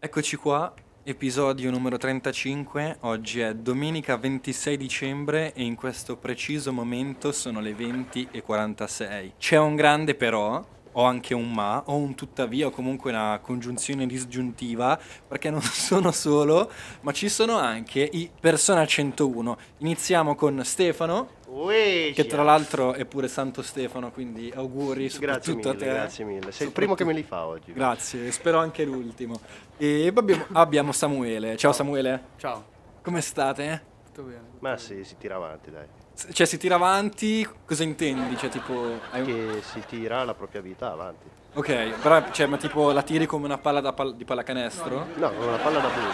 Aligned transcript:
Eccoci 0.00 0.36
qua, 0.36 0.72
episodio 1.02 1.72
numero 1.72 1.96
35. 1.96 2.98
Oggi 3.00 3.40
è 3.40 3.52
domenica 3.52 4.16
26 4.16 4.76
dicembre 4.76 5.52
e 5.54 5.64
in 5.64 5.74
questo 5.74 6.16
preciso 6.16 6.72
momento 6.72 7.32
sono 7.32 7.58
le 7.58 7.72
20.46. 7.72 9.32
C'è 9.36 9.58
un 9.58 9.74
grande 9.74 10.14
però, 10.14 10.64
ho 10.98 11.04
anche 11.04 11.32
un 11.32 11.52
ma, 11.52 11.80
ho 11.86 11.94
un 11.94 12.16
tuttavia 12.16 12.66
o 12.66 12.70
comunque 12.70 13.12
una 13.12 13.38
congiunzione 13.40 14.04
disgiuntiva 14.06 14.98
perché 15.28 15.48
non 15.48 15.60
sono 15.62 16.10
solo, 16.10 16.70
ma 17.02 17.12
ci 17.12 17.28
sono 17.28 17.56
anche 17.56 18.00
i 18.00 18.28
Persona 18.40 18.84
101. 18.84 19.56
Iniziamo 19.78 20.34
con 20.34 20.60
Stefano. 20.64 21.36
Uè, 21.46 22.10
Che 22.12 22.26
tra 22.26 22.42
l'altro 22.42 22.94
è 22.94 23.04
pure 23.04 23.28
Santo 23.28 23.62
Stefano, 23.62 24.10
quindi 24.10 24.52
auguri 24.54 25.06
Grazie 25.08 25.10
soprattutto 25.10 25.56
mille, 25.56 25.70
a 25.70 25.74
te. 25.74 25.84
grazie 25.84 26.24
mille. 26.24 26.52
Sei 26.52 26.66
il 26.66 26.72
primo 26.72 26.94
che 26.94 27.04
me 27.04 27.12
li 27.12 27.22
fa 27.22 27.46
oggi. 27.46 27.72
Grazie, 27.72 28.30
spero 28.32 28.58
anche 28.58 28.84
l'ultimo. 28.84 29.40
E 29.76 30.12
abbiamo, 30.14 30.46
abbiamo 30.52 30.90
Samuele. 30.92 31.56
Ciao 31.56 31.72
Samuele, 31.72 32.24
Ciao, 32.38 32.64
come 33.02 33.20
state? 33.20 33.82
tutto 34.06 34.22
bene? 34.22 34.42
Ma 34.58 34.76
sì, 34.76 35.04
si 35.04 35.16
tira 35.16 35.36
avanti, 35.36 35.70
dai. 35.70 35.86
Cioè, 36.32 36.46
si 36.46 36.58
tira 36.58 36.74
avanti, 36.74 37.48
cosa 37.64 37.84
intendi? 37.84 38.36
Cioè, 38.36 38.50
tipo... 38.50 38.98
hai 39.10 39.24
Che 39.24 39.62
si 39.62 39.82
tira 39.86 40.24
la 40.24 40.34
propria 40.34 40.60
vita 40.60 40.90
avanti. 40.90 41.28
Ok, 41.54 42.00
però, 42.00 42.30
cioè, 42.32 42.46
ma 42.46 42.56
tipo 42.56 42.90
la 42.90 43.02
tiri 43.02 43.26
come 43.26 43.46
una 43.46 43.58
palla 43.58 43.80
da 43.80 43.92
pal- 43.92 44.16
di 44.16 44.24
pallacanestro? 44.24 45.06
No, 45.14 45.32
con 45.32 45.46
una 45.48 45.56
palla 45.56 45.78
da 45.78 45.88
bowling. 45.88 46.12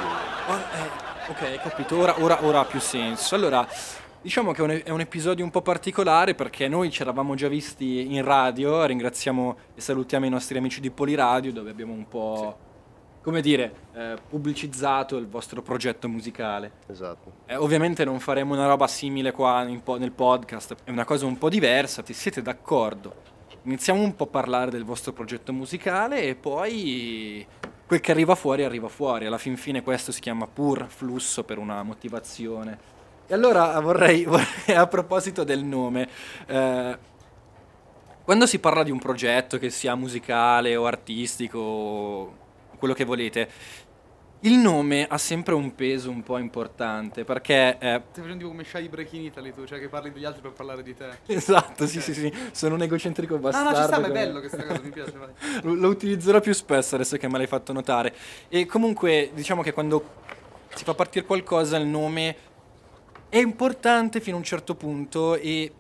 Oh, 0.49 0.57
eh, 0.57 1.31
ok, 1.57 1.63
capito, 1.63 1.99
ora, 1.99 2.15
ora- 2.23 2.45
ora 2.45 2.61
ha 2.61 2.65
più 2.65 2.81
senso. 2.81 3.35
Allora, 3.35 3.67
diciamo 4.21 4.53
che 4.53 4.61
è 4.61 4.65
un, 4.65 4.81
è 4.85 4.91
un 4.91 5.01
episodio 5.01 5.45
un 5.45 5.51
po' 5.51 5.63
particolare 5.63 6.35
perché 6.35 6.69
noi 6.69 6.91
ci 6.91 7.03
eravamo 7.03 7.35
già 7.35 7.49
visti 7.49 8.15
in 8.15 8.25
radio, 8.25 8.85
ringraziamo 8.85 9.57
e 9.75 9.81
salutiamo 9.81 10.25
i 10.27 10.31
nostri 10.31 10.57
amici 10.57 10.81
di 10.81 10.91
Poliradio 10.91 11.53
dove 11.53 11.71
abbiamo 11.71 11.93
un 11.93 12.09
po', 12.09 12.57
come 13.25 13.41
dire, 13.41 13.75
eh, 13.95 14.17
pubblicizzato 14.29 15.17
il 15.17 15.27
vostro 15.27 15.63
progetto 15.63 16.11
musicale. 16.11 16.73
Esatto. 16.89 17.33
Eh, 17.47 17.57
ovviamente 17.57 18.05
non 18.05 18.21
faremo 18.21 18.53
una 18.53 18.67
roba 18.67 18.87
simile 18.87 19.33
qua 19.33 19.67
po- 19.83 19.97
nel 19.97 20.13
podcast, 20.13 20.77
è 20.85 20.91
una 20.91 21.07
cosa 21.07 21.25
un 21.25 21.39
po' 21.39 21.49
diversa, 21.49 22.03
ti 22.03 22.13
siete 22.13 22.43
d'accordo? 22.43 23.33
Iniziamo 23.63 24.03
un 24.03 24.15
po' 24.15 24.25
a 24.25 24.27
parlare 24.27 24.71
del 24.71 24.85
vostro 24.85 25.15
progetto 25.15 25.55
musicale 25.55 26.25
e 26.25 26.35
poi 26.35 27.47
quel 27.87 28.01
che 28.01 28.11
arriva 28.11 28.35
fuori 28.35 28.63
arriva 28.63 28.89
fuori. 28.89 29.25
Alla 29.25 29.39
fin 29.39 29.57
fine 29.57 29.83
questo 29.83 30.13
si 30.13 30.21
chiama 30.21 30.47
pur 30.47 30.85
flusso 30.87 31.45
per 31.45 31.57
una 31.57 31.83
motivazione. 31.83 32.79
E 33.27 33.33
allora 33.33 33.81
vorrei, 33.81 34.25
vorrei- 34.29 34.77
a 34.77 34.87
proposito 34.87 35.45
del 35.45 35.65
nome, 35.65 36.07
eh, 36.45 36.99
quando 38.23 38.45
si 38.45 38.59
parla 38.59 38.83
di 38.83 38.91
un 38.91 38.99
progetto 38.99 39.57
che 39.57 39.71
sia 39.71 39.95
musicale 39.95 40.77
o 40.77 40.85
artistico, 40.85 42.43
quello 42.85 42.95
che 42.95 43.05
volete, 43.05 43.49
il 44.41 44.57
nome 44.59 45.07
ha 45.09 45.17
sempre 45.17 45.55
un 45.55 45.75
peso 45.75 46.11
un 46.11 46.23
po' 46.23 46.37
importante 46.37 47.25
perché... 47.25 47.79
eh, 47.81 48.03
Stai 48.11 48.23
facendo 48.25 48.47
come 48.49 48.63
Shy 48.63 48.89
Break 48.89 49.13
in 49.15 49.23
Italy 49.23 49.55
tu, 49.55 49.65
cioè 49.65 49.81
che 49.81 49.89
parli 49.89 50.13
degli 50.13 50.27
altri 50.27 50.43
per 50.43 50.53
parlare 50.53 50.83
di 50.83 50.95
te. 50.95 51.09
esatto, 51.27 51.87
sì, 51.87 52.03
sì, 52.03 52.13
sì, 52.13 52.31
sono 52.53 52.75
un 52.75 52.83
egocentrico 52.83 53.35
No, 53.37 53.41
bastardo. 53.41 53.71
no, 53.71 53.77
ci 53.77 53.83
sta, 53.85 54.01
ma 54.01 54.07
è 54.09 54.11
bello 54.11 54.41
questa 54.41 54.63
cosa, 54.67 54.81
mi 54.83 54.91
piace, 54.91 55.15
lo 55.63 55.89
utilizzerò 55.89 56.41
più 56.41 56.53
spesso 56.53 56.95
adesso 56.95 57.17
che 57.17 57.27
me 57.27 57.39
l'hai 57.39 57.47
fatto 57.47 57.73
notare. 57.73 58.15
E 58.51 58.67
comunque, 58.67 59.31
diciamo 59.33 59.63
che 59.63 59.73
quando 59.73 60.05
si 60.75 60.85
fa 60.85 60.93
partire 60.93 61.25
qualcosa, 61.25 61.79
il 61.79 61.87
nome 61.87 62.37
è 63.31 63.39
importante 63.39 64.21
fino 64.21 64.37
a 64.37 64.41
un 64.41 64.45
certo 64.45 64.75
punto 64.75 65.37
e 65.37 65.73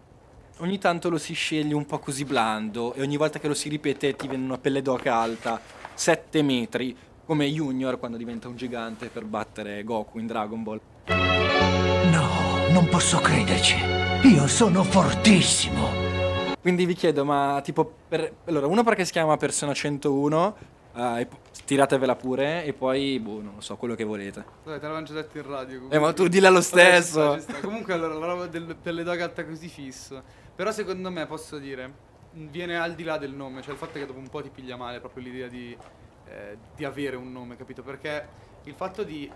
ogni 0.58 0.78
tanto 0.78 1.10
lo 1.10 1.18
si 1.18 1.34
sceglie 1.34 1.74
un 1.74 1.84
po' 1.84 1.98
così 1.98 2.24
blando 2.24 2.94
e 2.94 3.02
ogni 3.02 3.18
volta 3.18 3.38
che 3.38 3.46
lo 3.48 3.54
si 3.54 3.68
ripete 3.68 4.16
ti 4.16 4.26
viene 4.26 4.44
una 4.44 4.56
pelle 4.58 4.80
d'oca 4.80 5.14
alta, 5.14 5.60
7 5.94 6.42
metri, 6.42 6.96
come 7.24 7.46
Junior 7.50 7.98
quando 7.98 8.16
diventa 8.16 8.48
un 8.48 8.56
gigante 8.56 9.08
per 9.08 9.24
battere 9.24 9.82
Goku 9.84 10.18
in 10.18 10.26
Dragon 10.26 10.62
Ball. 10.62 10.80
No, 11.06 12.68
non 12.70 12.88
posso 12.88 13.18
crederci. 13.18 13.76
Io 14.24 14.46
sono 14.46 14.82
fortissimo. 14.82 16.12
Quindi 16.60 16.86
vi 16.86 16.94
chiedo, 16.94 17.24
ma 17.24 17.60
tipo, 17.62 17.90
per, 18.08 18.32
allora, 18.46 18.66
uno 18.66 18.82
perché 18.82 19.04
si 19.04 19.12
chiama 19.12 19.36
Persona 19.36 19.74
101, 19.74 20.56
eh, 20.94 21.20
e 21.20 21.26
po- 21.26 21.38
tiratevela 21.66 22.16
pure, 22.16 22.64
e 22.64 22.72
poi, 22.72 23.20
boh, 23.20 23.42
non 23.42 23.52
lo 23.56 23.60
so, 23.60 23.76
quello 23.76 23.94
che 23.94 24.04
volete. 24.04 24.42
Vabbè, 24.64 24.76
te 24.78 24.82
l'avevamo 24.82 25.04
già 25.04 25.12
detto 25.12 25.36
in 25.38 25.46
radio. 25.46 25.76
Eh, 25.76 25.80
ma 25.80 25.88
comunque. 25.90 26.14
tu 26.14 26.28
dilla 26.28 26.48
lo 26.48 26.60
Vabbè, 26.60 26.64
ci 26.64 27.02
stesso. 27.02 27.38
sta, 27.38 27.52
ci 27.52 27.58
sta. 27.58 27.66
Comunque, 27.66 27.92
allora, 27.92 28.14
la 28.14 28.26
roba 28.26 28.46
del, 28.46 28.76
delle 28.82 29.02
dog 29.02 29.20
alta 29.20 29.44
così 29.44 29.68
fisso. 29.68 30.22
Però 30.56 30.70
secondo 30.72 31.10
me, 31.10 31.26
posso 31.26 31.58
dire, 31.58 31.92
viene 32.34 32.78
al 32.78 32.94
di 32.94 33.02
là 33.04 33.16
del 33.18 33.32
nome. 33.32 33.62
Cioè 33.62 33.72
il 33.72 33.78
fatto 33.78 33.98
che 33.98 34.06
dopo 34.06 34.18
un 34.18 34.28
po' 34.28 34.42
ti 34.42 34.50
piglia 34.50 34.76
male 34.76 35.00
proprio 35.00 35.22
l'idea 35.22 35.48
di, 35.48 35.76
eh, 36.26 36.56
di 36.74 36.84
avere 36.84 37.16
un 37.16 37.30
nome, 37.32 37.56
capito? 37.56 37.82
Perché 37.82 38.28
il 38.64 38.74
fatto 38.74 39.02
di 39.02 39.30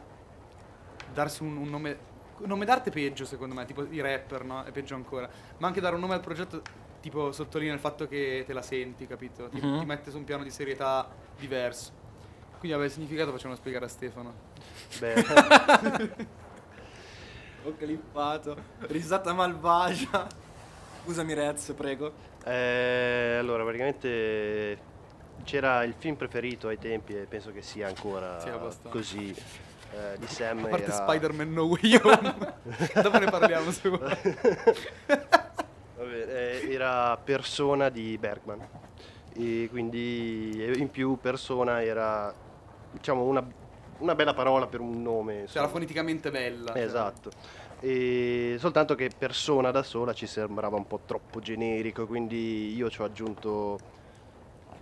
darsi 1.13 1.43
un, 1.43 1.57
un 1.57 1.69
nome... 1.69 2.17
Un 2.39 2.47
nome 2.47 2.65
d'arte 2.65 2.91
è 2.91 2.93
peggio 2.93 3.25
secondo 3.25 3.55
me, 3.55 3.65
tipo 3.65 3.85
i 3.91 4.01
rapper, 4.01 4.45
no? 4.45 4.63
È 4.63 4.71
peggio 4.71 4.95
ancora. 4.95 5.29
Ma 5.59 5.67
anche 5.67 5.81
dare 5.81 5.97
un 5.97 6.01
nome 6.01 6.15
al 6.15 6.21
progetto, 6.21 6.63
tipo, 7.01 7.33
sottolinea 7.33 7.75
il 7.75 7.81
fatto 7.81 8.07
che 8.07 8.45
te 8.47 8.53
la 8.53 8.63
senti, 8.63 9.09
capito? 9.09 9.49
Ti, 9.49 9.61
Mhm. 9.61 9.81
ti 9.81 9.85
mette 9.85 10.11
su 10.13 10.19
un 10.19 10.25
piano 10.25 10.45
di 10.45 10.51
serietà 10.51 11.09
diverso. 11.37 11.91
Quindi, 12.59 12.77
vabbè, 12.77 12.85
il 12.89 12.93
significato 12.93 13.33
facciamo 13.33 13.57
spiegare 13.57 13.87
a 13.87 13.89
Stefano. 13.89 14.35
Beh, 15.01 15.15
Ho 17.65 17.75
clippato. 17.77 18.57
Risata 18.81 19.33
malvagia. 19.33 20.27
Scusami, 21.03 21.35
Rez, 21.35 21.73
prego. 21.77 22.13
Eh, 22.49 23.37
allora, 23.39 23.63
praticamente 23.63 24.79
c'era 25.45 25.83
il 25.85 25.95
film 25.97 26.17
preferito 26.17 26.69
ai 26.69 26.79
tempi 26.79 27.15
e 27.17 27.27
penso 27.29 27.53
che 27.53 27.63
sia 27.63 27.87
ancora 27.87 28.39
Sì, 28.41 28.51
così. 28.89 29.35
eh, 29.93 30.19
di 30.19 30.27
Sam 30.27 30.65
A 30.65 30.69
parte 30.69 30.85
era... 30.85 30.93
Spider-Man 30.93 31.53
No 31.53 31.65
Way 31.65 32.01
Home. 32.03 32.55
Dopo 33.03 33.19
ne 33.19 33.31
parliamo 33.31 33.71
se 33.71 33.89
vuoi. 33.89 34.01
Vabbè, 35.97 36.27
eh, 36.29 36.73
era 36.73 37.17
persona 37.17 37.89
di 37.89 38.17
Bergman 38.19 38.67
e 39.35 39.69
quindi 39.71 40.65
in 40.77 40.91
più 40.91 41.19
persona 41.21 41.83
era 41.83 42.33
diciamo 42.91 43.23
una, 43.25 43.45
una 43.99 44.15
bella 44.15 44.35
parola 44.35 44.67
per 44.67 44.81
un 44.81 45.01
nome 45.03 45.33
Cioè, 45.33 45.41
insomma. 45.43 45.65
era 45.65 45.73
foneticamente 45.73 46.31
bella. 46.31 46.73
cioè. 46.73 46.81
E 47.81 48.57
soltanto 48.59 48.95
che 48.95 49.11
persona 49.17 49.71
da 49.71 49.83
sola 49.83 50.13
ci 50.13 50.27
sembrava 50.27 50.77
un 50.77 50.87
po' 50.87 51.01
troppo 51.07 51.41
generico 51.41 52.07
quindi 52.07 52.75
io 52.75 52.91
ci 52.91 53.01
ho 53.01 53.05
aggiunto 53.05 53.79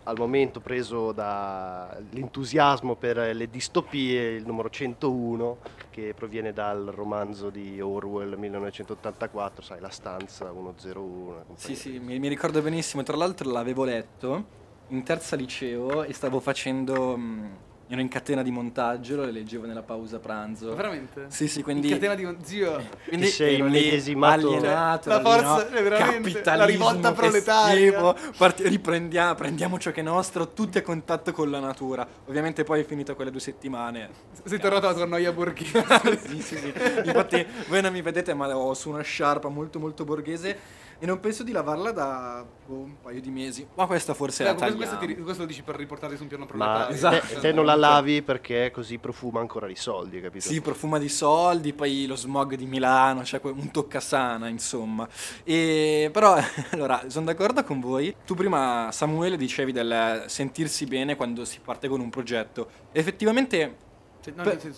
al 0.05 0.17
momento 0.19 0.61
preso 0.61 1.11
dall'entusiasmo 1.13 2.95
per 2.95 3.35
le 3.35 3.51
distopie 3.51 4.37
il 4.37 4.47
numero 4.47 4.71
101 4.71 5.59
che 5.91 6.15
proviene 6.17 6.53
dal 6.53 6.87
romanzo 6.95 7.51
di 7.51 7.81
Orwell 7.81 8.35
1984 8.35 9.63
sai 9.63 9.81
la 9.81 9.89
stanza 9.89 10.53
101 10.53 11.45
Sì, 11.57 11.75
sì, 11.75 11.99
mi, 11.99 12.21
mi 12.21 12.29
ricordo 12.29 12.63
benissimo. 12.63 13.03
Tra 13.03 13.17
l'altro 13.17 13.51
l'avevo 13.51 13.83
letto 13.83 14.45
in 14.89 15.03
terza 15.03 15.35
liceo 15.35 16.05
e 16.05 16.13
stavo 16.13 16.39
facendo... 16.39 17.17
mh, 17.17 17.49
ero 17.89 18.01
in 18.01 18.09
catena 18.09 18.43
di 18.43 18.51
montaggio, 18.51 19.17
lo 19.17 19.25
leggevo 19.25 19.65
nella 19.67 19.83
pausa 19.83 20.19
pranzo. 20.19 20.71
Ma 20.71 20.75
veramente? 20.75 21.27
Sì, 21.29 21.47
sì, 21.47 21.63
quindi... 21.63 21.87
In 21.89 21.93
catena 21.95 22.15
di 22.15 22.25
un 22.25 22.37
zio. 22.43 22.83
Quindi 23.07 23.27
Ti 23.27 23.33
sei 23.33 23.59
immedesimato- 23.59 24.49
alienato 24.49 25.09
la 25.09 25.21
forza- 25.21 25.47
no? 25.47 25.59
è 25.77 25.83
veramente 25.83 26.31
Capitalismo, 26.33 26.57
la 26.57 26.65
rivolta 26.65 27.13
proletaria. 27.13 28.15
Parti- 28.37 28.69
riprendiamo, 28.69 29.35
prendiamo 29.35 29.79
ciò 29.79 29.93
che 29.93 30.01
è 30.01 30.03
nostro, 30.03 30.53
tutti 30.53 30.79
a 30.79 30.83
contatto 30.83 31.33
con 31.33 31.49
la 31.51 31.61
natura. 31.61 32.07
Ovviamente 32.27 32.65
poi 32.65 32.81
è 32.81 32.85
finito 32.85 33.15
quelle 33.15 33.31
due 33.31 33.41
settimane. 33.41 34.11
Sei 34.45 34.59
tornato 34.59 34.87
alla 34.87 34.97
tua 34.97 35.07
noia 35.07 35.33
borghese. 35.33 35.85
sì, 36.27 36.41
sì, 36.43 36.57
sì. 36.57 36.73
Infatti 37.05 37.47
voi 37.69 37.83
non 37.83 37.93
mi 37.93 38.03
vedete 38.03 38.35
ma 38.35 38.57
ho 38.57 38.75
su 38.75 38.91
una 38.91 39.03
sciarpa 39.03 39.49
molto 39.49 39.79
molto 39.79 40.05
borghese 40.05 40.85
e 40.99 41.07
non 41.07 41.21
penso 41.21 41.43
di 41.43 41.53
lavarla 41.53 41.91
da 41.93 42.45
boh, 42.67 42.75
un 42.75 43.01
paio 43.01 43.21
di 43.21 43.31
mesi. 43.31 43.67
Ma 43.75 43.87
questa 43.87 44.15
forse 44.15 44.43
Beh, 44.45 44.51
la 44.51 44.57
questo, 44.57 44.75
tagliamo. 44.79 44.97
questo, 44.99 45.15
ti- 45.17 45.23
questo 45.23 45.43
lo 45.43 45.49
dici 45.49 45.63
per 45.63 45.77
riportarti 45.77 46.17
su 46.17 46.23
un 46.23 46.29
piano 46.29 46.45
Ma 46.45 46.51
proletario. 46.51 46.95
Esatto. 46.95 47.27
te, 47.35 47.41
te 47.41 47.53
non 47.53 47.65
la 47.65 47.75
lavi 47.75 48.23
perché 48.23 48.71
così 48.71 48.99
profuma 48.99 49.41
ancora 49.41 49.67
di 49.67 49.77
soldi, 49.77 50.21
capito? 50.21 50.47
Sì, 50.49 50.61
profuma 50.61 50.99
di 50.99 51.09
soldi, 51.09 51.73
poi 51.73 52.07
lo 52.07 52.17
smog 52.17 52.55
di 52.55 52.67
Milano, 52.67 53.21
c'è 53.23 53.41
que- 53.41 53.51
un 53.51 53.71
toccasana, 53.71 54.49
insomma. 54.49 55.07
E, 55.45 56.09
però, 56.13 56.37
allora, 56.73 57.03
sono 57.09 57.27
d'accordo 57.27 57.63
con 57.65 57.81
voi. 57.81 58.15
Tu 58.25 58.35
prima, 58.35 58.89
Samuele, 58.93 59.37
dicevi 59.37 59.73
del 59.73 60.25
sentirsi 60.27 60.87
bene 60.87 61.17
quando 61.17 61.45
si 61.45 61.61
parte 61.63 61.89
con 61.89 62.01
un 62.01 62.11
progetto. 62.11 62.69
Effettivamente, 62.93 63.85
Cioè, 64.27 64.35
no, 64.35 64.43
Per- 64.43 64.75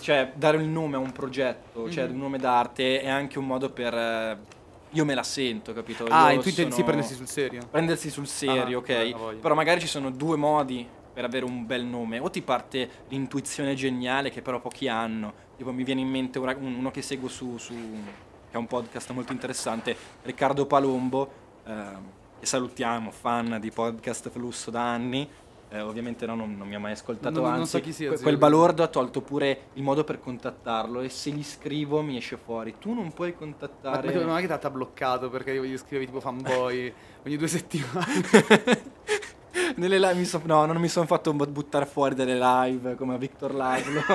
cioè, 0.00 0.32
dare 0.34 0.58
il 0.58 0.64
nome 0.68 0.96
a 0.96 0.98
un 0.98 1.12
progetto, 1.12 1.88
cioè 1.90 2.04
Mhm. 2.06 2.12
un 2.12 2.18
nome 2.18 2.38
d'arte, 2.38 3.00
è 3.00 3.08
anche 3.08 3.38
un 3.38 3.46
modo 3.46 3.70
per... 3.70 3.94
eh, 4.92 4.96
io 4.96 5.04
me 5.04 5.14
la 5.14 5.22
sento, 5.22 5.72
capito? 5.72 6.04
Ah, 6.08 6.32
Io 6.32 6.40
tu 6.40 6.48
intendi 6.48 6.54
sono- 6.54 6.74
sì, 6.74 6.82
prendersi 6.84 7.14
sul 7.14 7.28
serio. 7.28 7.66
prendersi 7.70 8.10
sul 8.10 8.26
serio, 8.26 8.78
Ah, 8.78 8.80
ok? 8.80 8.88
eh, 8.88 9.14
voglio. 9.16 9.38
Però 9.40 9.54
magari 9.54 9.80
ci 9.80 9.86
sono 9.86 10.10
due 10.10 10.36
modi 10.36 10.86
per 11.12 11.24
avere 11.24 11.44
un 11.44 11.66
bel 11.66 11.84
nome. 11.84 12.18
O 12.18 12.30
ti 12.30 12.40
parte 12.42 12.88
l'intuizione 13.08 13.74
geniale 13.74 14.30
che 14.30 14.40
però 14.42 14.60
pochi 14.60 14.88
hanno. 14.88 15.32
Tipo 15.56 15.72
mi 15.72 15.84
viene 15.84 16.00
in 16.00 16.08
mente 16.08 16.38
uno 16.38 16.90
che 16.90 17.02
seguo 17.02 17.28
su, 17.28 17.58
su 17.58 17.74
che 18.50 18.56
ha 18.56 18.60
un 18.60 18.66
podcast 18.66 19.10
molto 19.12 19.32
interessante, 19.32 19.96
Riccardo 20.22 20.66
Palombo, 20.66 21.30
ehm, 21.66 22.00
che 22.40 22.46
salutiamo, 22.46 23.10
fan 23.10 23.58
di 23.60 23.70
podcast 23.70 24.28
Flusso 24.30 24.70
da 24.70 24.82
anni. 24.92 25.28
Eh, 25.72 25.80
ovviamente 25.80 26.26
no, 26.26 26.34
non, 26.34 26.54
non 26.56 26.68
mi 26.68 26.74
ha 26.74 26.78
mai 26.78 26.92
ascoltato, 26.92 27.40
Non- 27.40 27.50
non 27.50 27.60
anzi 27.60 27.70
so 27.70 27.80
chi 27.80 27.92
sia, 27.92 28.12
quel 28.12 28.36
balordo 28.36 28.82
ha 28.82 28.88
tolto 28.88 29.22
pure 29.22 29.68
il 29.74 29.82
modo 29.82 30.04
per 30.04 30.20
contattarlo 30.20 31.00
e 31.00 31.08
se 31.08 31.30
gli 31.30 31.42
scrivo 31.42 32.02
mi 32.02 32.18
esce 32.18 32.36
fuori, 32.36 32.74
tu 32.78 32.92
non 32.92 33.10
puoi 33.12 33.30
Ma, 33.30 33.36
contattare... 33.38 34.14
ma, 34.24 34.32
ma 34.34 34.40
che 34.40 34.46
ti 34.58 34.66
ha 34.66 34.70
bloccato 34.70 35.30
perché 35.30 35.52
io 35.52 35.64
gli 35.64 35.78
scrivevi 35.78 36.04
tipo 36.06 36.20
fanboy 36.20 36.92
ogni 37.24 37.36
due 37.38 37.48
settimane? 37.48 38.20
Nelle 39.76 39.98
live 39.98 40.14
mi 40.14 40.24
son- 40.26 40.42
no, 40.44 40.66
non 40.66 40.76
mi 40.76 40.88
sono 40.88 41.06
fatto 41.06 41.32
bu- 41.32 41.48
buttare 41.48 41.86
fuori 41.86 42.14
dalle 42.14 42.36
live 42.38 42.94
come 42.94 43.14
a 43.14 43.16
Victor 43.18 43.54
Laszlo. 43.54 44.02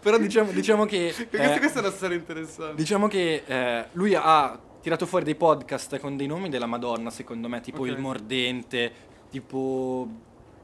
Però 0.00 0.16
diciamo, 0.18 0.50
diciamo 0.50 0.84
che... 0.86 1.14
questa, 1.28 1.54
eh, 1.54 1.58
questa 1.58 1.78
è 1.78 1.82
una 1.82 1.92
storia 1.92 2.16
interessante. 2.16 2.74
Diciamo 2.74 3.06
che 3.08 3.42
eh, 3.46 3.86
lui 3.92 4.14
ha 4.14 4.58
tirato 4.80 5.06
fuori 5.06 5.24
dei 5.24 5.34
podcast 5.34 5.98
con 5.98 6.16
dei 6.16 6.26
nomi 6.26 6.48
della 6.48 6.66
Madonna, 6.66 7.10
secondo 7.10 7.48
me, 7.48 7.60
tipo 7.60 7.82
Ok. 7.82 7.88
Il 7.88 7.98
Mordente, 7.98 8.92
tipo 9.30 10.08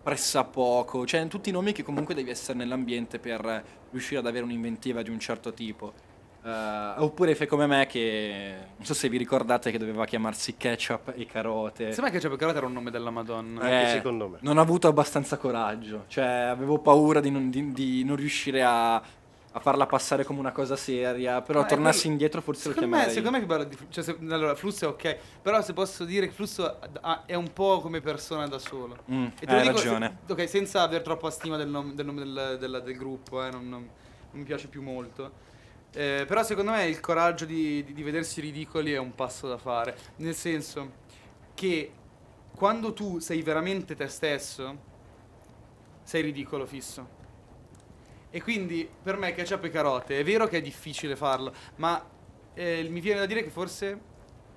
Pressapoco, 0.02 1.04
cioè 1.04 1.26
tutti 1.26 1.50
nomi 1.50 1.72
che 1.72 1.82
comunque 1.82 2.14
devi 2.14 2.30
essere 2.30 2.56
nell'ambiente 2.56 3.18
per 3.18 3.64
riuscire 3.90 4.20
ad 4.20 4.26
avere 4.26 4.44
un'inventiva 4.44 5.02
di 5.02 5.10
un 5.10 5.18
certo 5.18 5.52
tipo. 5.52 5.92
Eh, 6.44 6.92
oppure 6.98 7.34
fai 7.34 7.48
come 7.48 7.66
me 7.66 7.86
che 7.86 8.54
non 8.76 8.86
so 8.86 8.94
se 8.94 9.08
vi 9.08 9.16
ricordate 9.18 9.72
che 9.72 9.78
doveva 9.78 10.04
chiamarsi 10.04 10.56
Ketchup 10.56 11.12
e 11.16 11.26
Carote. 11.26 11.92
Sembra 11.92 12.12
che 12.12 12.20
Giappone 12.20 12.38
Carota 12.38 12.58
era 12.58 12.66
un 12.68 12.72
nome 12.72 12.92
della 12.92 13.10
Madonna. 13.10 13.60
Anche 13.62 13.82
Eh, 13.88 13.90
secondo 13.94 14.28
me. 14.28 14.38
Non 14.42 14.56
ho 14.58 14.60
avuto 14.60 14.86
abbastanza 14.86 15.38
coraggio, 15.38 16.04
cioè 16.06 16.24
avevo 16.24 16.78
paura 16.78 17.18
di 17.20 17.30
non, 17.30 17.50
di- 17.50 17.72
di 17.72 18.04
non 18.04 18.14
riuscire 18.14 18.62
a, 18.62 19.02
a 19.56 19.60
farla 19.60 19.86
passare 19.86 20.22
come 20.24 20.38
una 20.38 20.52
cosa 20.52 20.76
seria, 20.76 21.40
però 21.40 21.60
Ah, 21.60 21.64
tornassi 21.64 22.00
quello- 22.00 22.12
indietro 22.12 22.42
forse 22.42 22.68
lo 22.68 22.74
Secondo 22.74 22.94
me, 22.96 23.02
chiamerei. 23.04 23.14
secondo 23.14 23.30
me 23.38 23.42
è 23.42 23.46
più 23.46 23.56
bello 23.56 23.86
di 23.86 23.90
cioè, 23.90 24.04
se- 24.04 24.18
allora, 24.34 24.54
Flusso 24.54 24.84
è 24.84 24.88
ok, 24.88 25.16
però 25.40 25.62
se 25.62 25.72
posso 25.72 26.04
dire 26.04 26.26
che 26.26 26.32
Flusso 26.34 26.78
è 27.24 27.34
un 27.34 27.50
po' 27.54 27.80
come 27.80 28.02
persona 28.02 28.46
da 28.48 28.58
solo. 28.58 28.98
Mm, 29.10 29.24
E 29.40 29.46
hai 29.46 29.62
dico 29.62 29.78
se- 29.78 29.84
ragione. 29.84 30.18
ok, 30.28 30.46
senza 30.46 30.82
aver 30.82 31.00
troppa 31.00 31.30
stima 31.30 31.56
del 31.56 31.68
nome 31.68 31.94
del, 31.94 32.04
nome 32.04 32.18
del- 32.22 32.56
della- 32.60 32.80
del 32.80 32.96
gruppo, 32.98 33.42
eh, 33.42 33.50
non, 33.50 33.66
non- 33.66 33.80
non 34.30 34.40
mi 34.40 34.44
piace 34.44 34.68
più 34.68 34.82
molto. 34.82 35.32
Eh, 35.94 36.24
però 36.28 36.42
secondo 36.42 36.72
me 36.72 36.84
il 36.86 37.00
coraggio 37.00 37.46
di, 37.46 37.82
di- 37.82 37.94
di 37.94 38.02
vedersi 38.02 38.42
ridicoli 38.42 38.92
è 38.92 38.98
un 38.98 39.14
passo 39.14 39.48
da 39.48 39.56
fare. 39.56 39.96
Nel 40.16 40.34
senso 40.34 40.92
che 41.54 41.90
quando 42.54 42.92
tu 42.92 43.20
sei 43.20 43.40
veramente 43.40 43.94
te 43.96 44.06
stesso, 44.08 44.76
sei 46.02 46.20
ridicolo 46.20 46.66
fisso. 46.66 47.15
E 48.36 48.42
quindi 48.42 48.86
per 49.02 49.16
me 49.16 49.32
ketchup 49.32 49.64
e 49.64 49.70
carote 49.70 50.18
è 50.20 50.22
vero 50.22 50.46
che 50.46 50.58
è 50.58 50.60
difficile 50.60 51.16
farlo, 51.16 51.54
ma 51.76 52.04
eh, 52.52 52.86
mi 52.90 53.00
viene 53.00 53.20
da 53.20 53.24
dire 53.24 53.42
che 53.42 53.48
forse 53.48 53.98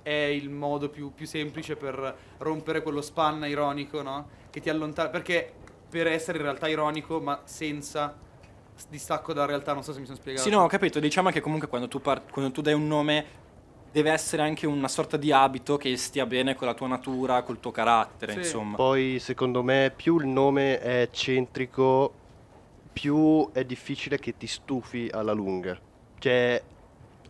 è 0.01 0.11
il 0.11 0.49
modo 0.49 0.89
più, 0.89 1.13
più 1.13 1.25
semplice 1.25 1.77
per 1.77 2.17
rompere 2.39 2.81
quello 2.81 2.99
spanna 2.99 3.47
ironico, 3.47 4.01
no? 4.01 4.27
Che 4.49 4.59
ti 4.59 4.69
allontana. 4.69 5.07
Perché 5.07 5.53
per 5.89 6.07
essere 6.07 6.39
in 6.39 6.43
realtà 6.43 6.67
ironico, 6.67 7.21
ma 7.21 7.39
senza 7.45 8.17
distacco 8.89 9.31
dalla 9.31 9.45
realtà, 9.45 9.71
non 9.71 9.81
so 9.83 9.93
se 9.93 9.99
mi 10.01 10.05
sono 10.05 10.17
spiegato. 10.17 10.43
Sì, 10.43 10.49
no, 10.53 10.61
ho 10.63 10.67
capito. 10.67 10.99
Diciamo 10.99 11.29
che 11.29 11.39
comunque 11.39 11.69
quando 11.69 11.87
tu, 11.87 12.01
par- 12.01 12.23
quando 12.29 12.51
tu 12.51 12.59
dai 12.59 12.73
un 12.73 12.85
nome 12.85 13.25
deve 13.91 14.11
essere 14.11 14.41
anche 14.41 14.67
una 14.67 14.89
sorta 14.89 15.15
di 15.15 15.31
abito 15.31 15.77
che 15.77 15.95
stia 15.95 16.25
bene 16.25 16.53
con 16.53 16.67
la 16.67 16.73
tua 16.73 16.87
natura, 16.87 17.43
col 17.43 17.61
tuo 17.61 17.71
carattere, 17.71 18.33
Sì. 18.33 18.37
insomma. 18.39 18.75
Poi 18.75 19.19
secondo 19.19 19.63
me 19.63 19.91
più 19.95 20.19
il 20.19 20.27
nome 20.27 20.79
è 20.79 21.01
eccentrico, 21.01 22.13
più 22.91 23.51
è 23.51 23.63
difficile 23.65 24.19
che 24.19 24.35
ti 24.37 24.47
stufi 24.47 25.09
alla 25.11 25.33
lunga. 25.33 25.79
Cioè, 26.19 26.63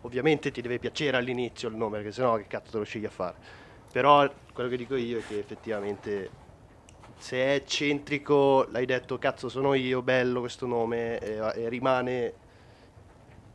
ovviamente 0.02 0.52
ti 0.52 0.62
deve 0.62 0.80
piacere 0.80 1.18
all'inizio 1.18 1.70
il 1.70 1.76
nome, 1.76 1.98
perché 1.98 2.12
sennò 2.12 2.38
che 2.38 2.48
cazzo 2.48 2.72
te 2.72 2.78
lo 2.78 2.84
scegli 2.84 3.06
a 3.06 3.10
fare. 3.10 3.38
Però 3.92 4.32
quello 4.54 4.70
che 4.70 4.78
dico 4.78 4.96
io 4.96 5.20
è 5.20 5.24
che 5.26 5.40
effettivamente 5.40 6.30
se 7.18 7.38
è 7.38 7.54
eccentrico, 7.56 8.66
l'hai 8.70 8.86
detto 8.86 9.18
cazzo 9.18 9.50
sono 9.50 9.74
io, 9.74 10.02
bello 10.02 10.40
questo 10.40 10.66
nome, 10.66 11.20
e, 11.20 11.38
e 11.56 11.70
rimane 11.70 12.34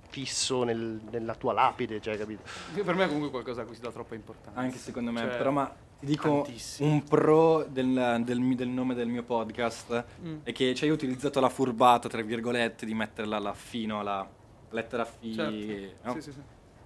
fisso 0.09 0.62
nel- 0.62 1.01
nella 1.11 1.35
tua 1.35 1.53
lapide, 1.53 2.01
cioè, 2.01 2.17
capito? 2.17 2.43
Per 2.73 2.95
me 2.95 3.05
è 3.05 3.06
comunque 3.06 3.31
qualcosa 3.31 3.62
a 3.62 3.65
cui 3.65 3.75
si 3.75 3.81
dà 3.81 3.91
troppa 3.91 4.15
importanza. 4.15 4.61
Anche 4.61 4.79
secondo 4.79 5.11
me. 5.11 5.21
Cioè, 5.21 5.37
Però, 5.37 5.51
ma 5.51 5.75
ti 6.00 6.06
dico 6.06 6.43
tantissimo. 6.43 6.91
un 6.91 7.02
pro 7.05 7.64
del, 7.69 8.23
del 8.25 8.55
del 8.56 8.69
nome 8.69 8.94
del 8.94 9.08
mio 9.08 9.23
podcast 9.23 10.05
Mm. 10.23 10.38
è 10.43 10.52
che 10.52 10.75
cioè, 10.75 10.87
io 10.87 10.93
ho 10.93 10.96
utilizzato 10.96 11.41
la 11.41 11.49
furbata, 11.49 12.08
tra 12.08 12.23
virgolette, 12.23 12.85
di 12.87 12.94
metterla 12.94 13.38
là 13.38 13.52
fino 13.55 14.00
alla 14.00 14.29
lettera 14.70 15.05
F. 15.05 15.17
Certo. 15.35 15.96
no? 16.02 16.12
Sì, 16.14 16.20
sì, 16.20 16.32
sì. 16.32 16.41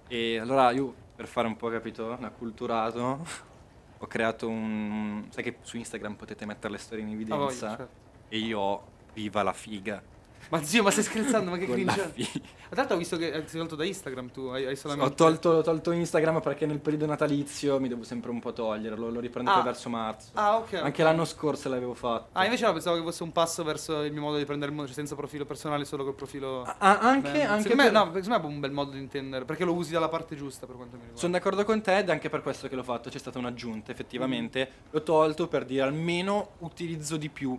E 0.07 0.37
allora 0.39 0.71
io, 0.71 0.93
per 1.15 1.27
fare 1.27 1.47
un 1.47 1.55
po', 1.55 1.69
capito, 1.69 2.11
acculturato, 2.13 3.25
ho 4.01 4.07
creato 4.07 4.47
un... 4.47 5.25
Sai 5.29 5.43
che 5.43 5.57
su 5.61 5.77
Instagram 5.77 6.15
potete 6.15 6.45
mettere 6.45 6.73
le 6.73 6.79
storie 6.79 7.03
in 7.03 7.09
Ah, 7.09 7.13
evidenza? 7.13 7.37
voglio, 7.37 7.57
certo. 7.57 7.89
E 8.29 8.37
io 8.37 8.59
ho 8.59 8.83
Viva 9.13 9.41
la 9.43 9.53
figa. 9.53 10.01
Ma 10.49 10.63
zio, 10.63 10.81
ma 10.83 10.89
stai 10.91 11.03
scherzando? 11.03 11.51
Ma 11.51 11.57
che 11.57 11.67
cringe. 11.67 12.11
Tra 12.69 12.81
l'altro 12.81 12.95
ho 12.95 12.97
visto 12.99 13.17
che 13.17 13.31
sei 13.45 13.59
tolto 13.59 13.75
da 13.75 13.83
Instagram 13.85 14.31
tu, 14.31 14.41
hai, 14.47 14.65
hai 14.65 14.75
solamente... 14.75 15.11
Ho 15.11 15.15
tolto, 15.15 15.49
ho 15.49 15.61
tolto 15.61 15.91
Instagram 15.91 16.41
perché 16.41 16.65
nel 16.65 16.79
periodo 16.79 17.05
natalizio 17.05 17.79
mi 17.79 17.87
devo 17.87 18.03
sempre 18.03 18.29
un 18.31 18.39
po' 18.39 18.51
toglierlo, 18.53 19.09
lo 19.09 19.19
riprendo 19.19 19.51
poi 19.51 19.59
Ah. 19.61 19.63
verso 19.63 19.89
marzo. 19.89 20.29
Ah, 20.33 20.57
ok. 20.57 20.73
Anche 20.75 21.03
l'anno 21.03 21.25
scorso 21.25 21.69
l'avevo 21.69 21.93
fatto. 21.93 22.29
Ah, 22.33 22.45
invece 22.45 22.65
no, 22.65 22.73
pensavo 22.73 22.97
che 22.97 23.03
fosse 23.03 23.23
un 23.23 23.31
passo 23.31 23.63
verso 23.63 24.01
il 24.03 24.11
mio 24.11 24.21
modo 24.21 24.37
di 24.37 24.45
prendere 24.45 24.69
il 24.71 24.75
mondo, 24.77 24.91
cioè 24.91 24.99
senza 24.99 25.15
profilo 25.15 25.45
personale, 25.45 25.85
solo 25.85 26.03
col 26.03 26.15
profilo... 26.15 26.63
Ah, 26.63 26.97
anche, 26.99 27.31
Beh, 27.31 27.43
anche 27.43 27.61
secondo, 27.69 27.83
me, 27.83 27.89
per- 27.91 27.93
no, 27.93 28.05
secondo 28.13 28.29
me 28.29 28.35
è 28.41 28.45
un 28.45 28.59
bel 28.59 28.71
modo 28.71 28.91
di 28.91 28.99
intendere, 28.99 29.45
perché 29.45 29.65
lo 29.65 29.73
usi 29.73 29.91
dalla 29.91 30.09
parte 30.09 30.35
giusta 30.35 30.65
per 30.65 30.75
quanto 30.75 30.93
mi 30.95 31.01
riguarda. 31.01 31.19
Sono 31.19 31.33
d'accordo 31.33 31.63
con 31.65 31.81
te 31.81 31.97
ed 31.97 32.09
è 32.09 32.11
anche 32.11 32.29
per 32.29 32.41
questo 32.41 32.67
che 32.67 32.75
l'ho 32.75 32.83
fatto, 32.83 33.09
c'è 33.09 33.17
stata 33.19 33.37
un'aggiunta, 33.39 33.91
effettivamente. 33.91 34.69
L'ho 34.91 35.03
tolto 35.03 35.47
per 35.47 35.65
dire 35.65 35.83
almeno 35.83 36.51
utilizzo 36.59 37.17
di 37.17 37.29
più 37.29 37.57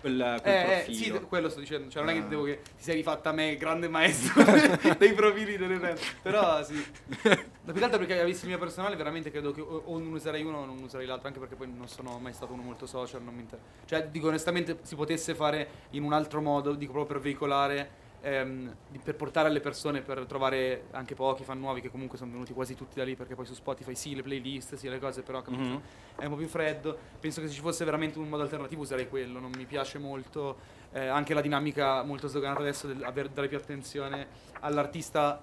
quel, 0.00 0.38
quel 0.42 0.54
Eh, 0.54 0.72
eh, 0.72 0.84
sì, 0.92 1.04
profilo. 1.04 1.18
d- 1.18 1.28
quello 1.28 1.48
sto 1.48 1.60
dicendo, 1.60 1.90
cioè 1.90 2.02
non 2.04 2.14
è 2.14 2.18
Ah. 2.18 2.22
che 2.22 2.28
devo 2.28 2.44
che 2.44 2.62
ti 2.76 2.82
sei 2.82 2.94
rifatta 2.96 3.30
a 3.30 3.32
me, 3.32 3.56
grande 3.56 3.88
maestro 3.88 4.42
dei 4.98 5.12
profili 5.12 5.56
delle 5.56 5.78
rap, 5.78 5.98
però 6.22 6.62
sì. 6.62 6.84
Da 7.22 7.72
più 7.72 7.74
che 7.80 7.84
altro 7.84 7.98
perché 7.98 8.24
visto 8.24 8.44
il 8.44 8.50
mio 8.50 8.58
personale, 8.58 8.94
veramente 8.96 9.30
credo 9.30 9.50
che 9.52 9.60
o, 9.60 9.82
o 9.86 9.98
non 9.98 10.12
userei 10.12 10.42
uno 10.44 10.58
o 10.58 10.64
non 10.64 10.78
userei 10.82 11.06
l'altro, 11.06 11.28
anche 11.28 11.40
perché 11.40 11.56
poi 11.56 11.68
non 11.74 11.88
sono 11.88 12.18
mai 12.20 12.32
stato 12.32 12.52
uno 12.52 12.62
molto 12.62 12.86
social, 12.86 13.22
non 13.22 13.34
mi 13.34 13.40
inter... 13.40 13.58
Cioè, 13.84 14.06
dico 14.08 14.28
onestamente, 14.28 14.78
si 14.82 14.94
potesse 14.94 15.34
fare 15.34 15.68
in 15.90 16.02
un 16.04 16.12
altro 16.12 16.40
modo, 16.40 16.74
dico 16.74 16.92
proprio 16.92 17.16
per 17.18 17.24
veicolare, 17.24 17.90
ehm, 18.20 18.74
per 19.02 19.14
portare 19.14 19.48
alle 19.48 19.60
persone, 19.60 20.00
per 20.02 20.24
trovare 20.26 20.84
anche 20.92 21.14
pochi 21.14 21.44
fan 21.44 21.58
nuovi, 21.58 21.80
che 21.80 21.90
comunque 21.90 22.18
sono 22.18 22.30
venuti 22.30 22.52
quasi 22.52 22.74
tutti 22.74 22.96
da 22.96 23.04
lì, 23.04 23.14
perché 23.16 23.34
poi 23.34 23.46
su 23.46 23.54
Spotify 23.54 23.94
sì, 23.94 24.14
le 24.14 24.22
playlist, 24.22 24.74
sì, 24.74 24.88
le 24.88 24.98
cose, 24.98 25.22
però 25.22 25.42
capito? 25.42 25.62
Mhm. 25.62 25.80
è 26.16 26.24
un 26.24 26.30
po' 26.30 26.36
più 26.36 26.48
freddo. 26.48 26.96
Penso 27.20 27.40
che 27.40 27.48
se 27.48 27.54
ci 27.54 27.60
fosse 27.60 27.84
veramente 27.84 28.18
un 28.18 28.28
modo 28.28 28.42
alternativo 28.42 28.82
userei 28.82 29.08
quello. 29.08 29.38
Non 29.38 29.52
mi 29.56 29.64
piace 29.64 29.98
molto 29.98 30.56
eh, 30.92 31.06
anche 31.06 31.34
la 31.34 31.40
dinamica 31.40 32.02
molto 32.02 32.26
sdoganata 32.28 32.60
adesso 32.60 32.86
del 32.86 33.02
aver- 33.02 33.30
dare 33.30 33.48
più 33.48 33.56
attenzione 33.56 34.26
all'artista. 34.60 35.42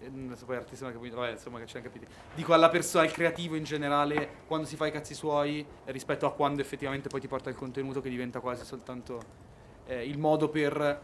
eh, 0.00 0.06
Adesso 0.06 0.44
poi 0.46 0.56
artista 0.56 0.84
non 0.86 0.94
ho 0.94 0.98
capito, 0.98 1.16
vabbè, 1.16 1.32
insomma 1.32 1.58
che 1.58 1.66
ci 1.66 1.76
hanno 1.76 1.86
capito. 1.86 2.06
Dico 2.34 2.52
alla 2.54 2.68
persona, 2.68 3.04
al 3.04 3.10
creativo 3.12 3.56
in 3.56 3.64
generale, 3.64 4.28
quando 4.46 4.66
si 4.66 4.76
fa 4.76 4.86
i 4.86 4.92
cazzi 4.92 5.14
suoi, 5.14 5.66
rispetto 5.86 6.24
a 6.26 6.32
quando 6.32 6.60
effettivamente 6.62 7.08
poi 7.08 7.20
ti 7.20 7.28
porta 7.28 7.50
il 7.50 7.56
contenuto 7.56 8.00
che 8.00 8.08
diventa 8.08 8.40
quasi 8.40 8.64
soltanto 8.64 9.20
eh, 9.86 10.06
il 10.06 10.18
modo 10.18 10.48
per 10.48 11.00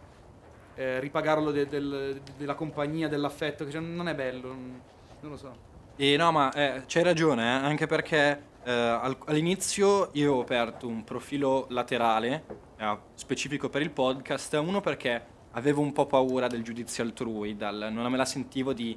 eh, 0.75 1.01
ripagarlo 1.01 1.51
de- 1.51 1.67
del- 1.67 2.21
della 2.37 2.55
compagnia, 2.55 3.09
dell'affetto, 3.09 3.65
che 3.65 3.71
cioè, 3.71 3.81
non 3.81 4.09
è 4.09 4.15
bello, 4.15 4.49
non, 4.49 4.81
lo 5.21 5.37
so. 5.37 5.57
E 5.97 6.17
no, 6.17 6.33
ma 6.33 6.53
eh, 6.53 6.83
c'hai 6.87 7.03
ragione, 7.03 7.43
eh, 7.45 7.65
anche 7.67 7.87
perché 7.87 8.43
eh, 8.65 8.71
al- 8.73 9.17
all'inizio 9.27 10.11
io 10.13 10.35
ho 10.35 10.41
aperto 10.41 10.87
un 10.89 11.05
profilo 11.05 11.67
laterale 11.69 12.45
eh, 12.77 12.99
specifico 13.15 13.69
per 13.69 13.83
il 13.83 13.91
podcast, 13.91 14.55
uno 14.55 14.81
perché 14.81 15.33
avevo 15.53 15.81
un 15.83 15.93
po' 15.93 16.07
paura 16.07 16.49
del 16.49 16.63
giudizio 16.65 17.05
altrui, 17.05 17.57
dal, 17.57 17.89
non 17.93 18.11
me 18.11 18.17
la 18.17 18.25
sentivo 18.25 18.73
di 18.73 18.97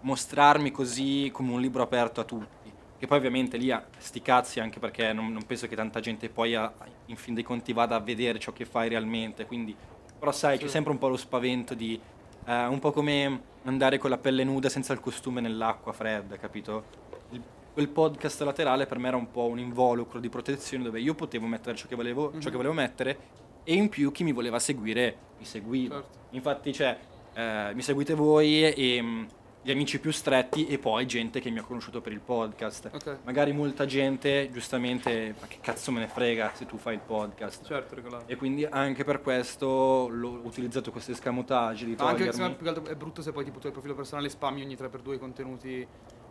mostrarmi 0.00 0.70
così 0.70 1.28
come 1.32 1.52
un 1.52 1.60
libro 1.60 1.82
aperto 1.82 2.20
a 2.20 2.24
tutti. 2.24 2.72
Che 2.98 3.06
poi 3.06 3.18
ovviamente 3.18 3.56
lì 3.58 3.70
a 3.70 3.84
sti 3.96 4.22
cazzi, 4.22 4.58
anche 4.60 4.80
perché 4.80 5.12
non, 5.12 5.30
non 5.32 5.44
penso 5.44 5.68
che 5.68 5.76
tanta 5.76 6.00
gente 6.00 6.28
poi 6.30 6.54
a- 6.54 6.72
in 7.06 7.16
fin 7.16 7.34
dei 7.34 7.44
conti 7.44 7.72
vada 7.72 7.96
a 7.96 8.00
vedere 8.00 8.38
ciò 8.38 8.52
che 8.52 8.64
fai 8.64 8.88
realmente, 8.88 9.44
quindi... 9.46 9.76
Però 10.18 10.32
sai, 10.32 10.58
c'è 10.58 10.64
Sì. 10.64 10.70
sempre 10.70 10.92
un 10.92 10.98
po' 10.98 11.08
lo 11.08 11.16
spavento 11.16 11.74
di... 11.74 11.98
eh, 12.46 12.66
un 12.66 12.78
po' 12.78 12.92
come 12.92 13.40
andare 13.64 13.98
con 13.98 14.10
la 14.10 14.18
pelle 14.18 14.42
nuda 14.44 14.68
senza 14.68 14.92
il 14.92 15.00
costume 15.00 15.40
nell'acqua 15.40 15.92
fredda, 15.92 16.36
capito? 16.36 16.84
Il- 17.30 17.42
quel 17.74 17.88
podcast 17.88 18.40
laterale 18.42 18.86
per 18.86 18.98
me 18.98 19.08
era 19.08 19.16
un 19.16 19.30
po' 19.30 19.44
un 19.46 19.58
involucro 19.58 20.18
di 20.18 20.28
protezione 20.28 20.82
dove 20.84 20.98
io 21.00 21.14
potevo 21.14 21.46
mettere 21.46 21.76
ciò 21.76 21.86
che 21.86 21.94
volevo, 21.94 22.30
ciò 22.32 22.36
Mhm. 22.38 22.44
che 22.50 22.56
volevo 22.56 22.72
mettere 22.74 23.18
e 23.62 23.74
in 23.74 23.88
più 23.88 24.10
chi 24.10 24.24
mi 24.24 24.32
voleva 24.32 24.58
seguire 24.58 25.16
mi 25.38 25.44
seguiva. 25.44 25.94
Certo. 25.96 26.18
Infatti, 26.30 26.72
cioè, 26.72 26.98
eh, 27.34 27.70
mi 27.74 27.82
seguite 27.82 28.14
voi 28.14 28.64
e 28.64 29.00
mm, 29.00 29.24
gli 29.68 29.72
amici 29.72 30.00
più 30.00 30.10
stretti 30.12 30.66
e 30.66 30.78
poi 30.78 31.06
gente 31.06 31.40
che 31.40 31.50
mi 31.50 31.58
ha 31.58 31.62
conosciuto 31.62 32.00
per 32.00 32.10
il 32.12 32.20
podcast. 32.20 32.88
Ok. 32.90 33.18
Magari 33.24 33.52
molta 33.52 33.84
gente, 33.84 34.48
giustamente, 34.50 35.34
ma 35.38 35.46
che 35.46 35.58
cazzo 35.60 35.92
me 35.92 36.00
ne 36.00 36.08
frega 36.08 36.52
se 36.54 36.64
tu 36.64 36.78
fai 36.78 36.94
il 36.94 37.00
podcast. 37.00 37.66
Certo, 37.66 37.94
regolare. 37.94 38.24
E 38.28 38.36
quindi 38.36 38.64
anche 38.64 39.04
per 39.04 39.20
questo 39.20 40.08
l'ho 40.08 40.40
utilizzato 40.42 40.90
questo 40.90 41.10
escamotage 41.10 41.84
di 41.84 41.96
No, 41.98 42.06
anche 42.06 42.24
togliermi. 42.28 42.50
se 42.52 42.56
più 42.56 42.66
altro 42.68 42.84
è 42.86 42.94
brutto 42.96 43.20
se 43.20 43.30
poi 43.30 43.44
tipo 43.44 43.56
tu 43.58 43.64
hai 43.64 43.66
il 43.66 43.72
profilo 43.72 43.94
personale 43.94 44.30
spammi 44.30 44.62
ogni 44.62 44.74
3x2 44.74 45.12
i 45.12 45.18
contenuti 45.18 45.86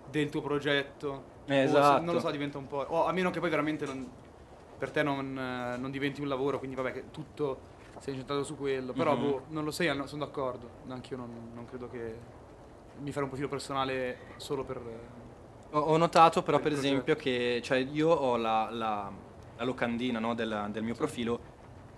del 0.10 0.30
tuo 0.30 0.42
progetto. 0.42 1.24
Eh, 1.46 1.66
O 1.66 1.68
se- 1.68 1.78
esatto. 1.78 2.04
non 2.04 2.16
lo 2.16 2.20
so, 2.20 2.32
diventa 2.32 2.58
un 2.58 2.66
po'... 2.66 2.86
O 2.90 3.06
a 3.06 3.12
meno 3.12 3.30
che 3.30 3.40
poi 3.40 3.52
veramente 3.52 3.86
non- 3.86 4.10
per 4.80 4.90
te 4.90 5.04
non, 5.04 5.38
eh, 5.38 5.78
non 5.78 5.92
diventi 5.92 6.22
un 6.22 6.28
lavoro, 6.28 6.58
quindi 6.58 6.76
vabbè 6.76 6.92
che 6.92 7.04
tutto 7.12 7.60
sei 8.00 8.14
incentrato 8.14 8.44
su 8.44 8.58
quello. 8.58 8.94
Però 8.94 9.16
Mhm. 9.16 9.22
boh, 9.22 9.42
non 9.50 9.64
lo 9.64 9.70
sei, 9.70 9.96
no, 9.96 10.08
sono 10.08 10.26
d'accordo. 10.26 10.68
Anch'io 10.88 11.18
non, 11.18 11.52
non 11.54 11.66
credo 11.66 11.88
che 11.88 12.16
mi 13.02 13.12
fare 13.12 13.22
un 13.24 13.28
profilo 13.30 13.48
personale 13.50 14.18
solo 14.38 14.64
per... 14.64 14.78
eh, 14.78 15.76
Ho, 15.76 15.80
ho 15.80 15.98
notato 15.98 16.42
però 16.44 16.58
per 16.60 16.72
progetto. 16.72 16.88
esempio 16.88 17.16
che 17.16 17.60
cioè, 17.64 17.78
io 17.78 18.10
ho 18.10 18.38
la, 18.38 18.70
la- 18.72 19.12
la 19.58 19.64
locandina 19.64 20.20
no, 20.20 20.36
del, 20.36 20.68
del 20.70 20.84
mio 20.84 20.94
profilo 20.94 21.40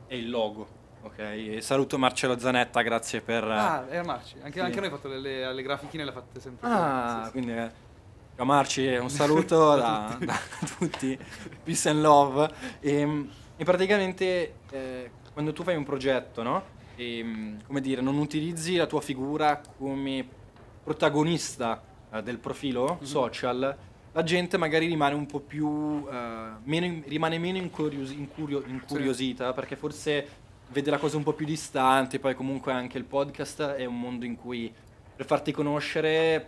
e 0.08 0.18
il 0.18 0.30
logo, 0.30 0.66
ok? 1.04 1.58
Saluto 1.62 1.98
Marcello 1.98 2.40
Zanetta, 2.40 2.82
grazie 2.82 3.20
per... 3.22 3.44
Ah, 3.44 3.86
era 3.90 4.04
Marci. 4.04 4.36
Anche, 4.42 4.54
sì. 4.54 4.60
anche 4.62 4.78
noi 4.78 4.86
abbiamo 4.88 4.96
fatto 4.96 5.10
le, 5.10 5.54
le 5.54 5.62
grafichine, 5.62 6.06
le 6.06 6.12
fatte 6.14 6.40
sempre. 6.40 6.68
Ah, 6.70 7.20
Sì, 7.20 7.26
sì. 7.26 7.32
quindi 7.32 7.52
eh, 7.52 7.72
ciao 8.38 8.46
Marci, 8.46 8.88
un 8.96 9.10
saluto 9.10 9.76
da, 9.78 10.18
da 10.24 10.40
tutti, 10.78 11.20
peace 11.62 11.90
and 11.90 12.00
love. 12.02 12.50
E, 12.80 13.28
e 13.58 13.64
praticamente 13.66 14.54
eh, 14.72 15.12
quando 15.34 15.52
tu 15.52 15.64
fai 15.64 15.76
un 15.76 15.84
progetto, 15.84 16.42
no? 16.44 16.64
E, 16.96 17.22
mm, 17.24 17.58
come 17.68 17.82
dire, 17.82 18.00
non 18.02 18.18
utilizzi 18.18 18.78
la 18.78 18.86
tua 18.88 19.02
figura 19.02 19.62
come 19.78 20.26
protagonista 20.94 21.82
eh, 22.12 22.24
del 22.24 22.40
profilo 22.40 22.98
Mhm. 23.00 23.06
social, 23.06 23.78
la 24.12 24.24
gente 24.24 24.58
magari 24.58 24.88
rimane 24.88 25.14
un 25.14 25.28
po' 25.28 25.40
più, 25.40 26.04
eh, 26.12 26.48
meno 26.64 27.02
rimane 27.06 27.38
meno 27.38 27.58
incurios- 27.60 28.12
incurio- 28.12 28.64
incuriosita 28.66 29.54
perché 29.54 29.76
forse 29.76 30.28
vede 30.70 30.90
la 30.90 30.98
cosa 30.98 31.18
un 31.18 31.24
po' 31.24 31.34
più 31.34 31.46
distante, 31.46 32.18
poi 32.20 32.34
comunque 32.34 32.72
anche 32.72 32.98
il 32.98 33.04
podcast 33.04 33.62
è 33.74 33.86
un 33.86 34.00
mondo 34.00 34.26
in 34.26 34.36
cui 34.36 34.74
per 35.16 35.26
farti 35.28 35.52
conoscere, 35.52 36.48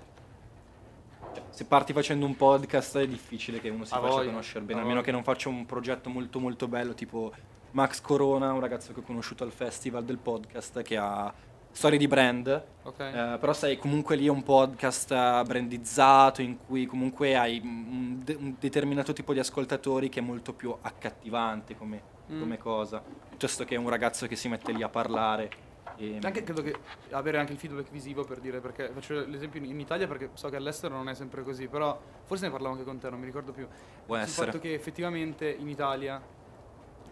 cioè, 1.34 1.44
se 1.52 1.66
parti 1.66 1.94
facendo 1.94 2.26
un 2.26 2.36
podcast 2.36 2.98
è 2.98 3.08
difficile 3.08 3.60
che 3.60 3.70
uno 3.70 3.86
si 3.86 3.94
Ha 3.94 3.98
faccia 4.00 4.10
voglia, 4.10 4.30
conoscere 4.30 4.62
bene, 4.62 4.80
a 4.80 4.84
meno 4.84 4.96
voglia. 4.96 5.06
che 5.06 5.12
non 5.12 5.24
faccia 5.24 5.50
un 5.50 5.66
progetto 5.68 6.10
molto 6.10 6.40
molto 6.40 6.68
bello 6.68 6.94
tipo 6.96 7.32
Max 7.74 8.02
Corona, 8.02 8.52
un 8.52 8.60
ragazzo 8.60 8.94
che 8.94 9.00
ho 9.02 9.04
conosciuto 9.04 9.44
al 9.44 9.52
festival 9.52 10.04
del 10.04 10.18
podcast 10.18 10.82
che 10.82 10.98
ha 10.98 11.32
storie 11.72 11.98
di 11.98 12.08
brand. 12.08 12.64
Ok. 12.84 13.00
Eh, 13.00 13.38
però 13.40 13.54
sai, 13.54 13.78
comunque 13.78 14.16
lì 14.16 14.26
è 14.28 14.30
un 14.30 14.44
podcast 14.44 15.12
eh, 15.12 15.44
brandizzato 15.46 16.42
in 16.42 16.58
cui 16.66 16.86
comunque 16.86 17.36
hai 17.36 17.62
un, 17.64 18.22
de- 18.24 18.38
un 18.40 18.56
determinato 18.60 19.14
tipo 19.14 19.34
di 19.34 19.40
ascoltatori 19.40 20.10
che 20.10 20.20
è 20.20 20.24
molto 20.24 20.54
più 20.54 20.76
accattivante 20.82 21.78
come, 21.78 22.20
Mm. 22.32 22.40
come 22.40 22.58
cosa, 22.58 23.04
piuttosto 23.30 23.66
che 23.66 23.76
un 23.76 23.90
ragazzo 23.90 24.26
che 24.26 24.36
si 24.38 24.48
mette 24.48 24.72
lì 24.72 24.82
a 24.82 24.90
parlare. 24.90 25.70
E... 25.98 26.20
Anche 26.22 26.44
credo 26.44 26.62
che 26.62 26.74
avere 27.12 27.38
anche 27.38 27.52
il 27.52 27.60
feedback 27.60 27.92
visivo 27.92 28.24
per 28.24 28.40
dire 28.40 28.62
perché 28.62 28.90
faccio 28.94 29.26
l'esempio 29.28 29.62
in, 29.62 29.80
Italia 29.80 30.08
perché 30.08 30.30
so 30.34 30.48
che 30.48 30.56
all'estero 30.56 30.96
non 30.96 31.10
è 31.10 31.14
sempre 31.14 31.44
così, 31.44 31.68
però 31.68 32.00
forse 32.24 32.46
ne 32.46 32.52
parlavo 32.52 32.74
anche 32.74 32.86
con 32.86 32.98
te, 32.98 33.10
non 33.10 33.20
mi 33.20 33.26
ricordo 33.26 33.52
più. 33.52 33.68
Può 34.06 34.16
essere. 34.16 34.46
fatto 34.46 34.60
che 34.60 34.74
effettivamente 34.74 35.50
in 35.50 35.68
Italia 35.68 36.22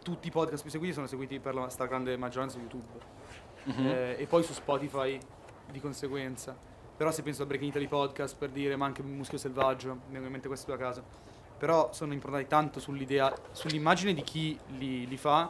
tutti 0.02 0.28
i 0.28 0.32
podcast 0.32 0.62
più 0.62 0.72
seguiti 0.72 0.94
sono 0.94 1.08
seguiti 1.08 1.40
per 1.40 1.54
la 1.54 1.68
stragrande 1.68 2.16
maggioranza 2.16 2.56
su 2.56 2.62
YouTube 2.62 3.18
Mhm. 3.66 3.86
eh, 3.88 4.16
e 4.20 4.26
poi 4.26 4.44
su 4.44 4.54
Spotify 4.54 5.18
di 5.72 5.80
conseguenza. 5.80 6.56
Però 6.98 7.12
se 7.12 7.22
penso 7.22 7.44
a 7.44 7.46
Breaking 7.46 7.70
Italy 7.72 7.88
Podcast 7.88 8.36
per 8.38 8.50
dire, 8.50 8.76
ma 8.76 8.86
anche 8.86 9.02
Muschio 9.02 9.38
Selvaggio, 9.38 9.88
mi 9.94 10.00
vengono 10.12 10.26
in 10.26 10.32
mente 10.34 10.48
due 10.50 10.74
a 10.74 10.78
caso. 10.78 11.04
Però 11.58 11.92
sono 11.94 12.14
improntati 12.14 12.48
tanto 12.48 12.80
sull'idea, 12.80 13.34
sull'immagine 13.52 14.14
di 14.14 14.22
chi 14.22 14.58
li, 14.78 15.08
li 15.08 15.18
fa 15.18 15.50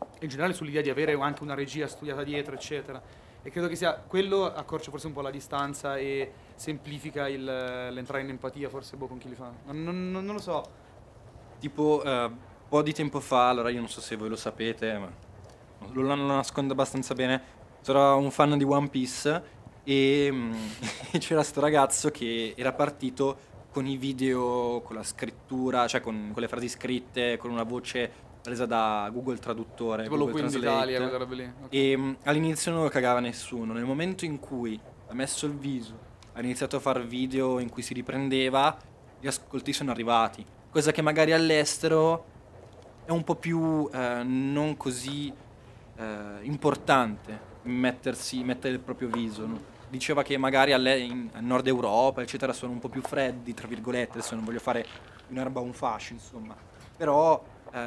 e 0.00 0.22
in 0.24 0.28
generale 0.28 0.52
sull'idea 0.54 0.82
di 0.82 0.90
avere 0.90 1.12
anche 1.14 1.42
una 1.42 1.54
regia 1.54 1.86
studiata 1.86 2.22
dietro, 2.24 2.54
eccetera. 2.54 3.00
E 3.42 3.50
credo 3.50 3.68
che 3.68 3.76
sia 3.76 3.94
quello 3.94 4.44
accorcia 4.52 4.90
forse 4.90 5.06
un 5.06 5.12
po' 5.12 5.20
la 5.20 5.30
distanza 5.30 5.96
e 5.96 6.32
semplifica 6.56 7.28
il- 7.28 7.44
l'entrare 7.44 8.22
in 8.24 8.30
empatia 8.30 8.68
forse 8.68 8.96
boh, 8.96 9.06
con 9.06 9.18
chi 9.18 9.28
li 9.28 9.34
fa. 9.36 9.52
Non, 9.66 9.82
non- 9.82 10.10
non- 10.24 10.34
lo 10.34 10.40
so. 10.40 10.64
Tipo, 11.60 12.02
eh, 12.04 12.24
un 12.24 12.36
po' 12.68 12.82
di 12.82 12.92
tempo 12.92 13.20
fa, 13.20 13.48
allora 13.48 13.70
io 13.70 13.78
non 13.78 13.88
so 13.88 14.00
se 14.00 14.16
voi 14.16 14.28
lo 14.28 14.36
sapete, 14.36 14.98
ma 14.98 15.08
lo, 15.92 16.02
lo 16.02 16.14
nascondo 16.14 16.72
abbastanza 16.72 17.14
bene. 17.14 17.56
Sono 17.80 18.18
un 18.18 18.30
fan 18.30 18.56
di 18.58 18.64
One 18.64 18.88
Piece 18.88 19.42
e, 19.84 20.28
mm, 20.30 20.52
c'era 21.18 21.42
sto 21.42 21.60
ragazzo 21.60 22.10
che 22.10 22.54
era 22.56 22.72
partito 22.72 23.46
con 23.70 23.86
i 23.86 23.96
video, 23.96 24.80
con 24.84 24.96
la 24.96 25.02
scrittura, 25.02 25.86
cioè 25.86 26.00
con, 26.00 26.30
con 26.32 26.42
le 26.42 26.48
frasi 26.48 26.68
scritte, 26.68 27.36
con 27.36 27.50
una 27.50 27.62
voce 27.62 28.10
presa 28.42 28.66
da 28.66 29.08
Google 29.12 29.38
Traduttore. 29.38 30.04
Tipo 30.04 30.16
Google 30.16 30.40
Translate. 30.40 30.66
d'Italia, 30.66 30.98
quelle 30.98 31.18
robe 31.18 31.34
lì. 31.34 31.52
Ok. 31.62 31.68
E 31.70 31.96
mh, 31.96 32.16
all'inizio 32.24 32.72
non 32.72 32.82
lo 32.82 32.88
cagava 32.88 33.20
nessuno. 33.20 33.72
Nel 33.72 33.84
momento 33.84 34.24
in 34.24 34.38
cui 34.38 34.78
ha 35.08 35.14
messo 35.14 35.46
il 35.46 35.54
viso, 35.54 35.98
ha 36.32 36.40
iniziato 36.40 36.76
a 36.76 36.80
fare 36.80 37.04
video 37.04 37.58
in 37.58 37.68
cui 37.68 37.82
si 37.82 37.94
riprendeva, 37.94 38.76
gli 39.20 39.26
ascolti 39.26 39.72
sono 39.72 39.90
arrivati. 39.90 40.44
Cosa 40.70 40.92
che 40.92 41.02
magari 41.02 41.32
all'estero 41.32 42.24
è 43.04 43.10
un 43.10 43.24
po' 43.24 43.36
più 43.36 43.88
eh, 43.92 44.22
non 44.22 44.76
così 44.76 45.32
eh, 45.98 46.38
importante 46.42 47.46
mettersi, 47.62 48.42
mettere 48.44 48.74
il 48.74 48.80
proprio 48.80 49.08
viso. 49.08 49.46
no? 49.46 49.60
Diceva 49.88 50.22
che 50.22 50.36
magari 50.36 50.72
alle- 50.72 50.98
in, 50.98 51.30
a 51.32 51.40
nord 51.40 51.66
Europa, 51.66 52.22
eccetera, 52.22 52.52
sono 52.52 52.72
un 52.72 52.78
po' 52.78 52.88
più 52.88 53.02
freddi, 53.02 53.54
tra 53.54 53.66
virgolette. 53.66 54.18
Adesso 54.18 54.34
non 54.34 54.44
voglio 54.44 54.60
fare 54.60 54.86
un'erba 55.28 55.60
un 55.60 55.72
fascio, 55.72 56.12
insomma. 56.12 56.54
Però 56.96 57.42
eh, 57.72 57.78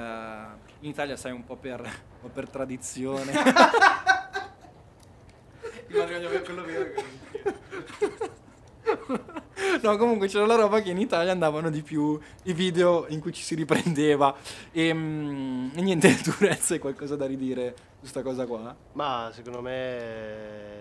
in 0.79 0.89
Italia 0.89 1.15
sai 1.15 1.31
un 1.31 1.43
po' 1.43 1.55
per, 1.55 1.87
po' 2.21 2.29
per 2.29 2.49
tradizione. 2.49 3.31
quello 6.43 6.63
vero 6.63 6.93
No, 9.81 9.97
comunque 9.97 10.27
c'era 10.27 10.45
la 10.45 10.55
roba 10.55 10.81
che 10.81 10.91
in 10.91 10.97
Italia 10.97 11.31
andavano 11.31 11.69
di 11.69 11.81
più 11.81 12.19
i 12.43 12.53
video 12.53 13.05
in 13.09 13.19
cui 13.19 13.33
ci 13.33 13.43
si 13.43 13.55
riprendeva. 13.55 14.35
E, 14.71 14.93
mm, 14.93 15.69
e 15.75 15.81
niente, 15.81 16.15
tu 16.21 16.31
Rez, 16.39 16.71
hai 16.71 16.79
qualcosa 16.79 17.15
da 17.15 17.25
ridire 17.25 17.75
su 17.99 18.05
sta 18.05 18.21
cosa 18.21 18.45
qua? 18.45 18.75
Ma 18.93 19.29
secondo 19.33 19.61
me... 19.61 20.77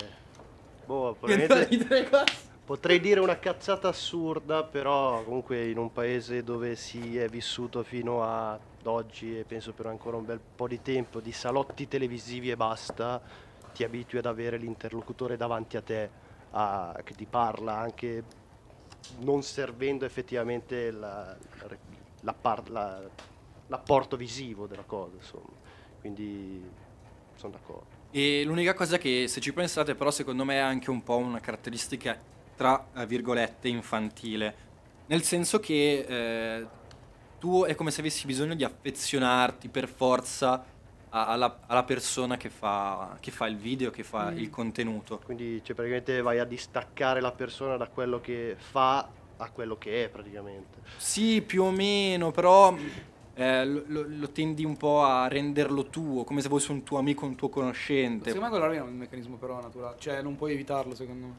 Boh, 0.85 1.17
probabilmente... 1.19 1.69
Potrei 2.65 3.01
dire 3.01 3.19
una 3.19 3.39
cazzata 3.41 3.89
assurda, 3.89 4.63
però 4.65 5.25
comunque 5.25 5.69
in 5.69 5.77
un 5.79 5.91
paese 5.91 6.45
dove 6.45 6.77
si 6.77 7.17
è 7.19 7.29
vissuto 7.29 7.83
fino 7.83 8.23
ad 8.23 8.61
oggi 8.85 9.37
e 9.37 9.45
penso 9.45 9.73
per 9.73 9.87
ancora 9.87 10.17
un 10.19 10.25
bel 10.25 10.41
po' 10.55 10.69
di 10.69 10.81
tempo 10.81 11.21
di 11.21 11.33
salotti 11.33 11.89
televisivi 11.89 12.49
e 12.51 12.57
basta, 12.57 13.21
ti 13.73 13.83
abitui 13.83 14.19
ad 14.21 14.27
avere 14.27 14.57
l'interlocutore 14.57 15.37
davanti 15.37 15.77
a 15.77 15.83
te 15.83 16.11
a- 16.51 17.01
che 17.03 17.15
ti 17.15 17.27
parla 17.27 17.77
anche 17.77 18.25
non 19.21 19.43
servendo 19.43 20.05
effettivamente 20.05 20.91
la- 20.91 21.37
la- 22.23 22.37
la 22.69 23.01
l'apporto 23.71 24.17
visivo 24.17 24.67
della 24.67 24.83
cosa, 24.83 25.15
insomma. 25.17 25.55
Quindi 26.01 26.63
sono 27.37 27.53
d'accordo. 27.53 27.99
E 28.11 28.43
l'unica 28.45 28.75
cosa 28.75 28.99
che, 28.99 29.27
se 29.29 29.41
ci 29.41 29.53
pensate, 29.53 29.95
però, 29.95 30.11
secondo 30.11 30.45
me 30.45 30.55
è 30.55 30.59
anche 30.59 30.91
un 30.91 31.03
po' 31.03 31.17
una 31.17 31.39
caratteristica, 31.41 32.19
tra 32.57 32.85
virgolette, 33.07 33.69
infantile. 33.69 34.69
Nel 35.07 35.23
senso 35.23 35.61
che 35.61 36.05
eh, 36.09 36.67
tu 37.39 37.65
è 37.65 37.75
come 37.77 37.91
se 37.91 38.01
avessi 38.01 38.27
bisogno 38.27 38.55
di 38.55 38.65
affezionarti 38.65 39.69
per 39.69 39.89
forza 39.89 40.65
alla, 41.11 41.61
alla 41.67 41.83
persona 41.85 42.37
che 42.37 42.49
fa, 42.51 43.17
che 43.21 43.31
fa 43.31 43.47
il 43.47 43.57
video, 43.57 43.91
che 43.91 44.03
fa 44.05 44.31
Mm. 44.31 44.39
il 44.39 44.51
contenuto. 44.51 45.21
Quindi 45.25 45.61
cioè, 45.65 45.75
praticamente 45.75 46.21
vai 46.23 46.39
a 46.39 46.45
distaccare 46.45 47.21
la 47.21 47.33
persona 47.33 47.77
da 47.77 47.89
quello 47.89 48.21
che 48.21 48.55
fa 48.59 49.09
a 49.37 49.51
quello 49.51 49.77
che 49.79 50.05
è 50.05 50.09
praticamente. 50.09 50.79
Sì, 50.97 51.41
più 51.43 51.63
o 51.65 51.71
meno, 51.71 52.31
però 52.31 52.77
eh, 53.35 53.65
lo, 53.65 53.83
lo- 54.07 54.29
tendi 54.31 54.65
un 54.67 54.77
po' 54.77 55.03
a 55.03 55.27
renderlo 55.29 55.87
tuo, 55.87 56.25
come 56.25 56.43
se 56.43 56.49
fosse 56.49 56.73
un 56.73 56.83
tuo 56.83 56.99
amico, 56.99 57.25
un 57.25 57.37
tuo 57.37 57.49
conoscente. 57.49 58.31
Secondo 58.31 58.55
me 58.55 58.59
quello 58.61 58.75
è 58.75 58.81
un 58.87 58.97
meccanismo 58.97 59.37
però 59.37 59.61
naturale, 59.63 59.97
cioè 59.99 60.21
non 60.21 60.37
puoi 60.37 60.53
evitarlo 60.53 60.95
secondo 60.95 61.27
me. 61.27 61.35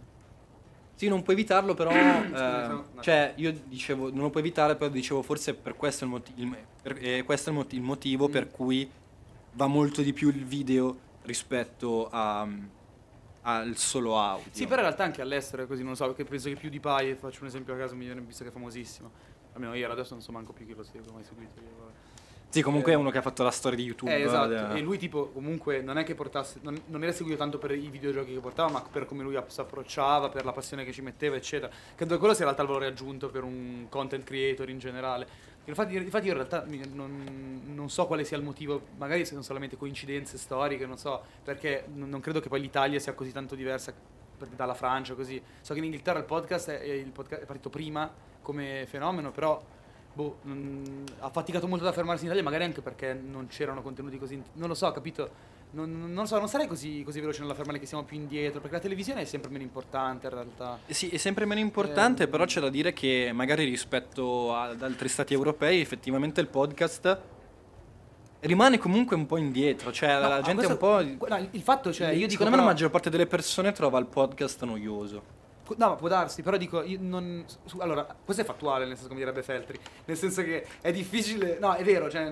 Sì, 0.96 1.08
non 1.08 1.22
puoi 1.24 1.36
evitarlo, 1.36 1.74
però. 1.76 1.90
Scusa, 2.26 2.66
eh, 2.66 2.68
no. 2.70 2.86
cioè, 3.02 3.34
io 3.38 3.54
dicevo, 3.66 4.10
non 4.10 4.22
lo 4.22 4.30
puoi 4.32 4.44
evitare, 4.44 4.76
però 4.76 4.90
dicevo, 4.90 5.22
forse 5.22 5.54
per 5.54 5.76
questo 5.76 6.04
è 6.04 6.08
il, 6.08 6.14
moti- 6.14 6.34
il- 6.36 6.58
per- 6.82 6.98
eh, 7.00 7.24
questo 7.24 7.50
è 7.50 7.54
il, 7.54 7.58
moti- 7.60 7.76
il 7.76 7.82
motivo 7.82 8.28
Mm. 8.28 8.32
per 8.32 8.50
cui 8.52 8.90
va 9.54 9.68
molto 9.68 10.02
di 10.02 10.14
più 10.14 10.30
il 10.30 10.46
video 10.46 10.98
rispetto 11.24 12.10
a- 12.12 12.48
al 13.44 13.76
solo 13.76 14.20
audio. 14.20 14.46
Sì, 14.52 14.64
però 14.66 14.78
in 14.78 14.88
realtà 14.88 15.04
anche 15.04 15.22
all'estero 15.22 15.64
è 15.64 15.68
così, 15.68 15.84
non 15.84 15.96
so, 15.96 16.06
perché 16.08 16.24
penso 16.26 16.50
che 16.50 16.56
PewDiePie, 16.56 17.16
faccio 17.16 17.42
un 17.42 17.48
esempio 17.48 17.74
a 17.74 17.78
caso, 17.78 17.96
mi 17.96 18.06
viene 18.06 18.22
visto 18.22 18.44
che 18.44 18.50
è 18.50 18.54
famosissimo. 18.54 19.10
Almeno 19.54 19.74
io 19.74 19.92
adesso 19.92 20.14
non 20.14 20.22
so 20.24 20.32
manco 20.32 20.54
più 20.54 20.66
chi 20.66 20.76
lo 20.76 20.84
segue, 20.84 21.12
mai 21.12 21.24
seguito 21.24 21.54
io. 21.60 22.10
Sì, 22.52 22.62
comunque 22.62 22.92
eh, 22.92 22.96
è 22.96 22.98
uno 22.98 23.12
che 23.12 23.18
ha 23.18 23.22
fatto 23.22 23.44
la 23.44 23.52
storia 23.52 23.78
di 23.78 23.86
YouTube. 23.86 24.14
Eh, 24.14 24.24
esatto, 24.24 24.74
eh, 24.74 24.80
e 24.80 24.82
lui 24.82 24.98
tipo 24.98 25.28
comunque 25.28 25.82
non 25.82 25.98
è 25.98 26.04
che 26.04 26.16
portasse, 26.16 26.60
non, 26.64 26.78
non 26.88 27.02
era 27.02 27.14
seguito 27.14 27.38
tanto 27.38 27.58
per 27.58 27.72
i 27.72 27.88
videogiochi 27.88 28.34
che 28.34 28.40
portava, 28.40 28.70
ma 28.70 28.82
per 28.82 29.06
come 29.06 29.24
lui 29.24 29.38
si 29.48 29.62
approcciava, 29.62 30.28
per 30.30 30.44
la 30.44 30.52
passione 30.52 30.84
che 30.84 30.92
ci 30.92 31.02
metteva, 31.02 31.38
eccetera. 31.38 31.72
Credo 31.96 32.14
che 32.14 32.20
quello 32.20 32.34
sia 32.34 32.44
in 32.46 32.52
realtà 32.52 32.62
il 32.64 32.68
valore 32.68 32.88
aggiunto 32.92 33.30
per 33.30 33.44
un 33.44 33.86
content 33.88 34.26
creator 34.26 34.70
in 34.70 34.80
generale. 34.80 35.28
Infatti, 35.66 35.96
infatti 35.96 36.26
io 36.26 36.32
in 36.32 36.38
realtà 36.38 36.66
non, 36.94 37.62
non 37.66 37.90
so 37.90 38.08
quale 38.08 38.24
sia 38.24 38.36
il 38.36 38.44
motivo, 38.44 38.82
magari 38.98 39.26
sono 39.26 39.42
solamente 39.42 39.78
coincidenze 39.78 40.38
storiche, 40.38 40.86
non 40.88 40.98
so, 40.98 41.22
perché 41.44 41.86
non, 41.94 42.20
credo 42.20 42.40
che 42.40 42.50
poi 42.50 42.62
l'Italia 42.62 43.00
sia 43.00 43.14
così 43.14 43.32
tanto 43.32 43.56
diversa 43.56 43.94
dalla 44.56 44.74
Francia, 44.74 45.14
così. 45.14 45.42
So 45.62 45.74
che 45.74 45.80
in 45.80 45.86
Inghilterra 45.86 46.18
il 46.18 46.26
podcast 46.26 46.72
è, 46.72 46.84
il 46.84 47.12
podca- 47.12 47.40
è 47.40 47.46
partito 47.46 47.70
prima 47.70 48.12
come 48.42 48.86
fenomeno, 48.88 49.32
però 49.32 49.62
boh, 50.14 50.38
non- 50.44 51.04
ha 51.20 51.30
faticato 51.30 51.68
molto 51.68 51.86
ad 51.86 51.92
affermarsi 51.92 52.24
in 52.24 52.32
Italia, 52.32 52.44
magari 52.44 52.64
anche 52.64 52.82
perché 52.82 53.14
non 53.14 53.48
c'erano 53.48 53.82
contenuti 53.82 54.18
così. 54.18 54.42
Non 54.54 54.68
lo 54.68 54.74
so, 54.74 54.92
capito? 54.92 55.51
Non, 55.74 55.90
non 56.02 56.14
lo 56.14 56.26
so, 56.26 56.38
non 56.38 56.50
sarei 56.50 56.68
così, 56.68 57.02
così 57.04 57.22
veloce 57.22 57.40
nell'affermare 57.42 57.80
che 57.80 57.86
siamo 57.86 58.04
più 58.04 58.18
indietro, 58.18 58.60
perché 58.60 58.76
la 58.76 58.82
televisione 58.82 59.22
è 59.22 59.26
sempre 59.26 59.50
meno 59.52 59.64
importante 59.64 60.28
in 60.28 60.34
realtà. 60.34 60.80
Sì, 60.88 61.08
è 61.10 61.16
sempre 61.18 61.46
meno 61.46 61.62
importante, 61.62 62.24
Eh, 62.24 62.28
però 62.28 62.44
c'è 62.44 62.60
da 62.60 62.70
dire 62.70 62.92
che 62.92 63.32
magari 63.34 63.64
rispetto 63.64 64.54
ad 64.54 64.82
altri 64.84 65.08
stati 65.08 65.34
europei 65.34 65.80
effettivamente 65.80 66.42
il 66.42 66.48
podcast 66.48 67.20
rimane 68.42 68.78
comunque 68.80 69.16
un 69.16 69.26
po' 69.26 69.38
indietro, 69.38 69.92
cioè 69.94 70.20
No, 70.20 70.28
la 70.28 70.42
gente 70.42 70.64
è 70.66 70.68
un 70.68 70.78
questo- 70.78 71.18
po'... 71.18 71.28
no, 71.30 71.48
il- 71.52 71.62
fatto, 71.62 71.94
cioè, 71.94 72.08
io 72.10 72.28
dico 72.28 72.32
Secondo 72.32 72.52
me 72.52 72.58
la 72.58 72.64
maggior 72.68 72.90
parte 72.90 73.10
delle 73.10 73.28
persone 73.28 73.72
trova 73.72 73.98
il 74.00 74.08
podcast 74.08 74.64
noioso. 74.64 75.40
No, 75.78 75.88
ma 75.88 75.96
può 75.96 76.10
darsi, 76.10 76.42
però 76.42 76.58
dico, 76.58 76.84
non... 77.00 77.46
su- 77.64 77.78
allora, 77.80 78.06
questo 78.26 78.42
è 78.44 78.46
fattuale, 78.46 78.84
nel 78.84 78.96
senso 78.96 79.08
come 79.08 79.20
direbbe 79.22 79.42
Feltri, 79.42 79.80
nel 80.04 80.18
senso 80.18 80.44
che 80.44 80.66
è 80.82 80.92
difficile... 80.92 81.60
No, 81.62 81.74
è 81.76 81.84
vero, 81.86 82.10
cioè, 82.10 82.24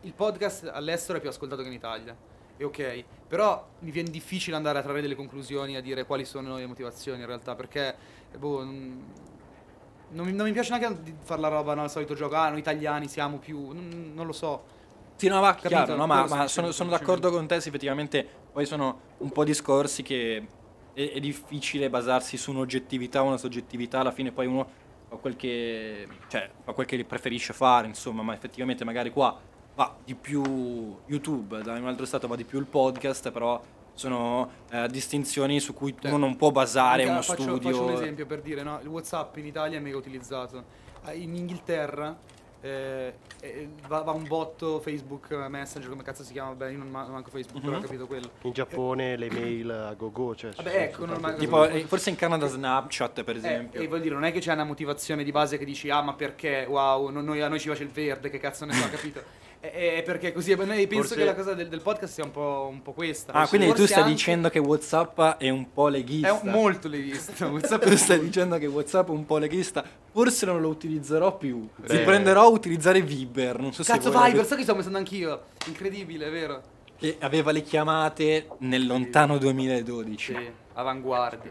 il 0.00 0.12
podcast 0.12 0.68
all'estero 0.72 1.18
è 1.18 1.20
più 1.20 1.30
ascoltato 1.30 1.62
che 1.62 1.68
in 1.68 1.74
Italia, 1.74 2.16
è 2.56 2.64
ok, 2.64 3.04
però 3.26 3.66
mi 3.80 3.90
viene 3.90 4.10
difficile 4.10 4.56
andare 4.56 4.78
a 4.78 4.82
trarre 4.82 5.00
delle 5.00 5.14
conclusioni, 5.14 5.76
a 5.76 5.80
dire 5.80 6.04
quali 6.04 6.24
sono 6.24 6.56
le 6.56 6.66
motivazioni 6.66 7.20
in 7.20 7.26
realtà, 7.26 7.54
perché, 7.54 7.94
boh, 8.38 8.62
non, 8.62 9.04
non 10.10 10.26
mi, 10.26 10.32
non 10.32 10.46
mi 10.46 10.52
piace 10.52 10.76
neanche 10.76 11.02
di 11.02 11.14
fare 11.20 11.40
la 11.40 11.48
roba, 11.48 11.74
no, 11.74 11.82
al 11.82 11.90
solito 11.90 12.14
gioco, 12.14 12.36
ah, 12.36 12.50
noi 12.50 12.60
italiani 12.60 13.08
siamo 13.08 13.38
più... 13.38 13.72
non, 13.72 14.12
non 14.14 14.26
lo 14.26 14.32
so. 14.32 14.64
Sì, 15.16 15.28
no, 15.28 15.40
va 15.40 15.54
Capito? 15.54 15.68
chiaro, 15.68 15.96
no, 15.96 16.06
ma, 16.06 16.26
ma 16.26 16.48
sono, 16.48 16.72
sono 16.72 16.90
d'accordo 16.90 17.30
con 17.30 17.46
te, 17.46 17.60
sì, 17.60 17.68
effettivamente 17.68 18.26
poi 18.52 18.66
sono 18.66 19.00
un 19.18 19.30
po' 19.30 19.44
discorsi 19.44 20.02
che 20.02 20.46
è, 20.92 21.12
è 21.12 21.20
difficile 21.20 21.90
basarsi 21.90 22.36
su 22.36 22.50
un'oggettività 22.50 23.22
o 23.22 23.26
una 23.26 23.36
soggettività, 23.36 24.00
alla 24.00 24.12
fine 24.12 24.32
poi 24.32 24.46
uno 24.46 24.68
fa 25.08 25.16
quel 25.16 25.36
che, 25.36 26.06
cioè, 26.28 26.50
fa 26.62 26.72
quel 26.72 26.86
che 26.86 27.04
preferisce 27.04 27.52
fare, 27.52 27.86
insomma, 27.86 28.22
ma 28.22 28.34
effettivamente 28.34 28.84
magari 28.84 29.10
qua 29.10 29.38
va 29.74 29.94
di 30.04 30.14
più 30.14 30.42
YouTube, 31.06 31.62
da 31.62 31.72
un 31.74 31.86
altro 31.86 32.06
stato 32.06 32.26
va 32.28 32.36
di 32.36 32.44
più 32.44 32.58
il 32.58 32.66
podcast, 32.66 33.30
però 33.30 33.60
sono 33.94 34.50
eh, 34.70 34.88
distinzioni 34.88 35.60
su 35.60 35.72
cui 35.74 35.94
Cioè, 35.98 36.10
uno 36.10 36.18
non 36.26 36.36
può 36.36 36.50
basare 36.50 37.04
uno 37.04 37.22
faccio, 37.22 37.42
studio. 37.42 37.70
Faccio 37.70 37.84
un 37.84 37.92
esempio 37.92 38.26
per 38.26 38.40
dire, 38.40 38.62
no? 38.62 38.78
Il 38.82 38.88
WhatsApp 38.88 39.36
in 39.36 39.46
Italia 39.46 39.78
è 39.78 39.80
mega 39.80 39.96
utilizzato. 39.96 40.64
Ah, 41.04 41.12
In 41.12 41.34
Inghilterra 41.34 42.16
eh, 42.60 43.14
eh, 43.40 43.68
va, 43.86 44.00
va 44.00 44.12
un 44.12 44.26
botto 44.26 44.80
Facebook 44.80 45.30
Messenger, 45.32 45.90
come 45.90 46.02
cazzo 46.02 46.22
si 46.24 46.32
chiama? 46.32 46.54
Beh, 46.54 46.72
io 46.72 46.78
non 46.78 46.88
ma- 46.88 47.06
manco 47.06 47.28
Facebook, 47.30 47.62
però 47.62 47.76
ho 47.76 47.78
Mhm. 47.80 47.84
capito 47.84 48.06
quello. 48.06 48.30
In 48.42 48.52
Giappone 48.52 49.16
le 49.16 49.30
mail 49.30 49.70
a 49.70 49.92
go-go, 49.94 50.34
cioè... 50.34 50.50
ci 50.52 50.56
Vabbè, 50.62 50.74
ecco, 50.74 50.96
soltanto- 51.04 51.12
normale- 51.20 51.36
Tipo, 51.36 51.68
eh, 51.68 51.80
forse 51.86 52.08
in 52.10 52.16
Canada 52.16 52.46
Snapchat, 52.46 53.22
per 53.22 53.34
Eh, 53.34 53.38
esempio. 53.38 53.80
e 53.82 53.86
vuol 53.86 54.00
dire, 54.00 54.14
non 54.14 54.24
è 54.24 54.32
che 54.32 54.38
c'è 54.40 54.52
una 54.54 54.64
motivazione 54.64 55.22
di 55.24 55.30
base 55.30 55.58
che 55.58 55.64
dici, 55.66 55.90
ah, 55.90 56.00
ma 56.00 56.14
perché? 56.14 56.64
Wow, 56.66 57.10
non- 57.10 57.24
noi- 57.26 57.42
a 57.42 57.48
noi 57.48 57.60
ci 57.60 57.66
piace 57.66 57.82
il 57.82 57.90
verde, 57.90 58.30
che 58.30 58.38
cazzo 58.38 58.64
ne 58.64 58.72
so, 58.72 58.88
capito? 58.88 59.22
È, 59.70 59.96
è 59.96 60.02
perché 60.02 60.32
così, 60.32 60.54
noi 60.54 60.66
penso 60.86 60.96
Forse- 60.96 61.14
che 61.16 61.24
la 61.24 61.34
cosa 61.34 61.54
del, 61.54 61.68
del 61.68 61.80
podcast 61.80 62.12
sia 62.12 62.24
un 62.24 62.30
po', 62.30 62.68
un 62.70 62.82
po' 62.82 62.92
questa. 62.92 63.32
Ah, 63.32 63.48
quindi 63.48 63.68
tu 63.68 63.72
Forse 63.76 63.86
stai 63.88 64.02
anche- 64.02 64.14
dicendo 64.14 64.50
che 64.50 64.58
WhatsApp 64.58 65.20
è 65.38 65.48
un 65.48 65.72
po' 65.72 65.88
leghista. 65.88 66.28
È 66.28 66.30
un- 66.42 66.50
molto 66.50 66.88
leghista. 66.88 67.46
WhatsApp 67.48 67.82
tu 67.84 67.96
stai 67.96 68.20
dicendo 68.20 68.58
che 68.58 68.66
WhatsApp 68.66 69.08
è 69.08 69.10
un 69.12 69.24
po' 69.24 69.38
leghista. 69.38 69.82
Forse 70.12 70.44
non 70.44 70.60
lo 70.60 70.68
utilizzerò 70.68 71.36
più. 71.38 71.66
Beh. 71.76 71.96
Riprenderò 71.96 72.42
a 72.42 72.48
utilizzare 72.48 73.00
Viber. 73.00 73.58
Non 73.58 73.72
so 73.72 73.82
Cazzo 73.82 74.12
se 74.12 74.18
Viber, 74.22 74.44
sai 74.44 74.56
che 74.58 74.62
sto 74.64 74.74
pensando 74.74 74.98
anch'io? 74.98 75.44
Incredibile, 75.66 76.28
vero? 76.28 76.62
Che 76.98 77.16
aveva 77.20 77.50
le 77.50 77.62
chiamate 77.62 78.46
nel 78.58 78.86
lontano 78.86 79.38
2012. 79.38 80.34
Sì, 80.34 80.50
avanguardia. 80.74 81.50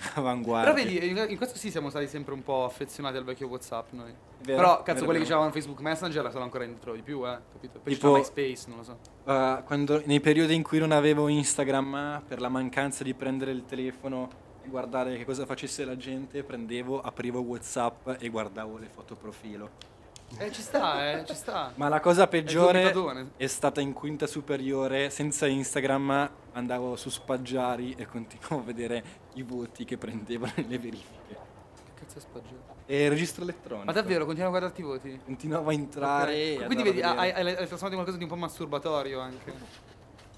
Avanguardia. 0.14 0.72
Però 0.72 0.84
vedi, 0.84 1.08
in 1.08 1.26
in 1.28 1.36
questo 1.36 1.56
sì 1.58 1.70
siamo 1.70 1.90
stati 1.90 2.06
sempre 2.06 2.32
un 2.34 2.42
po' 2.42 2.64
affezionati 2.64 3.16
al 3.16 3.24
vecchio 3.24 3.48
WhatsApp 3.48 3.92
noi. 3.92 4.12
Vero, 4.42 4.56
Però, 4.56 4.70
vero, 4.70 4.82
cazzo, 4.82 5.04
quelli 5.04 5.20
che 5.20 5.26
vero. 5.26 5.40
c'avevano 5.40 5.52
Facebook 5.52 5.80
Messenger 5.80 6.30
sono 6.30 6.44
ancora 6.44 6.64
indietro 6.64 6.94
di 6.94 7.02
più, 7.02 7.26
eh, 7.26 7.38
capito? 7.52 7.78
Poi 7.80 7.92
Tipo- 7.92 8.12
MySpace, 8.16 8.64
non 8.68 8.78
lo 8.78 8.82
so. 8.82 8.98
Uh, 9.24 9.62
quando, 9.64 10.02
nei 10.06 10.20
periodi 10.20 10.54
in 10.54 10.62
cui 10.62 10.78
non 10.78 10.92
avevo 10.92 11.28
Instagram, 11.28 12.22
per 12.26 12.40
la 12.40 12.48
mancanza 12.48 13.04
di 13.04 13.12
prendere 13.14 13.50
il 13.50 13.64
telefono 13.66 14.28
e 14.64 14.68
guardare 14.68 15.16
che 15.16 15.24
cosa 15.24 15.44
facesse 15.44 15.84
la 15.84 15.96
gente, 15.96 16.42
prendevo, 16.42 17.00
aprivo 17.00 17.40
WhatsApp 17.40 18.10
e 18.18 18.28
guardavo 18.28 18.78
le 18.78 18.88
foto 18.92 19.14
profilo. 19.14 19.98
Eh, 20.38 20.52
ci 20.52 20.62
sta, 20.62 21.10
eh, 21.10 21.24
ci 21.26 21.34
sta. 21.34 21.72
Ma 21.74 21.88
la 21.88 22.00
cosa 22.00 22.26
peggiore 22.26 22.92
gomitatone. 22.92 23.30
è 23.36 23.46
stata 23.46 23.80
in 23.80 23.92
quinta 23.92 24.26
superiore, 24.26 25.10
senza 25.10 25.46
Instagram 25.46 26.30
andavo 26.52 26.96
su 26.96 27.10
Spaggiari 27.10 27.94
e 27.98 28.06
continuavo 28.06 28.62
a 28.62 28.64
vedere 28.64 29.04
i 29.34 29.42
voti 29.42 29.84
che 29.84 29.98
prendevano 29.98 30.52
nelle 30.56 30.78
verifiche. 30.78 31.36
Che 31.74 31.90
cazzo 31.94 32.18
è 32.18 32.20
spaggiato? 32.20 32.78
E 32.86 33.04
il 33.04 33.10
registro 33.10 33.42
elettronico. 33.42 33.86
Ma 33.86 33.92
davvero, 33.92 34.24
continua 34.24 34.48
a 34.48 34.50
guardarti 34.50 34.80
i 34.80 34.84
voti? 34.84 35.20
Continuavo 35.24 35.70
a 35.70 35.72
entrare 35.72 36.34
e 36.34 36.56
Ok. 36.58 36.66
Quindi 36.66 36.84
vedi, 36.84 37.02
hai, 37.02 37.30
hai, 37.30 37.46
hai 37.46 37.54
trasformato 37.54 37.88
in 37.88 37.94
qualcosa 37.94 38.16
di 38.16 38.24
un 38.24 38.30
po' 38.30 38.36
masturbatorio 38.36 39.20
anche. 39.20 39.52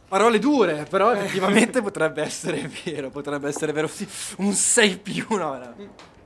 Parole 0.09 0.39
dure, 0.39 0.85
però 0.85 1.13
effettivamente 1.13 1.81
potrebbe 1.81 2.23
essere 2.23 2.69
vero, 2.85 3.09
potrebbe 3.09 3.49
essere 3.49 3.73
vero. 3.73 3.87
Sì, 3.87 4.07
un 4.39 4.53
6 4.53 4.99
più, 4.99 5.27
no, 5.31 5.57
no. 5.57 5.75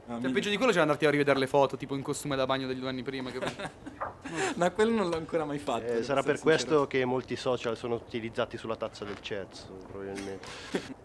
No, 0.09 0.21
Cioè, 0.21 0.31
peggio 0.31 0.51
di 0.51 0.57
quello 0.57 0.71
c'è 0.73 0.81
andarti 0.81 1.05
a 1.05 1.11
rivedere 1.11 1.39
le 1.39 1.47
foto, 1.49 1.77
tipo 1.77 1.97
in 1.97 2.03
costume 2.03 2.37
da 2.37 2.47
bagno 2.47 2.67
degli 2.69 2.79
due 2.79 2.89
anni 2.89 3.03
prima. 3.03 3.31
Che... 3.31 3.39
No, 4.57 4.73
quello 4.73 4.91
non 4.93 5.09
l'ho 5.09 5.17
ancora 5.17 5.45
mai 5.45 5.59
fatto. 5.59 5.85
Eh, 5.93 6.03
sarà 6.03 6.23
per 6.23 6.41
questo 6.41 6.67
sincero. 6.69 6.87
che 6.89 7.05
molti 7.05 7.37
social 7.37 7.77
sono 7.77 7.95
utilizzati 7.95 8.57
sulla 8.57 8.75
tazza 8.77 9.05
del 9.05 9.21
cezzo, 9.21 9.67
probabilmente. 9.91 11.05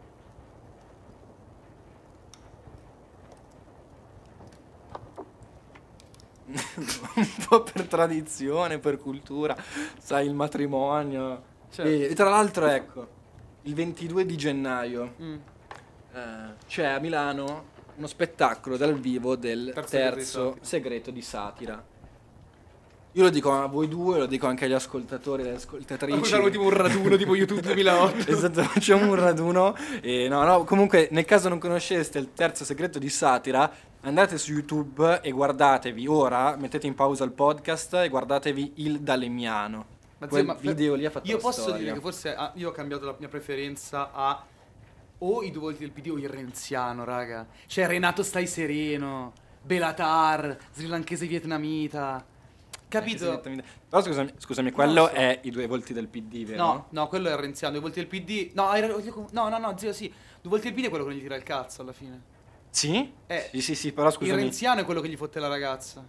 un 7.16 7.28
po' 7.48 7.64
per 7.64 7.86
tradizione, 7.88 8.80
per 8.80 8.98
cultura, 9.00 9.56
sai, 10.00 10.26
il 10.28 10.34
matrimonio. 10.34 11.44
Certo. 11.72 11.90
E, 11.90 12.02
e 12.10 12.14
tra 12.16 12.30
l'altro, 12.30 12.66
ecco, 12.68 13.08
il 13.64 13.74
22 13.74 14.26
di 14.26 14.36
gennaio 14.36 15.14
Mm. 15.22 15.34
eh, 16.14 16.54
c'è 16.68 16.86
a 16.86 17.00
Milano 17.00 17.66
uno 17.96 18.08
spettacolo 18.08 18.78
dal 18.78 19.00
vivo 19.00 19.36
del 19.36 19.72
Terzo 19.74 19.90
terzo, 19.90 20.58
segreto 20.62 21.12
di 21.12 21.22
satira. 21.22 21.84
Io 23.14 23.24
lo 23.24 23.30
dico 23.30 23.52
a 23.52 23.66
voi 23.66 23.90
due, 23.90 24.20
lo 24.20 24.26
dico 24.26 24.48
anche 24.48 24.66
agli 24.66 24.72
ascoltatori 24.72 25.44
e 25.44 25.48
alle 25.48 25.56
ascoltatrici. 25.58 26.18
Facciamo 26.18 26.50
tipo 26.50 26.64
un 26.64 26.70
raduno 26.70 27.18
tipo 27.18 27.36
YouTube 27.36 27.60
2008. 27.60 28.16
Esatto, 28.32 28.64
facciamo 28.64 29.10
un 29.10 29.16
raduno. 29.16 29.76
E 30.02 30.30
no, 30.30 30.44
no, 30.46 30.64
comunque, 30.64 31.10
nel 31.12 31.26
caso 31.26 31.50
non 31.50 31.60
conosceste 31.60 32.20
il 32.20 32.32
terzo 32.34 32.64
segreto 32.64 33.00
di 33.00 33.10
satira, 33.10 33.70
andate 34.02 34.38
su 34.38 34.54
YouTube 34.54 35.20
e 35.22 35.32
guardatevi 35.32 36.08
ora, 36.08 36.56
mettete 36.56 36.88
in 36.88 36.96
pausa 36.96 37.26
il 37.26 37.34
podcast 37.34 37.96
e 37.96 38.08
guardatevi 38.08 38.74
il 38.76 39.02
Dalemiano. 39.02 39.86
Ma 40.20 40.28
Quel 40.28 40.44
zio, 40.46 40.54
ma- 40.54 40.60
video 40.60 40.96
lì 40.96 41.06
ha 41.06 41.10
fatto 41.10 41.28
Io 41.30 41.38
posso 41.38 41.62
storia. 41.62 41.80
dire 41.80 41.94
che 41.96 42.00
forse 42.00 42.34
ah, 42.34 42.52
io 42.56 42.70
ho 42.70 42.72
cambiato 42.72 43.06
la 43.06 43.16
mia 43.18 43.28
preferenza 43.28 44.12
a 44.14 44.42
o 45.24 45.44
i 45.44 45.52
due 45.52 45.62
volti 45.62 45.80
del 45.80 45.92
PD 45.92 46.10
o 46.10 46.18
il 46.18 46.30
renziano, 46.30 47.04
raga. 47.04 47.48
Cioè 47.68 47.88
Renato 47.88 48.24
stai 48.24 48.48
sereno, 48.48 49.34
Belatar, 49.62 50.58
srilankese 50.74 51.26
vietnamita. 51.28 52.26
Capito? 52.88 53.40
Però 53.40 54.02
scusami, 54.04 54.34
scusami 54.38 54.72
quello 54.72 54.94
lo 55.04 55.08
so. 55.08 55.14
è 55.14 55.40
i 55.44 55.50
due 55.52 55.66
volti 55.68 55.94
del 55.94 56.08
PD, 56.08 56.44
vero? 56.46 56.62
No, 56.64 56.86
no, 56.90 57.08
quello 57.08 57.30
è 57.30 57.32
il 57.32 57.38
renziano, 57.38 57.74
due 57.74 57.82
volti 57.82 58.00
del 58.06 58.08
PD. 58.08 58.52
No, 58.54 58.72
no, 59.32 59.48
no, 59.50 59.58
no, 59.58 59.78
zio, 59.78 59.94
sì. 59.94 60.08
Due 60.42 60.50
volti 60.50 60.66
del 60.72 60.74
PD 60.74 60.86
è 60.88 60.90
quello 60.90 61.06
che 61.06 61.14
gli 61.14 61.22
tira 61.22 61.36
il 61.36 61.44
cazzo 61.44 61.82
alla 61.84 61.94
fine. 61.94 62.22
Sì? 62.70 63.14
Eh, 63.28 63.50
sì, 63.52 63.62
sì, 63.62 63.76
sì, 63.76 63.92
però 63.94 64.08
Il 64.08 64.14
scusami. 64.14 64.42
renziano 64.42 64.82
è 64.82 64.86
quello 64.86 65.00
che 65.02 65.08
gli 65.08 65.16
fotte 65.16 65.40
la 65.40 65.48
ragazza. 65.48 66.04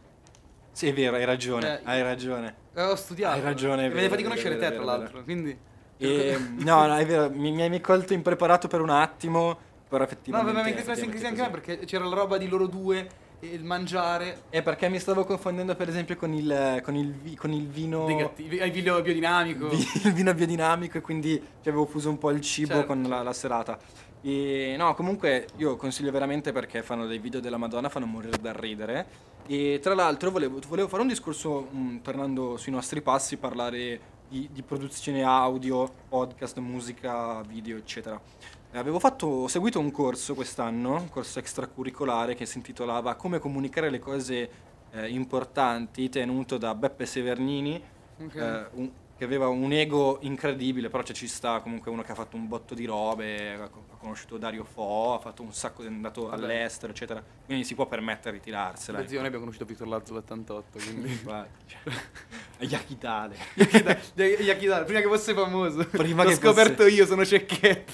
Sì, 0.72 0.88
è 0.88 0.92
vero, 0.94 1.16
hai 1.16 1.24
ragione, 1.24 1.80
Eh, 1.80 1.82
hai 1.84 2.02
ragione. 2.02 2.54
Eh, 2.74 2.82
Ho 2.82 2.96
studiato. 2.96 3.36
Hai 3.36 3.42
ragione, 3.42 3.86
è 3.86 3.88
vero, 3.88 4.00
ne 4.00 4.08
fate 4.08 4.22
conoscere 4.22 4.56
te, 4.58 4.72
tra 4.72 4.82
l'altro. 4.82 5.22
Quindi. 5.22 5.56
E, 6.02 6.38
no, 6.64 6.86
no, 6.86 6.96
è 6.96 7.06
vero, 7.06 7.30
mi, 7.30 7.52
mi 7.52 7.62
hai 7.62 7.80
colto 7.80 8.12
impreparato 8.12 8.68
per 8.68 8.80
un 8.80 8.90
attimo, 8.90 9.58
però 9.88 9.98
No, 9.98 10.04
effettivamente... 10.04 10.52
vabbè, 10.52 10.62
ma 10.62 10.68
in 10.68 10.74
questa 10.74 10.92
effettivamente 10.92 11.26
anche 11.26 11.40
a 11.40 11.44
me 11.44 11.50
perché 11.50 11.78
c'era 11.84 12.04
la 12.04 12.14
roba 12.14 12.38
di 12.38 12.48
loro 12.48 12.66
due, 12.66 13.08
e 13.44 13.54
il 13.54 13.64
mangiare, 13.64 14.42
È 14.50 14.62
perché 14.62 14.88
mi 14.88 15.00
stavo 15.00 15.24
confondendo 15.24 15.74
per 15.74 15.88
esempio 15.88 16.14
con 16.16 16.32
il, 16.32 16.80
con 16.84 16.94
il, 16.94 17.12
vi- 17.12 17.34
con 17.34 17.52
il 17.52 17.66
vino... 17.66 18.06
cattivi, 18.16 18.60
hai 18.60 18.70
video 18.70 19.02
biodinamico. 19.02 19.68
il 20.04 20.12
vino 20.12 20.32
biodinamico 20.32 20.98
e 20.98 21.00
quindi 21.00 21.42
ci 21.60 21.68
avevo 21.68 21.84
fuso 21.86 22.08
un 22.08 22.18
po' 22.18 22.30
il 22.30 22.40
cibo 22.40 22.74
Certo, 22.74 22.86
con 22.86 23.02
la, 23.02 23.22
la 23.22 23.32
serata. 23.32 23.76
E 24.22 24.76
no, 24.78 24.94
comunque 24.94 25.48
io 25.56 25.74
consiglio 25.74 26.12
veramente 26.12 26.52
perché 26.52 26.84
fanno 26.84 27.06
dei 27.06 27.18
video 27.18 27.40
della 27.40 27.56
Madonna, 27.56 27.88
fanno 27.88 28.06
morire 28.06 28.38
dal 28.40 28.54
ridere. 28.54 29.06
E 29.48 29.80
tra 29.82 29.94
l'altro 29.94 30.30
volevo, 30.30 30.60
volevo 30.68 30.86
fare 30.86 31.02
un 31.02 31.08
discorso, 31.08 31.62
mh, 31.68 32.02
tornando 32.02 32.56
sui 32.56 32.70
nostri 32.70 33.02
passi, 33.02 33.38
parlare 33.38 34.00
di, 34.32 34.48
di 34.50 34.62
produzione 34.62 35.22
audio, 35.22 35.86
podcast, 36.08 36.56
musica, 36.58 37.42
video, 37.42 37.76
eccetera. 37.76 38.18
Eh, 38.72 38.78
Avevo 38.78 38.98
fatto, 38.98 39.26
ho 39.26 39.46
seguito 39.48 39.78
un 39.78 39.90
corso 39.90 40.34
quest'anno, 40.34 40.94
un 40.94 41.10
corso 41.10 41.38
extracurricolare 41.38 42.34
che 42.34 42.46
si 42.46 42.56
intitolava 42.56 43.14
Come 43.14 43.38
comunicare 43.38 43.90
le 43.90 43.98
cose 43.98 44.50
eh, 44.92 45.08
importanti, 45.10 46.08
tenuto 46.08 46.56
da 46.56 46.74
Beppe 46.74 47.04
Severnini, 47.04 47.82
Ok. 48.22 48.34
eh, 48.36 48.66
un- 48.72 48.90
che 49.22 49.28
aveva 49.28 49.46
un 49.46 49.72
ego 49.72 50.18
incredibile, 50.22 50.88
però 50.88 51.04
cioè, 51.04 51.14
ci 51.14 51.28
sta 51.28 51.60
comunque 51.60 51.92
uno 51.92 52.02
che 52.02 52.10
ha 52.10 52.14
fatto 52.16 52.34
un 52.34 52.48
botto 52.48 52.74
di 52.74 52.84
robe, 52.86 53.52
ha 53.54 53.68
co- 53.68 53.84
ha 53.92 53.96
conosciuto 53.96 54.36
Dario 54.36 54.64
Fo, 54.64 55.14
ha 55.14 55.20
fatto 55.20 55.42
un 55.42 55.52
sacco, 55.52 55.84
è 55.84 55.86
andato 55.86 56.26
Vabbè. 56.26 56.42
all'estero, 56.42 56.90
eccetera. 56.90 57.22
Quindi 57.44 57.64
si 57.64 57.76
può 57.76 57.86
permettere 57.86 58.32
di 58.32 58.38
ritirarsela. 58.38 58.98
Beh, 58.98 59.06
zio, 59.06 59.18
noi 59.18 59.26
abbiamo 59.26 59.44
conosciuto 59.44 59.64
Victor 59.64 59.86
Lazzo 59.86 60.12
l'88, 60.14 60.62
quindi... 60.72 61.20
Yakitale. 62.66 63.36
Yakidar, 64.14 64.84
prima 64.84 65.00
che 65.00 65.06
fosse 65.06 65.34
famoso. 65.34 65.86
Prima 65.86 66.24
L'ho 66.24 66.30
che 66.30 66.34
scoperto 66.34 66.84
io, 66.86 67.06
sono 67.06 67.24
cecchetto. 67.24 67.92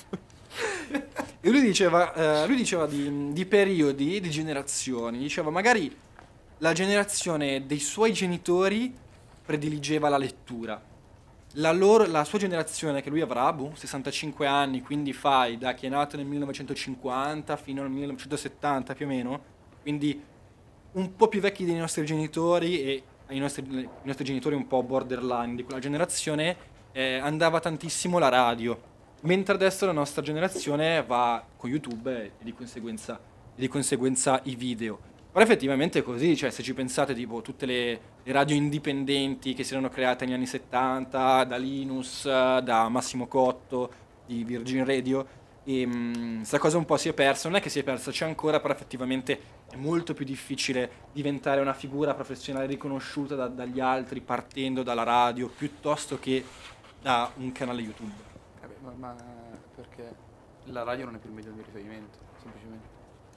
E 1.41 1.51
lui 1.51 1.61
diceva, 1.61 2.43
eh, 2.43 2.47
lui 2.49 2.57
diceva 2.57 2.87
di, 2.87 3.33
di 3.33 3.47
periodi, 3.47 4.19
di 4.19 4.29
generazioni, 4.29 5.19
diceva 5.19 5.51
magari 5.51 5.95
la 6.59 6.73
generazione 6.73 7.65
dei 7.65 7.79
suoi 7.79 8.13
genitori 8.13 8.93
prediligeva 9.45 10.09
la 10.09 10.19
lettura. 10.19 10.83
La, 11.55 11.73
loro- 11.73 12.07
la 12.07 12.25
sua 12.25 12.39
generazione, 12.39 13.01
che 13.01 13.11
lui 13.11 13.21
avrà, 13.21 13.53
boh, 13.53 13.73
65 13.75 14.47
anni, 14.47 14.83
quindi 14.83 15.13
fai 15.13 15.57
da 15.57 15.73
chi 15.75 15.87
è 15.87 15.89
nato 15.89 16.17
nel 16.17 16.27
1950 16.27 17.57
fino 17.57 17.83
al 17.83 17.91
1970 17.91 18.95
più 18.95 19.07
o 19.07 19.09
meno, 19.09 19.41
quindi 19.83 20.23
un 20.93 21.17
po' 21.17 21.29
più 21.29 21.41
vecchi 21.41 21.65
dei 21.65 21.77
nostri 21.77 22.05
genitori 22.05 22.83
e 22.83 23.03
i 23.31 23.39
nostri, 23.39 23.65
i 23.67 23.89
nostri 24.03 24.25
genitori 24.25 24.55
un 24.55 24.67
po' 24.67 24.83
borderline 24.83 25.55
di 25.55 25.65
quella 25.65 25.81
generazione, 25.81 26.57
eh, 26.93 27.17
andava 27.17 27.61
tantissimo 27.61 28.19
la 28.19 28.29
radio. 28.29 28.81
Mentre 29.23 29.55
adesso 29.55 29.85
la 29.87 29.93
nostra 29.93 30.23
generazione 30.23 31.03
va 31.03 31.45
con 31.57 31.71
YouTube 31.71 32.25
e 32.25 32.33
di 32.39 32.55
conseguenza, 32.55 33.19
di 33.55 33.69
conseguenza 33.69 34.41
i 34.45 34.55
video. 34.55 35.08
Però 35.31 35.45
effettivamente 35.45 36.01
è 36.01 36.03
così, 36.03 36.37
cioè 36.37 36.51
se 36.51 36.63
ci 36.63 36.75
pensate 36.75 37.15
tipo 37.15 37.43
tutte 37.43 37.67
le, 37.67 38.01
le 38.23 38.33
radio 38.33 38.57
indipendenti 38.57 39.55
che 39.55 39.63
si 39.63 39.73
erano 39.73 39.89
create 39.89 40.25
negli 40.25 40.35
anni 40.35 40.47
70, 40.47 41.45
da 41.45 41.57
Linus, 41.57 42.25
eh, 42.25 42.61
da 42.63 42.89
Massimo 42.89 43.27
Cotto, 43.27 43.91
di 44.27 44.43
Virgin 44.43 44.85
Radio, 44.85 45.27
e 45.65 45.87
questa 46.39 46.59
cosa 46.59 46.79
un 46.79 46.87
po' 46.87 46.97
si 46.97 47.11
è 47.11 47.13
persa, 47.13 47.49
non 47.49 47.59
è 47.59 47.61
che 47.61 47.69
si 47.69 47.79
è 47.79 47.83
persa, 47.83 48.11
c'è 48.11 48.25
ancora, 48.25 48.59
però 48.59 48.73
effettivamente 48.73 49.41
è 49.71 49.77
molto 49.77 50.15
più 50.15 50.25
difficile 50.25 50.91
diventare 51.13 51.61
una 51.61 51.75
figura 51.75 52.15
professionale 52.15 52.65
riconosciuta 52.67 53.35
da- 53.35 53.49
dagli 53.49 53.79
altri 53.79 54.21
partendo 54.21 54.83
dalla 54.83 55.03
radio 55.03 55.49
piuttosto 55.49 56.19
che 56.19 56.43
da 57.01 57.31
un 57.37 57.53
canale 57.53 57.83
YouTube. 57.83 58.13
Vabbè, 58.63 58.75
ma, 58.83 58.93
ma 58.97 59.17
perché 59.75 60.15
la 60.65 60.83
radio 60.83 61.05
non 61.05 61.17
è 61.17 61.19
più 61.19 61.29
il 61.29 61.37
medio 61.37 61.53
di 61.53 61.63
riferimento, 61.63 62.19
semplicemente. 62.41 62.87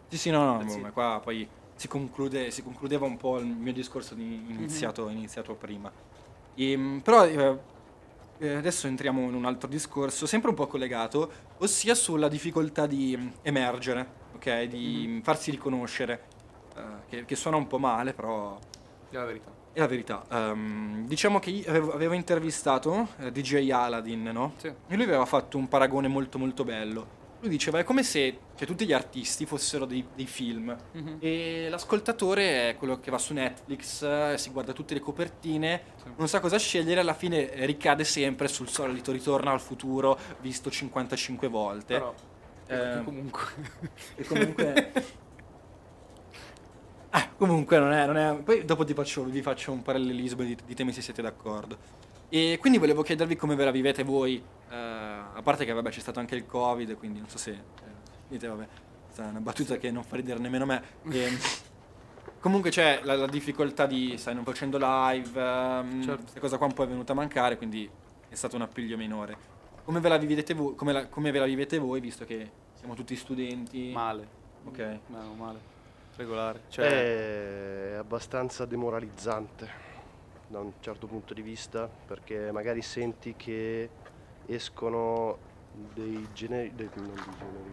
Sì, 0.07 0.17
sì, 0.17 0.29
no, 0.29 0.45
no, 0.45 0.61
Eh, 0.61 0.69
sì. 0.69 0.79
ma 0.79 0.91
qua 0.91 1.19
poi 1.21 1.47
si, 1.81 1.87
conclude, 1.87 2.51
si 2.51 2.61
concludeva 2.61 3.05
un 3.07 3.17
po' 3.17 3.39
il 3.39 3.47
mio 3.47 3.73
discorso 3.73 4.13
di 4.13 4.45
iniziato, 4.49 5.09
iniziato 5.09 5.55
prima. 5.55 5.91
Ehm, 6.53 7.01
però 7.03 7.25
eh, 7.25 7.59
eh, 8.37 8.53
adesso 8.53 8.85
entriamo 8.85 9.21
in 9.21 9.33
un 9.33 9.45
altro 9.45 9.67
discorso, 9.67 10.27
sempre 10.27 10.49
un 10.51 10.55
po' 10.55 10.67
collegato, 10.67 11.31
ossia 11.57 11.95
sulla 11.95 12.27
difficoltà 12.27 12.85
di 12.85 13.15
mm, 13.17 13.27
emergere, 13.41 14.07
ok? 14.35 14.63
Di 14.65 15.05
mm, 15.07 15.19
farsi 15.21 15.49
riconoscere, 15.49 16.27
eh, 16.75 16.81
che, 17.09 17.25
che 17.25 17.35
suona 17.35 17.57
un 17.57 17.65
po' 17.65 17.79
male, 17.79 18.13
però 18.13 18.59
È 19.09 19.15
la 19.15 19.25
verità. 19.25 19.51
è 19.73 19.79
la 19.79 19.87
verità. 19.87 20.25
Ehm, 20.29 21.07
diciamo 21.07 21.39
che 21.39 21.49
io 21.49 21.67
avevo, 21.67 21.93
avevo 21.93 22.13
intervistato 22.13 23.07
eh, 23.17 23.31
DJ 23.31 23.71
Aladdin, 23.71 24.23
no? 24.31 24.53
Sì. 24.57 24.67
E 24.67 24.95
lui 24.95 25.03
aveva 25.05 25.25
fatto 25.25 25.57
un 25.57 25.67
paragone 25.67 26.07
molto 26.07 26.37
molto 26.37 26.63
bello. 26.63 27.19
Lui 27.41 27.49
diceva 27.49 27.79
è 27.79 27.83
come 27.83 28.03
se 28.03 28.37
cioè, 28.55 28.67
tutti 28.67 28.85
gli 28.85 28.93
artisti 28.93 29.47
fossero 29.47 29.85
dei, 29.85 30.05
dei 30.15 30.27
film 30.27 30.75
Mhm. 30.93 31.17
e 31.19 31.67
l'ascoltatore 31.69 32.69
è 32.69 32.75
quello 32.77 32.99
che 32.99 33.09
va 33.09 33.17
su 33.17 33.33
Netflix, 33.33 34.03
eh, 34.03 34.35
si 34.37 34.51
guarda 34.51 34.73
tutte 34.73 34.93
le 34.93 34.99
copertine, 34.99 35.81
Sì. 36.03 36.09
non 36.17 36.27
sa 36.27 36.39
cosa 36.39 36.59
scegliere, 36.59 36.99
alla 36.99 37.15
fine 37.15 37.49
ricade 37.65 38.03
sempre 38.03 38.47
sul 38.47 38.67
solito 38.69 39.11
ritorno 39.11 39.49
al 39.51 39.59
futuro 39.59 40.19
visto 40.41 40.69
55 40.69 41.47
volte. 41.47 41.93
Però, 41.95 42.13
Eh, 42.67 43.01
comunque... 43.03 43.41
E 44.15 44.23
comunque... 44.23 44.91
Ah, 47.13 47.29
comunque 47.35 47.77
non 47.77 47.91
è, 47.91 48.05
non 48.05 48.15
è- 48.17 48.35
Poi 48.41 48.63
dopo 48.63 48.85
ti 48.85 48.93
faccio, 48.93 49.25
vi 49.25 49.41
faccio 49.41 49.73
un 49.73 49.81
parallelismo 49.81 50.43
e 50.43 50.45
dit- 50.45 50.63
ditemi 50.65 50.93
se 50.93 51.01
siete 51.01 51.21
d'accordo. 51.21 51.77
E 52.29 52.57
quindi 52.61 52.77
volevo 52.77 53.01
chiedervi 53.01 53.35
come 53.35 53.55
ve 53.55 53.65
la 53.65 53.71
vivete 53.71 54.03
voi, 54.03 54.41
a 55.41 55.43
parte 55.43 55.65
che 55.65 55.73
vabbè 55.73 55.89
c'è 55.89 55.99
stato 55.99 56.19
anche 56.19 56.35
il 56.35 56.45
covid, 56.45 56.95
quindi 56.97 57.19
non 57.19 57.27
so 57.27 57.37
se... 57.39 57.51
eh, 57.51 57.59
dite 58.27 58.47
vabbè, 58.47 58.67
questa 59.05 59.25
è 59.25 59.29
una 59.29 59.39
battuta 59.39 59.77
che 59.77 59.89
non 59.91 60.03
fa 60.03 60.15
ridere 60.15 60.39
nemmeno 60.39 60.65
me. 60.65 60.81
E, 61.09 61.29
comunque 62.39 62.69
c'è 62.69 63.01
la, 63.03 63.15
la 63.15 63.25
difficoltà 63.27 63.85
di, 63.87 64.17
sai, 64.17 64.35
non 64.35 64.43
facendo 64.43 64.77
live, 64.79 65.39
ehm, 65.39 66.03
Certo. 66.03 66.21
questa 66.21 66.39
cosa 66.39 66.57
qua 66.57 66.67
un 66.67 66.73
po' 66.73 66.83
è 66.83 66.87
venuta 66.87 67.11
a 67.13 67.15
mancare, 67.15 67.57
quindi 67.57 67.89
è 68.29 68.35
stato 68.35 68.55
un 68.55 68.61
appiglio 68.61 68.97
minore. 68.97 69.35
Come 69.83 69.99
ve 69.99 70.09
la 70.09 70.17
vivete 70.17 70.53
voi, 70.53 70.75
come 70.75 70.93
la- 70.93 71.07
come 71.07 71.31
ve 71.31 71.39
la 71.39 71.45
vivete 71.45 71.79
voi 71.79 71.99
visto 71.99 72.23
che 72.23 72.51
siamo 72.75 72.93
tutti 72.93 73.15
studenti? 73.15 73.91
Male. 73.91 74.27
Ok. 74.65 74.99
No, 75.07 75.33
male. 75.35 75.59
Regolare. 76.15 76.61
Cioè, 76.69 77.93
È 77.93 77.95
abbastanza 77.95 78.65
demoralizzante 78.65 79.89
da 80.47 80.59
un 80.59 80.73
certo 80.81 81.07
punto 81.07 81.33
di 81.33 81.41
vista 81.41 81.87
perché 81.87 82.51
magari 82.51 82.81
senti 82.83 83.33
che 83.35 83.89
escono 84.53 85.37
dei 85.93 86.27
generi, 86.33 86.73
dei, 86.75 86.89
generi, 86.89 87.71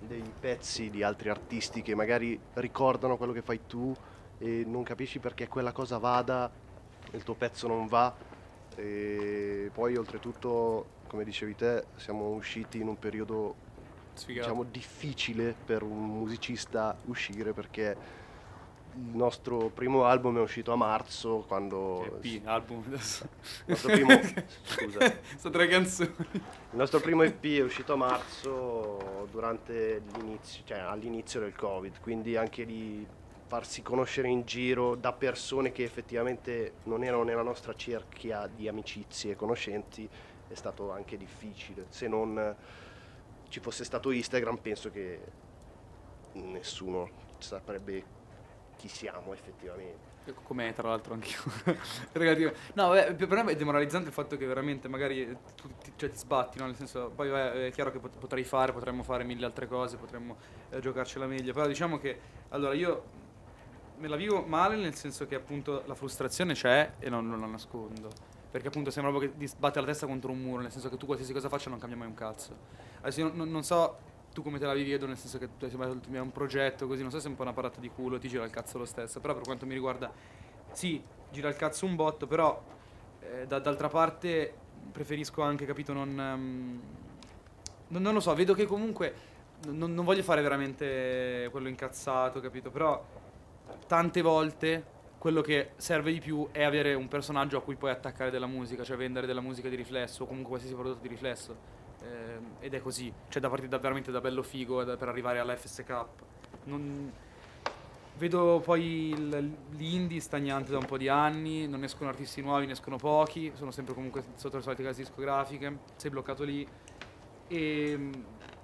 dei 0.00 0.32
pezzi 0.38 0.90
di 0.90 1.02
altri 1.02 1.28
artisti 1.28 1.82
che 1.82 1.94
magari 1.94 2.38
ricordano 2.54 3.16
quello 3.16 3.32
che 3.32 3.42
fai 3.42 3.60
tu 3.66 3.94
e 4.38 4.64
non 4.66 4.82
capisci 4.82 5.18
perché 5.18 5.48
quella 5.48 5.72
cosa 5.72 5.98
vada 5.98 6.50
e 7.10 7.16
il 7.16 7.24
tuo 7.24 7.34
pezzo 7.34 7.66
non 7.66 7.86
va 7.86 8.14
e 8.76 9.70
poi 9.72 9.96
oltretutto 9.96 10.96
come 11.08 11.24
dicevi 11.24 11.56
te 11.56 11.84
siamo 11.96 12.28
usciti 12.28 12.78
in 12.78 12.86
un 12.86 12.98
periodo 12.98 13.54
sfigato. 14.12 14.46
diciamo 14.46 14.64
difficile 14.64 15.54
per 15.64 15.82
un 15.82 16.06
musicista 16.06 16.96
uscire 17.06 17.52
perché 17.52 18.26
il 18.98 19.16
nostro 19.16 19.68
primo 19.68 20.04
album 20.04 20.38
è 20.38 20.40
uscito 20.40 20.72
a 20.72 20.76
marzo 20.76 21.44
quando 21.46 22.20
EP, 22.20 22.40
album 22.46 22.82
adesso. 22.86 23.28
il 23.42 23.64
nostro 23.66 23.92
primo 23.92 24.20
scusa 24.64 25.18
Sono 25.36 25.52
tre 25.54 25.68
canzoni. 25.68 26.14
il 26.18 26.76
nostro 26.76 26.98
primo 27.00 27.22
EP 27.22 27.44
è 27.44 27.62
uscito 27.62 27.92
a 27.92 27.96
marzo 27.96 29.28
durante 29.30 30.02
l'inizio 30.16 30.62
cioè 30.64 30.78
all'inizio 30.78 31.38
del 31.40 31.54
covid 31.54 32.00
quindi 32.00 32.36
anche 32.36 32.66
di 32.66 33.06
farsi 33.46 33.82
conoscere 33.82 34.28
in 34.28 34.44
giro 34.44 34.94
da 34.96 35.12
persone 35.12 35.70
che 35.70 35.84
effettivamente 35.84 36.74
non 36.84 37.04
erano 37.04 37.22
nella 37.22 37.42
nostra 37.42 37.74
cerchia 37.74 38.48
di 38.52 38.66
amicizie 38.68 39.32
e 39.32 39.36
conoscenti 39.36 40.08
è 40.48 40.54
stato 40.54 40.90
anche 40.90 41.16
difficile 41.16 41.86
se 41.88 42.08
non 42.08 42.54
ci 43.48 43.60
fosse 43.60 43.84
stato 43.84 44.10
Instagram 44.10 44.56
penso 44.56 44.90
che 44.90 45.20
nessuno 46.32 47.08
saprebbe 47.38 48.16
chi 48.78 48.88
siamo 48.88 49.32
effettivamente 49.34 50.16
Come 50.44 50.72
tra 50.72 50.88
l'altro 50.88 51.14
anch'io. 51.14 51.38
Relativo- 52.12 52.52
No, 52.74 52.88
vabbè, 52.88 53.14
per 53.14 53.42
me 53.44 53.52
è 53.52 53.56
demoralizzante 53.56 54.08
il 54.08 54.14
fatto 54.14 54.36
che 54.36 54.46
veramente 54.46 54.86
magari 54.88 55.36
tu 55.56 55.68
ti, 55.82 55.92
cioè, 55.96 56.10
ti 56.10 56.16
sbatti, 56.16 56.58
no? 56.58 56.66
Nel 56.66 56.76
senso, 56.76 57.10
poi 57.14 57.28
vabbè, 57.28 57.66
è 57.66 57.70
chiaro 57.72 57.90
che 57.90 57.98
pot- 57.98 58.16
potrei 58.18 58.44
fare, 58.44 58.72
potremmo 58.72 59.02
fare 59.02 59.24
mille 59.24 59.44
altre 59.46 59.66
cose, 59.66 59.96
potremmo 59.96 60.36
eh, 60.70 60.80
giocarcela 60.80 61.26
meglio, 61.26 61.52
però 61.52 61.66
diciamo 61.66 61.98
che, 61.98 62.18
allora 62.50 62.74
io 62.74 63.02
me 63.98 64.06
la 64.08 64.16
vivo 64.16 64.42
male 64.42 64.76
nel 64.76 64.94
senso 64.94 65.26
che 65.26 65.34
appunto 65.34 65.82
la 65.86 65.94
frustrazione 65.94 66.54
c'è 66.54 66.92
e 66.98 67.08
non, 67.10 67.28
non 67.28 67.40
la 67.40 67.46
nascondo. 67.46 68.10
Perché 68.50 68.68
appunto 68.68 68.90
sembra 68.90 69.10
proprio 69.10 69.32
che 69.32 69.38
ti 69.38 69.46
sbatte 69.46 69.80
la 69.80 69.86
testa 69.86 70.06
contro 70.06 70.30
un 70.30 70.38
muro, 70.40 70.62
nel 70.62 70.70
senso 70.70 70.88
che 70.88 70.96
tu 70.96 71.04
qualsiasi 71.04 71.32
cosa 71.34 71.48
faccia 71.48 71.68
non 71.68 71.78
cambia 71.78 71.98
mai 71.98 72.06
un 72.06 72.14
cazzo. 72.14 72.56
Adesso 73.00 73.20
io 73.20 73.32
non- 73.34 73.50
non 73.50 73.62
so 73.62 73.98
tu 74.32 74.42
come 74.42 74.58
te 74.58 74.66
la 74.66 74.74
vivi, 74.74 74.92
Edo, 74.92 75.06
nel 75.06 75.16
senso 75.16 75.38
che 75.38 75.48
tu 75.58 75.64
hai 75.64 75.98
"Mi 76.08 76.16
è 76.16 76.20
un 76.20 76.32
progetto 76.32 76.86
così, 76.86 77.02
non 77.02 77.10
so 77.10 77.18
se 77.18 77.26
è 77.26 77.30
un 77.30 77.36
po' 77.36 77.42
una 77.42 77.52
parata 77.52 77.80
di 77.80 77.88
culo, 77.90 78.18
ti 78.18 78.28
gira 78.28 78.44
il 78.44 78.50
cazzo 78.50 78.78
lo 78.78 78.84
stesso, 78.84 79.20
però 79.20 79.34
per 79.34 79.42
quanto 79.42 79.66
mi 79.66 79.74
riguarda, 79.74 80.10
sì, 80.72 81.02
gira 81.30 81.48
il 81.48 81.56
cazzo 81.56 81.86
un 81.86 81.96
botto, 81.96 82.26
però 82.26 82.62
eh, 83.20 83.46
da- 83.46 83.58
d'altra 83.58 83.88
parte 83.88 84.54
preferisco 84.92 85.42
anche, 85.42 85.66
capito, 85.66 85.92
non, 85.92 86.08
ehm, 86.18 86.80
non... 87.88 88.02
non 88.02 88.14
lo 88.14 88.20
so, 88.20 88.34
vedo 88.34 88.54
che 88.54 88.66
comunque 88.66 89.14
non, 89.66 89.92
non 89.92 90.04
voglio 90.04 90.22
fare 90.22 90.40
veramente 90.42 91.48
quello 91.50 91.68
incazzato, 91.68 92.40
capito, 92.40 92.70
però 92.70 93.04
tante 93.86 94.22
volte 94.22 94.96
quello 95.18 95.40
che 95.40 95.70
serve 95.76 96.12
di 96.12 96.20
più 96.20 96.48
è 96.52 96.62
avere 96.62 96.94
un 96.94 97.08
personaggio 97.08 97.58
a 97.58 97.62
cui 97.62 97.74
puoi 97.74 97.90
attaccare 97.90 98.30
della 98.30 98.46
musica, 98.46 98.84
cioè 98.84 98.96
vendere 98.96 99.26
della 99.26 99.40
musica 99.40 99.68
di 99.68 99.74
riflesso 99.74 100.22
o 100.22 100.26
comunque 100.26 100.50
qualsiasi 100.50 100.76
prodotto 100.76 101.02
di 101.02 101.08
riflesso. 101.08 101.77
Ehm, 102.02 102.56
ed 102.60 102.74
è 102.74 102.80
così, 102.80 103.12
cioè 103.28 103.40
da 103.42 103.48
partire 103.48 103.68
da, 103.68 103.78
veramente 103.78 104.10
da 104.10 104.20
bello 104.20 104.42
figo 104.42 104.84
da- 104.84 104.96
per 104.96 105.08
arrivare 105.08 105.38
alla 105.38 105.56
FSK. 105.56 106.04
Non- 106.64 107.12
Vedo 108.18 108.60
poi 108.64 109.10
il- 109.10 109.56
l'indie 109.76 110.18
stagnante 110.18 110.72
da 110.72 110.78
un 110.78 110.86
po' 110.86 110.96
di 110.98 111.08
anni, 111.08 111.68
non 111.68 111.84
escono 111.84 112.10
artisti 112.10 112.42
nuovi, 112.42 112.66
ne 112.66 112.72
escono 112.72 112.96
pochi, 112.96 113.52
sono 113.54 113.70
sempre 113.70 113.94
comunque 113.94 114.24
sotto 114.34 114.56
le 114.56 114.62
solite 114.64 114.82
case 114.82 115.02
discografiche, 115.02 115.78
sei 115.94 116.10
bloccato 116.10 116.42
lì. 116.42 116.66
E 117.46 117.94
mm, 117.96 118.12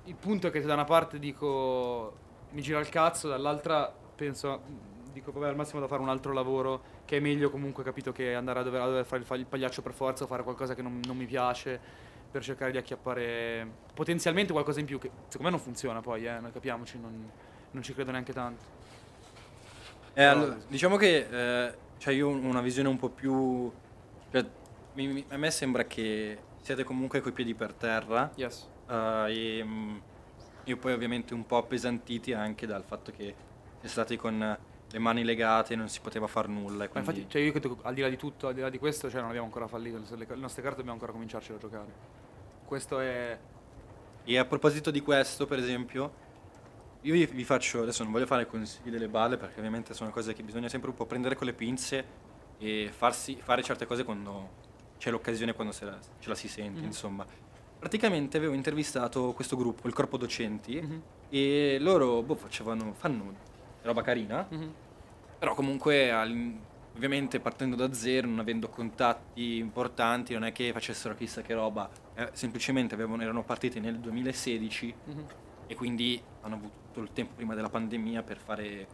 il 0.07 0.15
punto 0.17 0.49
è 0.49 0.51
che 0.51 0.61
da 0.61 0.75
una 0.75 0.85
parte 0.85 1.21
dico 1.21 2.13
mi 2.51 2.63
gira 2.63 2.81
il 2.81 2.89
cazzo, 2.89 3.29
dall'altra 3.29 3.93
penso 4.17 4.61
dico, 5.13 5.31
vabbè, 5.31 5.47
al 5.47 5.57
massimo 5.57 5.81
da 5.81 5.87
fare 5.87 6.03
un 6.03 6.09
altro 6.09 6.33
lavoro 6.33 6.83
che 7.05 7.19
è 7.19 7.21
meglio 7.21 7.49
comunque, 7.51 7.85
capito, 7.85 8.11
che 8.11 8.35
andare 8.35 8.59
a 8.59 8.63
dover, 8.65 8.81
a 8.81 8.87
dover 8.87 9.05
fare 9.05 9.23
il, 9.23 9.39
il 9.39 9.47
pagliaccio 9.47 9.83
per 9.83 9.93
forza 9.93 10.25
o 10.25 10.27
fare 10.27 10.43
qualcosa 10.43 10.75
che 10.75 10.83
non, 10.83 11.01
non 11.07 11.17
mi 11.17 11.27
piace 11.27 11.81
per 12.35 12.43
cercare 12.43 12.73
di 12.73 12.79
acchiappare 12.79 13.65
potenzialmente 13.95 14.51
qualcosa 14.53 14.81
in 14.81 14.87
più 14.87 14.99
che 14.99 15.09
secondo 15.29 15.45
me 15.45 15.51
non 15.51 15.61
funziona 15.61 16.01
poi, 16.01 16.27
eh, 16.27 16.41
noi 16.41 16.51
capiamoci, 16.51 16.99
non, 16.99 17.31
non 17.71 17.81
ci 17.85 17.95
credo 17.95 18.11
neanche 18.11 18.33
tanto. 18.33 18.61
Eh, 20.15 20.25
allora, 20.25 20.59
diciamo 20.67 20.97
che 20.97 21.29
eh, 21.31 21.75
cioè 21.99 22.13
io 22.13 22.27
ho 22.27 22.33
una 22.33 22.61
visione 22.61 22.89
un 22.89 22.97
po' 22.99 23.09
più... 23.09 23.71
cioè, 24.33 24.45
mi- 24.95 25.07
mi- 25.07 25.25
a 25.29 25.37
me 25.37 25.49
sembra 25.53 25.85
che 25.85 26.37
siete 26.61 26.83
comunque 26.83 27.21
coi 27.21 27.31
piedi 27.31 27.55
per 27.55 27.73
terra 27.73 28.33
Yes. 28.35 28.69
eh, 28.89 29.59
e, 29.59 29.65
mm, 29.65 29.97
e 30.65 30.77
poi 30.77 30.93
ovviamente 30.93 31.35
un 31.35 31.47
po' 31.47 31.59
appesantiti 31.59 32.33
anche 32.33 32.67
dal 32.67 32.83
fatto 32.83 33.13
che 33.13 33.33
siete 33.75 33.89
stati 33.89 34.17
con 34.17 34.59
le 34.91 34.99
mani 34.99 35.23
legate 35.23 35.77
non 35.77 35.89
si 35.89 36.01
poteva 36.01 36.27
far 36.27 36.49
nulla. 36.49 36.89
quindi- 36.89 37.11
infatti, 37.11 37.31
cioè 37.31 37.43
io 37.43 37.53
credo 37.53 37.77
che 37.77 37.87
al 37.87 37.95
di 37.95 38.01
là 38.01 38.09
di 38.09 38.17
tutto, 38.17 38.49
al 38.49 38.55
di 38.55 38.61
là 38.61 38.71
di 38.71 38.79
questo, 38.79 39.09
cioè 39.09 39.21
non 39.21 39.29
abbiamo 39.29 39.47
ancora 39.47 39.69
fallito, 39.69 39.99
le 40.17 40.27
nostre 40.35 40.63
carte 40.63 40.79
dobbiamo 40.79 40.95
ancora 40.95 41.13
cominciarci 41.13 41.53
a 41.53 41.59
giocare. 41.59 42.23
Questo 42.65 42.99
è... 43.01 43.39
E 44.27 44.39
a 44.39 44.45
proposito 44.47 44.91
di 44.91 45.01
questo, 45.01 45.47
per 45.47 45.59
esempio, 45.59 46.23
io 47.03 47.13
vi, 47.13 47.27
vi 47.27 47.45
faccio, 47.45 47.83
adesso 47.83 48.03
non 48.03 48.13
voglio 48.13 48.25
fare 48.27 48.47
consigli 48.47 48.89
delle 48.91 49.09
balle 49.09 49.37
perché 49.37 49.59
ovviamente 49.59 49.93
sono 49.93 50.11
cose 50.11 50.33
che 50.33 50.43
bisogna 50.43 50.69
sempre 50.69 50.89
un 50.89 50.97
po' 50.97 51.05
prendere 51.05 51.35
con 51.37 51.47
le 51.47 51.53
pinze 51.53 52.05
e 52.59 52.91
farsi, 52.91 53.37
fare 53.43 53.63
certe 53.63 53.85
cose 53.85 54.05
quando 54.05 54.63
c'è 54.97 55.11
l'occasione, 55.11 55.53
quando 55.53 55.73
se 55.75 55.85
la- 55.85 55.99
ce 56.19 56.29
la 56.29 56.35
si 56.35 56.49
sente, 56.49 56.81
Mhm. 56.81 56.87
insomma. 56.87 57.27
Praticamente 57.79 58.39
avevo 58.39 58.55
intervistato 58.55 59.33
questo 59.35 59.57
gruppo, 59.57 59.87
il 59.87 59.93
corpo 59.93 60.17
docenti, 60.17 60.81
Mhm. 60.81 61.03
e 61.29 61.77
loro 61.81 62.23
boh, 62.23 62.37
facevano, 62.37 62.95
fanno 62.95 63.35
roba 63.83 64.01
carina, 64.01 64.47
Mhm. 64.49 64.73
però 65.39 65.53
comunque 65.55 66.11
ovviamente 66.97 67.41
partendo 67.41 67.77
da 67.77 67.93
zero, 67.93 68.27
non 68.27 68.39
avendo 68.39 68.69
contatti 68.71 69.57
importanti, 69.59 70.33
non 70.33 70.45
è 70.45 70.53
che 70.53 70.73
facessero 70.73 71.15
chissà 71.15 71.43
che 71.43 71.53
roba, 71.53 71.91
eh, 72.15 72.31
semplicemente 72.33 72.95
avevano- 72.95 73.23
erano 73.23 73.43
partiti 73.45 73.81
nel 73.81 73.99
2016 73.99 74.95
Mhm. 75.05 75.25
e 75.67 75.75
quindi 75.75 76.21
hanno 76.43 76.55
avuto 76.57 76.75
tutto 76.87 77.01
il 77.01 77.13
tempo 77.13 77.33
prima 77.35 77.55
della 77.55 77.69
pandemia 77.69 78.23
per 78.23 78.39
fare 78.39 78.87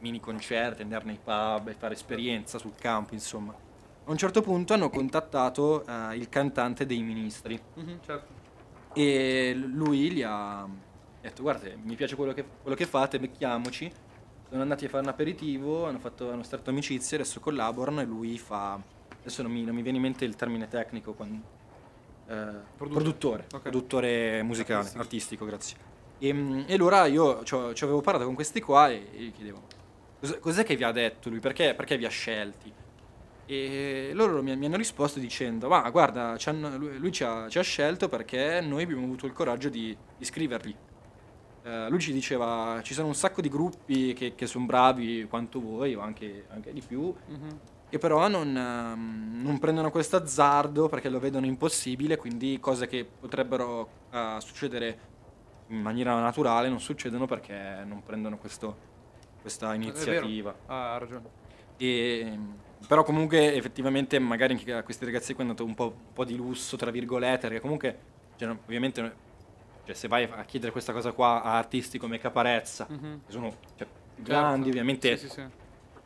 mini 0.00 0.20
concerti, 0.20 0.82
andare 0.82 1.04
nei 1.04 1.18
pub 1.22 1.68
e 1.68 1.74
fare 1.74 1.94
esperienza 1.94 2.58
sul 2.58 2.74
campo, 2.76 3.14
insomma. 3.14 3.52
A 3.52 4.10
un 4.10 4.16
certo 4.16 4.40
punto 4.42 4.72
hanno 4.74 4.88
contattato 4.90 5.84
eh, 5.86 6.16
il 6.16 6.28
cantante 6.28 6.86
dei 6.86 7.02
ministri 7.02 7.60
Mhm, 7.74 7.98
certo. 8.04 8.32
e 8.94 9.52
lui 9.54 10.10
gli 10.12 10.22
ha 10.22 10.66
detto 11.20 11.42
guarda 11.42 11.68
mi 11.82 11.94
piace 11.94 12.16
quello 12.16 12.32
che, 12.32 12.44
quello 12.62 12.76
che 12.76 12.86
fate, 12.86 13.18
becchiamoci. 13.18 13.92
Sono 14.48 14.62
andati 14.62 14.86
a 14.86 14.88
fare 14.88 15.02
un 15.02 15.10
aperitivo, 15.10 15.84
hanno, 15.86 15.98
fatto, 15.98 16.30
hanno 16.32 16.42
stretto 16.42 16.70
amicizia, 16.70 17.18
adesso 17.18 17.38
collaborano 17.38 18.00
e 18.00 18.04
lui 18.06 18.38
fa... 18.38 18.80
Adesso 19.20 19.42
non 19.42 19.52
mi, 19.52 19.62
non 19.62 19.74
mi 19.74 19.82
viene 19.82 19.98
in 19.98 20.02
mente 20.04 20.24
il 20.24 20.36
termine 20.36 20.68
tecnico, 20.68 21.12
quan- 21.12 21.34
eh, 21.34 21.57
produttore, 22.76 23.46
Ok. 23.52 23.60
produttore 23.62 24.42
musicale, 24.42 24.78
Artistico. 24.80 25.00
artistico, 25.02 25.44
grazie. 25.46 25.76
E, 26.18 26.32
mm, 26.32 26.62
e 26.66 26.74
allora 26.74 27.06
io 27.06 27.42
ci 27.44 27.54
avevo 27.54 28.00
parlato 28.00 28.26
con 28.26 28.34
questi 28.34 28.60
qua 28.60 28.88
e, 28.90 29.06
e 29.12 29.22
gli 29.24 29.32
chiedevo 29.32 29.62
"Cos- 30.20 30.38
cos'è 30.40 30.64
che 30.64 30.76
vi 30.76 30.84
ha 30.84 30.92
detto 30.92 31.28
lui, 31.30 31.38
perché, 31.40 31.74
perché 31.74 31.96
vi 31.96 32.04
ha 32.04 32.10
scelti? 32.10 32.72
E 33.46 34.10
loro 34.12 34.42
mi, 34.42 34.54
mi 34.56 34.66
hanno 34.66 34.76
risposto 34.76 35.18
dicendo 35.18 35.68
ma 35.68 35.88
guarda 35.90 36.36
lui, 36.76 36.98
lui 36.98 37.12
ci, 37.12 37.24
ha, 37.24 37.48
ci 37.48 37.58
ha 37.58 37.62
scelto 37.62 38.08
perché 38.08 38.60
noi 38.60 38.82
abbiamo 38.82 39.04
avuto 39.04 39.24
il 39.24 39.32
coraggio 39.32 39.70
di 39.70 39.96
iscriverli. 40.18 40.76
Eh, 41.62 41.88
lui 41.88 41.98
ci 42.00 42.12
diceva 42.12 42.80
ci 42.82 42.92
sono 42.92 43.06
un 43.06 43.14
sacco 43.14 43.40
di 43.40 43.48
gruppi 43.48 44.12
che, 44.12 44.34
che 44.34 44.46
sono 44.46 44.66
bravi 44.66 45.24
quanto 45.30 45.60
voi 45.60 45.94
o 45.94 46.00
anche, 46.00 46.44
anche 46.50 46.72
di 46.74 46.82
più 46.86 47.14
Mhm. 47.26 47.58
Che 47.88 47.98
però 47.98 48.28
non, 48.28 48.54
ehm, 48.56 49.40
non 49.42 49.58
prendono 49.58 49.90
questo 49.90 50.16
azzardo 50.16 50.88
perché 50.88 51.08
lo 51.08 51.18
vedono 51.18 51.46
impossibile, 51.46 52.16
quindi 52.16 52.58
cose 52.60 52.86
che 52.86 53.04
potrebbero 53.04 53.88
eh, 54.12 54.36
succedere 54.40 54.98
in 55.70 55.80
maniera 55.80 56.18
naturale 56.20 56.68
non 56.68 56.80
succedono 56.80 57.26
perché 57.26 57.82
non 57.84 58.02
prendono 58.02 58.38
questo- 58.38 58.76
questa 59.40 59.68
vero. 59.68 59.82
iniziativa. 59.82 60.54
Ah, 60.66 60.94
ha 60.94 60.98
ragione. 60.98 61.36
E, 61.76 62.36
però 62.86 63.04
comunque 63.04 63.54
effettivamente 63.54 64.18
magari 64.18 64.54
anche 64.54 64.72
a 64.72 64.82
questi 64.82 65.04
ragazzi 65.04 65.34
qui 65.34 65.44
è 65.44 65.46
andato 65.46 65.64
un 65.64 65.74
po', 65.74 65.94
un 66.06 66.12
po' 66.12 66.24
di 66.24 66.36
lusso, 66.36 66.76
tra 66.76 66.90
virgolette, 66.90 67.46
perché 67.48 67.60
comunque 67.60 67.98
cioè, 68.36 68.48
ovviamente 68.48 69.16
cioè, 69.84 69.94
se 69.94 70.08
vai 70.08 70.24
a 70.24 70.44
chiedere 70.44 70.72
questa 70.72 70.92
cosa 70.92 71.12
qua 71.12 71.42
a 71.42 71.56
artisti 71.56 71.98
come 71.98 72.18
Caparezza, 72.18 72.86
Mhm. 72.88 73.22
che 73.26 73.32
sono 73.32 73.50
cioè, 73.76 73.86
Certo. 73.86 74.22
grandi 74.22 74.68
ovviamente, 74.70 75.16
Sì, 75.16 75.28
sì, 75.28 75.32
sì. 75.34 75.46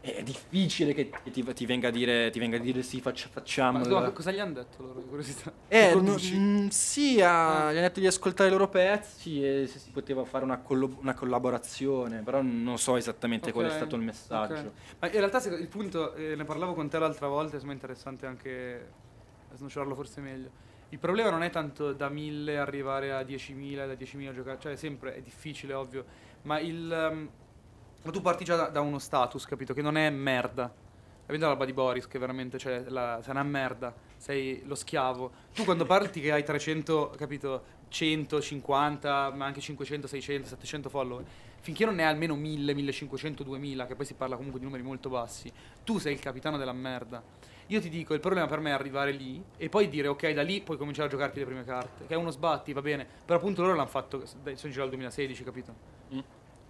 È 0.05 0.23
difficile 0.25 0.93
che, 0.95 1.11
ti, 1.31 1.45
ti 1.55 1.65
venga 1.65 1.87
a 1.87 1.91
dire, 1.93 2.29
ti 2.31 2.41
venga 2.41 2.57
a 2.57 2.61
dire 2.61 2.83
sì, 2.83 3.01
faccia- 3.01 3.29
facciamo. 3.29 3.79
Ma 3.79 4.11
cosa 4.11 4.33
gli 4.33 4.41
hanno 4.41 4.55
detto 4.55 4.83
loro? 4.83 5.01
Curiosità. 5.01 5.53
Eh, 5.69 5.95
no- 5.95 6.01
produci? 6.03 6.37
mm, 6.37 6.67
sì, 6.69 7.21
ha- 7.23 7.67
Ah. 7.67 7.73
gli 7.73 7.77
hanno 7.77 7.87
detto 7.87 8.01
di 8.01 8.09
ascoltare 8.09 8.49
i 8.49 8.53
loro 8.53 8.69
pezzi 8.69 9.45
e 9.45 9.67
se 9.69 9.79
si 9.79 9.91
poteva 9.91 10.25
fare 10.25 10.43
una, 10.45 10.59
collo- 10.59 10.99
una 11.01 11.15
collaborazione, 11.15 12.23
però 12.23 12.43
non 12.43 12.79
so 12.79 12.97
esattamente 12.97 13.53
qual 13.53 13.67
è 13.67 13.71
stato 13.71 13.95
il 13.95 14.03
messaggio. 14.03 14.55
ok. 14.55 14.71
Ma 14.99 15.07
in 15.07 15.13
realtà 15.19 15.49
il 15.49 15.69
punto, 15.69 16.15
eh, 16.15 16.35
ne 16.35 16.45
parlavo 16.45 16.75
con 16.75 16.89
te 16.89 16.99
l'altra 16.99 17.29
volta, 17.29 17.55
insomma 17.55 17.71
è 17.73 17.75
interessante 17.77 18.27
anche 18.27 18.91
snocciarlo 19.55 19.95
forse 19.95 20.21
meglio. 20.21 20.51
Il 20.89 20.99
problema 20.99 21.31
non 21.31 21.43
è 21.45 21.51
tanto 21.51 21.93
da 21.93 22.09
1000 22.09 22.59
arrivare 22.59 23.13
a 23.13 23.23
10.000, 23.23 23.87
da 23.87 23.95
10.000 23.95 24.33
giocare, 24.35 24.59
cioè 24.61 24.75
sempre 24.77 25.15
è 25.15 25.21
difficile, 25.21 25.73
ovvio, 25.75 26.05
ma 26.43 26.59
il... 26.59 26.93
ehm, 26.93 27.29
ma 28.03 28.11
tu 28.11 28.21
parti 28.21 28.45
già 28.45 28.57
da, 28.57 28.69
da 28.69 28.81
uno 28.81 28.99
status, 28.99 29.45
capito? 29.47 29.75
Che 29.75 29.83
non 29.83 29.97
è 29.97 30.11
merda. 30.11 30.73
Avendo 31.27 31.47
la 31.47 31.53
roba 31.53 31.65
di 31.65 31.73
Boris, 31.73 32.07
che 32.09 32.19
veramente 32.19 32.59
cioè, 32.59 32.85
la- 32.89 33.21
sei 33.23 33.31
una 33.31 33.45
merda, 33.45 33.95
sei 34.17 34.63
lo 34.65 34.75
schiavo. 34.75 35.31
Tu 35.55 35.65
quando 35.65 35.85
parti 35.85 36.21
che 36.21 36.33
hai 36.33 36.43
300, 36.45 37.15
capito, 37.17 37.63
150, 37.89 39.31
ma 39.35 39.47
anche 39.47 39.61
500, 39.61 40.07
600, 40.09 40.49
700 40.49 40.89
follower, 40.89 41.25
finché 41.61 41.85
non 41.85 41.95
ne 41.95 42.05
hai 42.05 42.11
almeno 42.11 42.35
1000, 42.35 42.75
1500, 42.75 43.45
2000, 43.45 43.87
che 43.87 43.95
poi 43.95 44.05
si 44.05 44.15
parla 44.15 44.35
comunque 44.35 44.59
di 44.59 44.67
numeri 44.67 44.83
molto 44.83 45.09
bassi, 45.09 45.51
tu 45.85 45.99
sei 45.99 46.15
il 46.15 46.19
capitano 46.21 46.57
della 46.57 46.73
merda. 46.73 47.23
Io 47.69 47.81
ti 47.81 47.89
dico, 47.89 48.13
il 48.15 48.21
problema 48.21 48.47
per 48.47 48.59
me 48.59 48.71
è 48.71 48.73
arrivare 48.73 49.13
lì 49.13 49.43
e 49.57 49.69
poi 49.69 49.89
dire 49.89 50.09
ok, 50.09 50.31
da 50.33 50.43
lì 50.43 50.61
puoi 50.61 50.77
cominciare 50.77 51.07
a 51.09 51.11
giocarti 51.11 51.39
le 51.39 51.45
prime 51.45 51.65
carte, 51.65 52.07
che 52.07 52.15
è 52.15 52.17
uno 52.17 52.31
sbatti, 52.31 52.73
va 52.73 52.83
bene, 52.83 53.07
però 53.25 53.39
appunto 53.39 53.63
loro 53.63 53.75
l'hanno 53.75 53.89
fatto, 53.89 54.25
sono 54.27 54.73
già 54.73 54.83
al 54.83 54.89
2016, 54.89 55.45
capito? 55.45 55.75
Mm. 56.13 56.19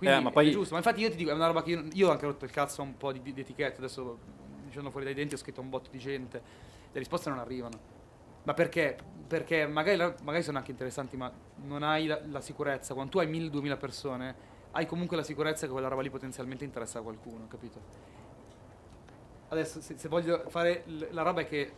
Quindi 0.03 0.19
Eh, 0.19 0.21
ma 0.21 0.31
poi- 0.33 0.49
è 0.49 0.51
giusto, 0.51 0.73
ma 0.73 0.79
infatti 0.79 1.01
io 1.01 1.11
ti 1.11 1.17
dico, 1.17 1.31
è 1.31 1.33
una 1.33 1.47
roba 1.47 1.62
che 1.62 1.71
io, 1.71 1.85
io 1.93 2.09
ho 2.09 2.11
anche 2.11 2.27
rotto 2.27 2.45
il 2.45 2.51
cazzo 2.51 2.81
a 2.83 2.85
un 2.85 2.97
po' 2.97 3.12
di, 3.12 3.23
di 3.23 3.41
etichette, 3.41 3.79
adesso 3.79 4.19
dicendo 4.65 4.91
fuori 4.91 5.05
dai 5.05 5.15
denti 5.15 5.35
ho 5.35 5.38
scritto 5.38 5.61
un 5.61 5.69
botto 5.69 5.91
di 5.93 5.99
gente, 6.01 6.43
le 6.91 6.99
risposte 6.99 7.31
non 7.31 7.38
arrivano. 7.38 7.79
Ma 8.43 8.53
perché? 8.53 8.97
Perché 9.29 9.65
magari, 9.69 9.97
magari 10.25 10.43
sono 10.43 10.59
anche 10.59 10.73
interessanti, 10.73 11.17
ma 11.17 11.31
non 11.67 11.85
hai 11.85 12.07
la, 12.07 12.21
la 12.29 12.41
sicurezza. 12.41 12.95
Quando 12.95 13.12
tu 13.12 13.19
hai 13.21 13.29
1000-2000 13.29 13.77
persone, 13.77 14.35
hai 14.73 14.87
comunque 14.87 15.17
la 15.17 15.23
sicurezza 15.23 15.67
che 15.67 15.73
quella 15.73 15.87
roba 15.87 16.03
lì 16.03 16.11
potenzialmente 16.11 16.65
interessa 16.65 16.99
a 16.99 17.03
qualcuno, 17.03 17.47
capito? 17.47 17.81
Adesso, 19.51 19.81
se, 19.81 19.97
se 19.99 20.09
voglio 20.09 20.43
fare 20.49 20.83
l- 20.87 21.07
la 21.11 21.23
roba 21.23 21.43
è 21.43 21.47
che 21.47 21.73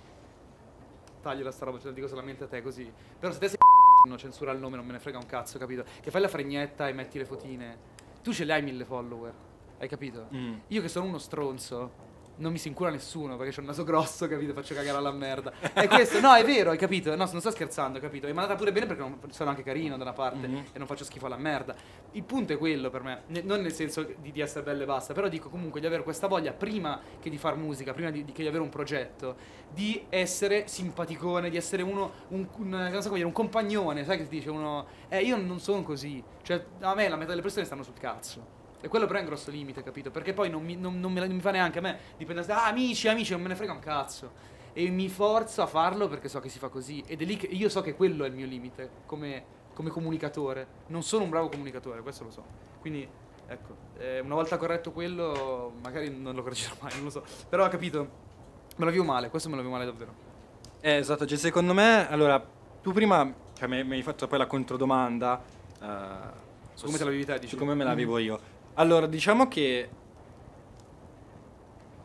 taglio 1.21 1.45
la 1.45 1.51
sta 1.53 1.67
roba, 1.67 1.79
ce 1.79 1.89
la 1.89 1.93
dico 1.93 2.07
solamente 2.09 2.45
a 2.45 2.47
te 2.47 2.63
così. 2.63 2.91
Però 3.19 3.31
se 3.31 3.39
te 3.39 3.49
sei 3.49 3.59
non 4.09 4.17
censura 4.17 4.51
il 4.53 4.61
nome, 4.61 4.77
non 4.77 4.87
me 4.87 4.93
ne 4.93 4.99
frega 4.99 5.19
un 5.19 5.27
cazzo, 5.27 5.59
capito? 5.59 5.85
Che 6.01 6.11
fai 6.11 6.23
la 6.23 6.29
fregnetta 6.29 6.89
e 6.89 6.95
metti 6.95 7.19
le 7.19 7.27
fotine. 7.27 7.93
Tu 8.25 8.33
ce 8.33 8.45
li 8.45 8.53
hai 8.53 8.63
mille 8.63 8.87
follower, 8.87 9.35
hai 9.79 9.87
capito? 9.87 10.29
Mm. 10.35 10.55
Io 10.69 10.81
che 10.81 10.89
sono 10.89 11.05
uno 11.05 11.19
stronzo, 11.19 11.93
non 12.37 12.51
mi 12.53 12.59
si 12.59 12.68
incura 12.68 12.90
nessuno 12.90 13.37
perché 13.37 13.55
ho 13.57 13.61
il 13.61 13.66
naso 13.68 13.85
grosso, 13.85 14.27
capito? 14.29 14.53
Faccio 14.53 14.75
cagare 14.75 14.99
alla 14.99 15.12
merda. 15.12 15.53
È 15.73 15.87
questo, 15.87 16.20
no, 16.20 16.35
è 16.35 16.44
vero, 16.44 16.70
hai 16.70 16.77
capito? 16.79 17.11
No, 17.14 17.29
non 17.31 17.40
sto 17.40 17.51
scherzando, 17.51 18.01
capito? 18.01 18.27
E 18.27 18.31
mi 18.33 18.38
è 18.38 18.40
andata 18.40 18.57
pure 18.59 18.73
bene 18.73 18.87
perché 18.87 19.03
non- 19.03 19.18
sono 19.31 19.51
anche 19.51 19.62
carino 19.62 19.97
da 19.97 20.03
una 20.03 20.12
parte 20.12 20.47
Mhm. 20.47 20.64
e 20.73 20.79
non 20.79 20.87
faccio 20.87 21.05
schifo 21.05 21.27
alla 21.27 21.37
merda. 21.37 21.75
Il 22.12 22.23
punto 22.25 22.53
è 22.53 22.59
quello 22.59 22.90
per 22.90 23.03
me, 23.03 23.23
ne- 23.29 23.42
non 23.42 23.61
nel 23.61 23.73
senso 23.73 24.03
di, 24.18 24.33
di 24.33 24.40
essere 24.40 24.64
bello 24.64 24.83
e 24.83 24.87
basta, 24.87 25.12
però 25.14 25.29
dico 25.29 25.49
comunque 25.49 25.81
di 25.81 25.87
avere 25.87 26.03
questa 26.03 26.27
voglia 26.27 26.53
prima 26.53 27.01
che 27.20 27.31
di 27.31 27.38
far 27.38 27.57
musica, 27.57 27.92
prima 27.92 28.11
di, 28.11 28.25
di- 28.25 28.33
che 28.33 28.42
di 28.42 28.49
avere 28.49 28.62
un 28.62 28.68
progetto, 28.68 29.37
di 29.73 30.05
essere 30.09 30.66
simpaticone, 30.66 31.51
di 31.51 31.57
essere 31.57 31.83
uno, 31.83 32.11
un, 32.29 32.47
un, 32.57 32.88
so 32.94 33.03
come 33.09 33.14
dire, 33.16 33.25
un 33.27 33.33
compagnone, 33.33 34.05
sai 34.05 34.16
che 34.18 34.25
si 34.25 34.31
dice 34.31 34.51
uno, 34.51 34.87
eh 35.09 35.20
io 35.23 35.37
non 35.37 35.61
sono 35.61 35.83
così, 35.83 36.23
cioè 36.42 36.64
a 36.81 36.94
me 36.94 37.09
la 37.09 37.16
metà 37.16 37.31
delle 37.31 37.42
persone 37.42 37.64
stanno 37.64 37.83
sul 37.83 37.94
cazzo. 37.99 38.54
E 38.85 38.88
quello 38.88 39.07
però 39.07 39.18
è 39.18 39.23
un 39.23 39.29
grosso 39.29 39.51
limite, 39.51 39.83
capito? 39.83 40.11
Perché 40.11 40.35
poi 40.35 40.51
non 40.51 40.62
mi, 40.62 40.77
non- 40.77 41.01
non 41.01 41.11
me 41.11 41.20
la- 41.20 41.27
non 41.27 41.37
mi 41.37 41.40
fa 41.40 41.51
neanche 41.53 41.79
a 41.79 41.81
me. 41.81 41.99
Dipende 42.18 42.44
da... 42.44 42.64
Ah, 42.64 42.68
amici, 42.68 43.09
amici, 43.09 43.33
non 43.33 43.40
me 43.40 43.49
ne 43.49 43.55
frega 43.57 43.73
un 43.73 43.79
cazzo. 43.79 44.31
E 44.75 44.90
mi 44.90 45.09
forzo 45.09 45.62
a 45.62 45.66
farlo 45.66 46.07
perché 46.07 46.29
so 46.29 46.38
che 46.38 46.51
si 46.51 46.59
fa 46.59 46.68
così. 46.68 47.03
Ed 47.07 47.23
è 47.23 47.25
lì 47.25 47.38
che 47.38 47.47
io 47.47 47.70
so 47.70 47.81
che 47.81 47.94
quello 47.94 48.25
è 48.25 48.29
il 48.29 48.35
mio 48.35 48.44
limite 48.44 48.90
come, 49.07 49.42
come 49.73 49.88
comunicatore. 49.88 50.66
Non 50.88 51.03
sono 51.03 51.25
un 51.25 51.31
bravo 51.31 51.49
comunicatore, 51.49 52.03
questo 52.03 52.25
lo 52.25 52.31
so. 52.31 52.44
Quindi, 52.81 53.09
ecco, 53.47 53.75
eh, 53.97 54.20
una 54.20 54.35
volta 54.35 54.59
corretto 54.59 54.92
quello, 54.92 55.73
magari 55.83 56.11
non 56.14 56.35
lo 56.35 56.42
correggerò 56.42 56.75
mai, 56.83 56.92
non 56.97 57.05
lo 57.05 57.11
so. 57.11 57.25
Però 57.49 57.64
ho 57.64 57.68
capito, 57.70 58.09
me 58.77 58.85
lo 58.85 58.90
vivo 58.90 59.05
male, 59.05 59.31
questo 59.31 59.49
me 59.49 59.55
lo 59.57 59.62
vivo 59.62 59.73
male 59.73 59.87
davvero. 59.87 60.12
Eh, 60.83 60.97
esatto, 60.97 61.25
cioè 61.25 61.38
secondo 61.38 61.73
me, 61.73 62.07
allora, 62.11 62.44
tu 62.83 62.92
prima 62.92 63.33
cioè, 63.57 63.66
mi, 63.66 63.83
mi 63.83 63.94
hai 63.94 64.03
fatto 64.03 64.27
poi 64.27 64.37
la 64.37 64.47
controdomanda 64.47 65.42
eh, 65.81 66.42
Su 66.75 66.85
come 66.85 66.99
te 66.99 67.05
la 67.05 67.11
vivi 67.11 67.25
te, 67.25 67.38
dici? 67.38 67.49
su 67.49 67.57
come 67.57 67.75
me 67.75 67.85
la 67.85 67.94
vivo 67.94 68.18
io. 68.18 68.53
Allora, 68.75 69.07
diciamo 69.07 69.49
che 69.49 69.97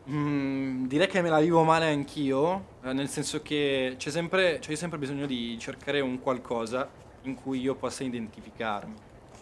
Mm, 0.08 0.86
direi 0.86 1.06
che 1.08 1.20
me 1.22 1.28
la 1.28 1.40
vivo 1.40 1.62
male 1.62 1.86
anch'io, 1.90 2.76
eh, 2.82 2.92
nel 2.92 3.08
senso 3.08 3.42
che 3.42 3.94
c'è 3.98 4.10
sempre, 4.10 4.58
c'è 4.58 4.74
sempre 4.74 4.98
bisogno 4.98 5.26
di 5.26 5.58
cercare 5.58 6.00
un 6.00 6.18
qualcosa 6.18 6.90
in 7.22 7.34
cui 7.34 7.60
io 7.60 7.76
possa 7.76 8.02
identificarmi. 8.02 8.98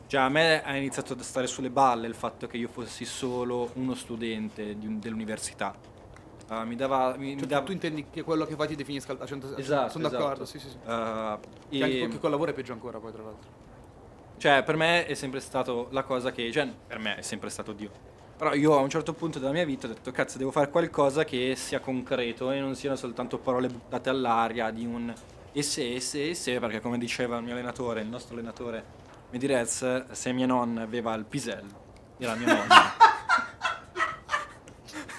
Cioè 0.07 0.21
a 0.23 0.29
me 0.29 0.63
ha 0.63 0.77
iniziato 0.77 1.13
a 1.15 1.23
stare 1.23 1.47
sulle 1.47 1.71
balle 1.71 2.07
il 2.09 2.15
fatto 2.15 2.47
che 2.47 2.57
io 2.57 2.69
fossi 2.69 3.05
solo 3.05 3.71
uno 3.75 3.95
studente 3.95 4.77
un- 4.83 4.99
dell'università. 4.99 5.79
Eh, 6.51 6.65
mi 6.65 6.77
dava... 6.77 7.17
Mi, 7.17 7.35
mi 7.35 7.37
Cioè, 7.41 7.49
dava 7.49 7.65
tu 7.65 7.73
intendi 7.73 8.09
che 8.11 8.23
quello 8.23 8.45
che 8.47 8.55
fai 8.57 8.69
ti 8.69 8.75
definisca 8.75 9.13
al 9.19 9.27
100%? 9.29 9.61
Esatto, 9.61 9.91
Sono 9.93 10.09
d'accordo, 10.09 10.45
esatto. 10.45 10.47
sì, 10.47 10.59
sì, 10.59 10.71
sì. 10.71 10.79
eh, 10.87 11.39
Che 11.69 11.85
anche 11.85 11.97
e- 11.97 11.99
con 11.99 12.09
chi 12.09 12.19
col 12.19 12.31
lavoro 12.31 12.51
è 12.51 12.55
peggio 12.55 12.73
ancora 12.73 12.99
poi, 13.01 13.13
tra 13.13 13.23
l'altro. 13.23 13.58
Cioè, 14.39 14.63
per 14.63 14.77
me 14.77 15.05
è 15.07 15.15
sempre 15.15 15.41
stato 15.41 15.89
la 15.91 16.03
cosa 16.03 16.31
che. 16.33 16.51
Cioè, 16.51 16.69
per 16.87 16.99
me 16.99 17.17
è 17.17 17.23
sempre 17.23 17.51
stato 17.51 17.73
Dio. 17.73 17.91
Però 18.39 18.55
io 18.55 18.79
a 18.79 18.81
un 18.81 18.89
certo 18.89 19.13
punto 19.15 19.41
della 19.41 19.51
mia 19.51 19.65
vita 19.65 19.87
ho 19.87 19.91
detto, 19.91 20.13
cazzo, 20.13 20.39
devo 20.39 20.53
fare 20.53 20.71
qualcosa 20.71 21.25
che 21.25 21.55
sia 21.57 21.81
concreto 21.81 22.53
e 22.53 22.61
non 22.61 22.77
siano 22.77 22.95
soltanto 22.95 23.39
parole 23.39 23.67
buttate 23.67 24.09
all'aria 24.09 24.71
di 24.71 24.87
un 24.87 25.13
e 25.53 25.63
se, 25.63 25.99
se, 25.99 26.35
se, 26.35 26.61
perché 26.61 26.81
come 26.81 26.99
diceva 26.99 27.39
il 27.39 27.43
mio 27.43 27.55
allenatore, 27.55 28.03
il 28.03 28.07
nostro 28.07 28.35
allenatore 28.35 28.85
Medirez, 29.31 30.11
se 30.13 30.33
mia 30.33 30.47
nonna 30.47 30.83
aveva 30.83 31.15
il 31.15 31.25
pisello, 31.25 31.81
era 32.19 32.35
mia 32.37 32.55
nonna. 32.55 32.95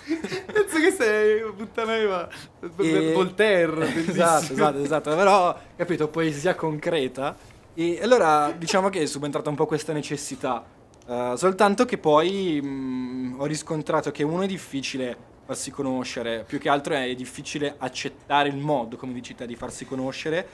Penso 0.51 0.79
che 0.79 0.91
sei 0.91 1.41
puttaneva 1.51 2.29
E- 2.77 3.12
Voltaire, 3.12 3.93
esatto, 4.08 4.53
esatto, 4.53 4.82
esatto. 4.82 5.15
Però, 5.15 5.60
capito, 5.75 6.08
poesia 6.08 6.55
concreta. 6.55 7.36
E 7.79 7.97
allora 8.01 8.51
diciamo 8.51 8.89
che 8.89 9.03
è 9.03 9.05
subentrata 9.05 9.49
un 9.49 9.55
po' 9.55 9.65
questa 9.65 9.93
necessità. 9.93 10.65
Eh, 11.07 11.33
soltanto 11.37 11.85
che 11.85 11.97
poi 11.97 12.59
mh, 12.61 13.35
ho 13.37 13.45
riscontrato 13.45 14.11
che 14.11 14.21
uno 14.23 14.41
è 14.41 14.47
difficile 14.47 15.15
farsi 15.45 15.71
conoscere, 15.71 16.43
più 16.45 16.59
che 16.59 16.67
altro 16.67 16.93
è 16.93 17.15
difficile 17.15 17.75
accettare 17.77 18.49
il 18.49 18.57
modo, 18.57 18.97
come 18.97 19.13
dici 19.13 19.33
te, 19.33 19.47
di 19.47 19.55
farsi 19.55 19.85
conoscere. 19.85 20.47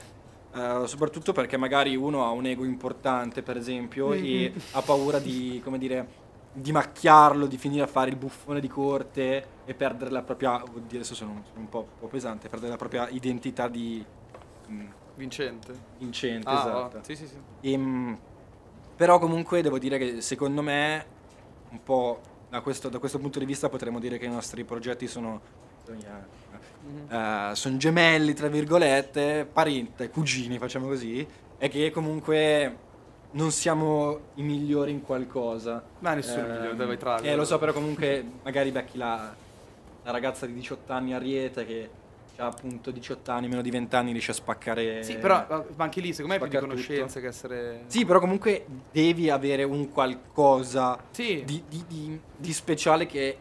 eh, 0.54 0.82
soprattutto 0.86 1.32
perché 1.32 1.56
magari 1.56 1.96
uno 1.96 2.24
ha 2.24 2.30
un 2.30 2.46
ego 2.46 2.64
importante, 2.64 3.42
per 3.42 3.56
esempio, 3.56 4.12
e 4.12 4.52
ha 4.72 4.82
paura 4.82 5.18
di, 5.18 5.60
come 5.64 5.78
dire, 5.78 6.06
di 6.52 6.70
macchiarlo, 6.70 7.46
di 7.46 7.58
finire 7.58 7.82
a 7.82 7.88
fare 7.88 8.10
il 8.10 8.16
buffone 8.16 8.60
di 8.60 8.68
corte 8.68 9.46
e 9.64 9.74
perdere 9.74 10.12
la 10.12 10.22
propria, 10.22 10.62
oddio 10.62 10.98
adesso 10.98 11.16
sono, 11.16 11.42
sono 11.48 11.58
un, 11.60 11.68
po', 11.68 11.80
un 11.80 11.98
po' 11.98 12.06
pesante, 12.06 12.48
perdere 12.48 12.70
la 12.70 12.78
propria 12.78 13.08
identità 13.10 13.66
di 13.66 14.04
mm, 14.70 14.86
Vincente. 15.16 15.74
vincente, 15.98 16.48
Ah, 16.48 16.58
esatto. 16.60 16.98
oh, 16.98 17.02
sì, 17.02 17.16
sì, 17.16 17.26
sì. 17.26 17.36
Ehm, 17.62 18.18
però 18.96 19.18
comunque 19.18 19.62
devo 19.62 19.78
dire 19.78 19.98
che 19.98 20.20
secondo 20.20 20.62
me 20.62 21.04
un 21.70 21.82
po' 21.82 22.20
da 22.48 22.60
questo, 22.60 22.88
da 22.88 22.98
questo 22.98 23.18
punto 23.18 23.38
di 23.38 23.44
vista 23.44 23.68
potremmo 23.68 23.98
dire 23.98 24.18
che 24.18 24.26
i 24.26 24.30
nostri 24.30 24.64
progetti 24.64 25.06
sono 25.08 25.40
eh, 27.08 27.50
sono 27.54 27.76
gemelli 27.76 28.34
tra 28.34 28.48
virgolette, 28.48 29.48
parenti, 29.50 30.08
cugini 30.08 30.58
facciamo 30.58 30.86
così, 30.86 31.26
e 31.58 31.68
che 31.68 31.90
comunque 31.90 32.84
non 33.32 33.50
siamo 33.50 34.18
i 34.34 34.42
migliori 34.42 34.90
in 34.92 35.02
qualcosa. 35.02 35.82
Ma 36.00 36.14
nessuno 36.14 36.46
è 36.46 36.48
Ehm, 36.48 36.56
migliore, 36.56 36.76
dove 36.76 36.96
trarlo. 36.96 37.26
Eh, 37.26 37.34
lo 37.36 37.44
so, 37.44 37.58
però 37.58 37.72
comunque 37.72 38.24
magari 38.42 38.70
becchi 38.70 38.96
la, 38.98 39.34
la 40.02 40.10
ragazza 40.10 40.46
di 40.46 40.52
18 40.54 40.92
anni 40.92 41.14
Ariete 41.14 41.64
che 41.66 41.90
ha 42.38 42.46
appunto 42.46 42.90
18 42.90 43.30
anni, 43.30 43.48
meno 43.48 43.62
di 43.62 43.70
20 43.70 43.94
anni, 43.96 44.12
riesce 44.12 44.30
a 44.32 44.34
spaccare... 44.34 45.02
Sì, 45.02 45.16
però 45.16 45.46
ma 45.76 45.84
anche 45.84 46.00
lì 46.00 46.12
secondo 46.12 46.36
me 46.38 46.44
è 46.44 46.48
più 46.48 46.58
di 46.58 46.66
conoscenza 46.66 47.04
tutto. 47.06 47.20
che 47.20 47.26
essere... 47.26 47.82
Sì, 47.86 48.04
però 48.04 48.20
comunque 48.20 48.66
devi 48.92 49.30
avere 49.30 49.62
un 49.64 49.90
qualcosa 49.90 50.98
Sì. 51.10 51.42
di, 51.44 51.62
di- 51.68 51.84
di- 51.86 52.20
di 52.36 52.52
speciale 52.52 53.06
che 53.06 53.38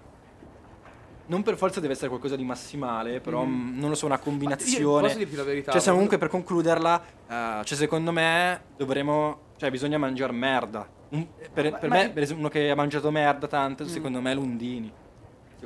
non 1.28 1.42
per 1.42 1.58
forza 1.58 1.80
deve 1.80 1.94
essere 1.94 2.10
qualcosa 2.10 2.36
di 2.36 2.44
massimale, 2.44 3.20
però 3.20 3.44
Mhm. 3.44 3.52
mm, 3.76 3.80
non 3.80 3.90
lo 3.90 3.96
so, 3.96 4.06
una 4.06 4.16
Ma 4.16 4.22
io 4.22 4.30
combinazione. 4.30 5.02
Posso 5.08 5.18
dirti 5.18 5.36
la 5.36 5.44
verità? 5.44 5.72
Cioè, 5.72 5.82
se 5.82 5.92
comunque 5.92 6.18
per 6.18 6.28
concluderla, 6.30 7.02
eh, 7.28 7.62
cioè 7.64 7.78
secondo 7.78 8.12
me 8.12 8.62
dovremo, 8.78 9.40
cioè 9.58 9.72
bisogna 9.72 9.98
mangiare 9.98 10.32
merda. 10.32 10.88
Un- 11.10 11.28
per 11.54 11.78
per 11.80 11.90
me, 11.90 12.10
per 12.12 12.24
esempio, 12.24 12.46
uno 12.46 12.50
che 12.50 12.70
ha 12.70 12.76
mangiato 12.76 13.10
merda 13.12 13.48
tanto, 13.48 13.84
Mm. 13.84 13.88
secondo 13.88 14.22
me 14.22 14.32
è 14.32 14.36
Lundini. 14.36 14.92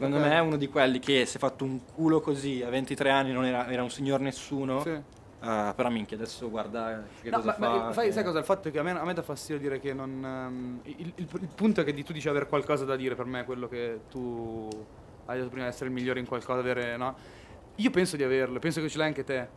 Secondo 0.06 0.20
me 0.20 0.32
è 0.34 0.40
uno 0.40 0.56
di 0.58 0.68
quelli 0.68 1.00
che 1.00 1.26
si 1.26 1.36
è 1.38 1.40
fatto 1.40 1.64
un 1.66 1.80
culo 1.94 2.22
così 2.22 2.62
a 2.64 2.70
23 2.70 3.10
anni, 3.10 3.32
non 3.32 3.46
era, 3.46 3.68
era 3.70 3.84
un 3.84 3.90
signor 3.90 4.20
nessuno. 4.22 4.82
Sì. 4.82 4.90
eh, 4.90 5.74
però 5.76 5.90
minchia, 5.90 6.16
adesso 6.18 6.50
guarda 6.50 7.04
che 7.22 7.30
No, 7.30 7.38
cosa 7.38 7.56
ma, 7.60 7.68
ma 7.70 7.84
fa. 7.88 7.92
fai, 7.94 8.08
che- 8.08 8.12
sai 8.14 8.24
cosa? 8.24 8.40
Il 8.40 8.46
fatto 8.46 8.68
è 8.68 8.72
che 8.72 8.80
a 8.80 8.84
me, 8.84 8.92
a 8.92 9.04
me 9.06 9.14
dà 9.14 9.22
fastidio 9.22 9.60
dire 9.62 9.80
che 9.80 9.94
non. 9.94 10.24
ehm, 10.24 10.80
il, 10.84 11.12
il- 11.16 11.28
il 11.42 11.50
punto 11.54 11.82
è 11.82 11.84
che 11.84 11.94
di- 11.94 12.04
tu 12.04 12.14
dici 12.14 12.28
avere 12.30 12.48
qualcosa 12.48 12.86
da 12.86 12.96
dire 12.96 13.16
per 13.16 13.26
me, 13.26 13.44
quello 13.46 13.68
che 13.68 14.02
tu 14.10 14.68
hai 15.26 15.38
detto 15.38 15.50
prima, 15.50 15.66
essere 15.68 15.86
il 15.88 15.92
migliore 15.92 16.20
in 16.20 16.26
qualcosa, 16.28 16.60
avere. 16.60 16.96
no? 16.98 17.16
Io 17.76 17.90
penso 17.92 18.16
di 18.18 18.24
averlo, 18.24 18.60
penso 18.60 18.82
che 18.82 18.90
ce 18.90 18.98
l'hai 18.98 19.08
anche 19.08 19.24
te. 19.24 19.48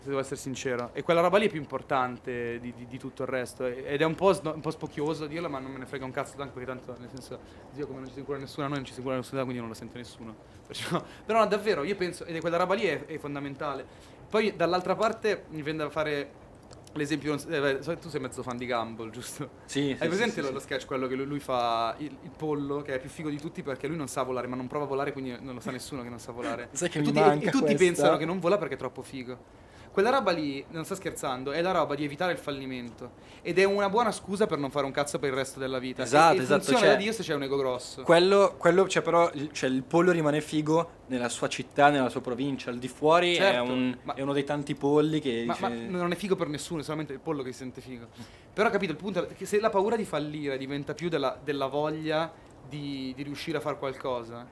Se 0.00 0.08
devo 0.08 0.20
essere 0.20 0.36
sincero. 0.36 0.90
E 0.92 1.02
quella 1.02 1.20
roba 1.20 1.36
lì 1.38 1.46
è 1.46 1.50
più 1.50 1.58
importante 1.58 2.60
di, 2.60 2.72
di- 2.76 2.86
di 2.86 2.98
tutto 2.98 3.22
il 3.22 3.28
resto. 3.28 3.66
e- 3.66 3.84
Ed 3.86 4.00
è 4.00 4.04
un 4.04 4.14
po', 4.14 4.32
sno- 4.32 4.52
un 4.54 4.60
po' 4.60 4.70
spocchioso 4.70 5.26
dirlo, 5.26 5.48
ma 5.48 5.58
non 5.58 5.72
me 5.72 5.78
ne 5.78 5.86
frega 5.86 6.04
un 6.04 6.12
cazzo 6.12 6.40
anche 6.40 6.52
perché 6.52 6.68
tanto, 6.68 6.94
nel 7.00 7.08
senso, 7.10 7.38
Dio 7.72 7.86
come 7.86 8.00
non 8.00 8.08
ci 8.08 8.14
si 8.14 8.22
cura 8.22 8.38
nessuno, 8.38 8.66
a 8.66 8.68
noi 8.68 8.78
non 8.78 8.86
ci 8.86 8.92
si 8.92 9.02
cura 9.02 9.16
nessuno, 9.16 9.40
quindi 9.42 9.58
non 9.60 9.68
lo 9.68 9.74
sente 9.74 9.98
nessuno. 9.98 10.34
Perciò- 10.66 11.02
però 11.24 11.40
no, 11.40 11.46
davvero, 11.46 11.82
io 11.82 11.96
penso, 11.96 12.24
ed 12.24 12.36
è 12.36 12.40
quella 12.40 12.56
roba 12.56 12.74
lì 12.74 12.84
è, 12.84 13.04
è 13.06 13.18
fondamentale. 13.18 13.84
Poi 14.28 14.54
dall'altra 14.54 14.94
parte 14.94 15.44
mi 15.50 15.62
viene 15.62 15.78
da 15.78 15.90
fare 15.90 16.44
l'esempio, 16.92 17.34
eh, 17.48 17.78
tu 18.00 18.08
sei 18.08 18.20
mezzo 18.20 18.42
fan 18.42 18.56
di 18.56 18.66
Gumball, 18.66 19.10
giusto? 19.10 19.50
Sì, 19.66 19.94
Hai 19.98 20.08
presente 20.08 20.34
sì, 20.34 20.40
lo, 20.40 20.46
sì, 20.46 20.52
lo 20.54 20.58
sì. 20.60 20.64
sketch, 20.66 20.86
quello 20.86 21.06
che 21.06 21.14
lui, 21.14 21.26
lui 21.26 21.40
fa 21.40 21.94
il, 21.98 22.16
il 22.22 22.30
pollo, 22.36 22.80
che 22.82 22.94
è 22.94 22.98
più 23.00 23.10
figo 23.10 23.28
di 23.28 23.38
tutti 23.38 23.62
perché 23.62 23.86
lui 23.86 23.96
non 23.96 24.08
sa 24.08 24.22
volare, 24.22 24.46
ma 24.46 24.56
non 24.56 24.66
prova 24.66 24.84
a 24.84 24.88
volare, 24.88 25.12
quindi 25.12 25.36
non 25.40 25.54
lo 25.54 25.60
sa 25.60 25.70
nessuno 25.72 26.02
che 26.02 26.08
non 26.08 26.18
sa 26.18 26.32
volare. 26.32 26.68
Sai 26.72 26.88
che 26.88 26.98
e 26.98 27.00
mi 27.02 27.06
tutti, 27.08 27.18
manca 27.20 27.48
e 27.48 27.50
tutti 27.50 27.64
questa? 27.64 27.84
pensano 27.84 28.16
che 28.16 28.24
non 28.24 28.38
vola 28.38 28.56
perché 28.58 28.74
è 28.74 28.78
troppo 28.78 29.02
figo. 29.02 29.64
Quella 29.96 30.10
roba 30.10 30.30
lì, 30.30 30.62
non 30.72 30.84
sto 30.84 30.94
scherzando, 30.94 31.52
è 31.52 31.62
la 31.62 31.70
roba 31.70 31.94
di 31.94 32.04
evitare 32.04 32.30
il 32.32 32.36
fallimento. 32.36 33.12
Ed 33.40 33.58
è 33.58 33.64
una 33.64 33.88
buona 33.88 34.12
scusa 34.12 34.46
per 34.46 34.58
non 34.58 34.70
fare 34.70 34.84
un 34.84 34.92
cazzo 34.92 35.18
per 35.18 35.30
il 35.30 35.34
resto 35.34 35.58
della 35.58 35.78
vita. 35.78 36.02
Esatto, 36.02 36.34
e, 36.34 36.40
e 36.40 36.42
esatto, 36.42 36.58
funziona 36.64 36.80
cioè- 36.80 36.88
da 36.90 36.96
Dio 36.96 37.12
se 37.12 37.22
c'è 37.22 37.32
un 37.34 37.42
ego 37.44 37.56
grosso. 37.56 38.02
Quello, 38.02 38.56
quello 38.58 38.86
cioè, 38.88 39.00
però, 39.02 39.30
il- 39.32 39.50
cioè, 39.52 39.70
il 39.70 39.82
pollo 39.84 40.10
rimane 40.12 40.42
figo 40.42 40.90
nella 41.06 41.30
sua 41.30 41.48
città, 41.48 41.88
nella 41.88 42.10
sua 42.10 42.20
provincia. 42.20 42.68
Al 42.68 42.76
di 42.76 42.88
fuori 42.88 43.36
è, 43.36 43.38
Certo, 43.38 43.72
un- 43.72 43.96
ma- 44.02 44.12
è 44.12 44.20
uno 44.20 44.34
dei 44.34 44.44
tanti 44.44 44.74
polli 44.74 45.18
che 45.18 45.44
Ma, 45.46 45.54
dice... 45.54 45.66
ma 45.88 45.96
non 45.98 46.12
è 46.12 46.14
figo 46.14 46.36
per 46.36 46.48
nessuno, 46.48 46.80
è 46.80 46.84
solamente 46.84 47.14
il 47.14 47.20
pollo 47.20 47.42
che 47.42 47.52
si 47.52 47.58
sente 47.60 47.80
figo. 47.80 48.06
Però 48.52 48.68
capito, 48.68 48.92
il 48.92 48.98
punto 48.98 49.26
è 49.26 49.34
che 49.34 49.46
se 49.46 49.58
la 49.60 49.70
paura 49.70 49.96
di 49.96 50.04
fallire 50.04 50.58
diventa 50.58 50.92
più 50.92 51.08
della, 51.08 51.38
della 51.42 51.68
voglia 51.68 52.30
di, 52.68 53.14
di 53.16 53.22
riuscire 53.22 53.56
a 53.56 53.60
fare 53.62 53.78
qualcosa, 53.78 54.46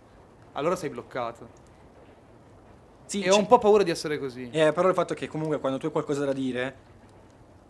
allora 0.52 0.74
sei 0.74 0.88
bloccato. 0.88 1.63
Sì, 3.14 3.22
e 3.22 3.30
ho 3.30 3.38
un 3.38 3.46
po' 3.46 3.58
paura 3.58 3.82
di 3.84 3.90
essere 3.90 4.18
così. 4.18 4.48
Eh, 4.50 4.72
però 4.72 4.88
il 4.88 4.94
fatto 4.94 5.12
è 5.12 5.16
che 5.16 5.28
comunque 5.28 5.60
quando 5.60 5.78
tu 5.78 5.86
hai 5.86 5.92
qualcosa 5.92 6.24
da 6.24 6.32
dire, 6.32 6.74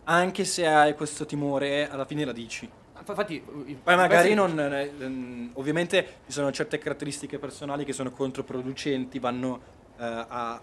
anche 0.05 0.43
se 0.43 0.65
hai 0.65 0.95
questo 0.95 1.25
timore, 1.25 1.89
alla 1.89 2.05
fine 2.05 2.25
la 2.25 2.31
dici. 2.31 2.69
Fa- 2.93 3.03
Infatti, 3.11 3.43
i- 3.65 3.75
Poi 3.75 3.95
magari 3.95 4.33
non... 4.33 4.59
eh, 4.59 4.91
ehm, 4.99 5.51
ovviamente 5.53 6.21
ci 6.25 6.31
sono 6.31 6.51
certe 6.51 6.79
caratteristiche 6.79 7.37
personali 7.37 7.85
che 7.85 7.93
sono 7.93 8.09
controproducenti, 8.11 9.19
vanno 9.19 9.61
eh, 9.99 10.25
a... 10.27 10.61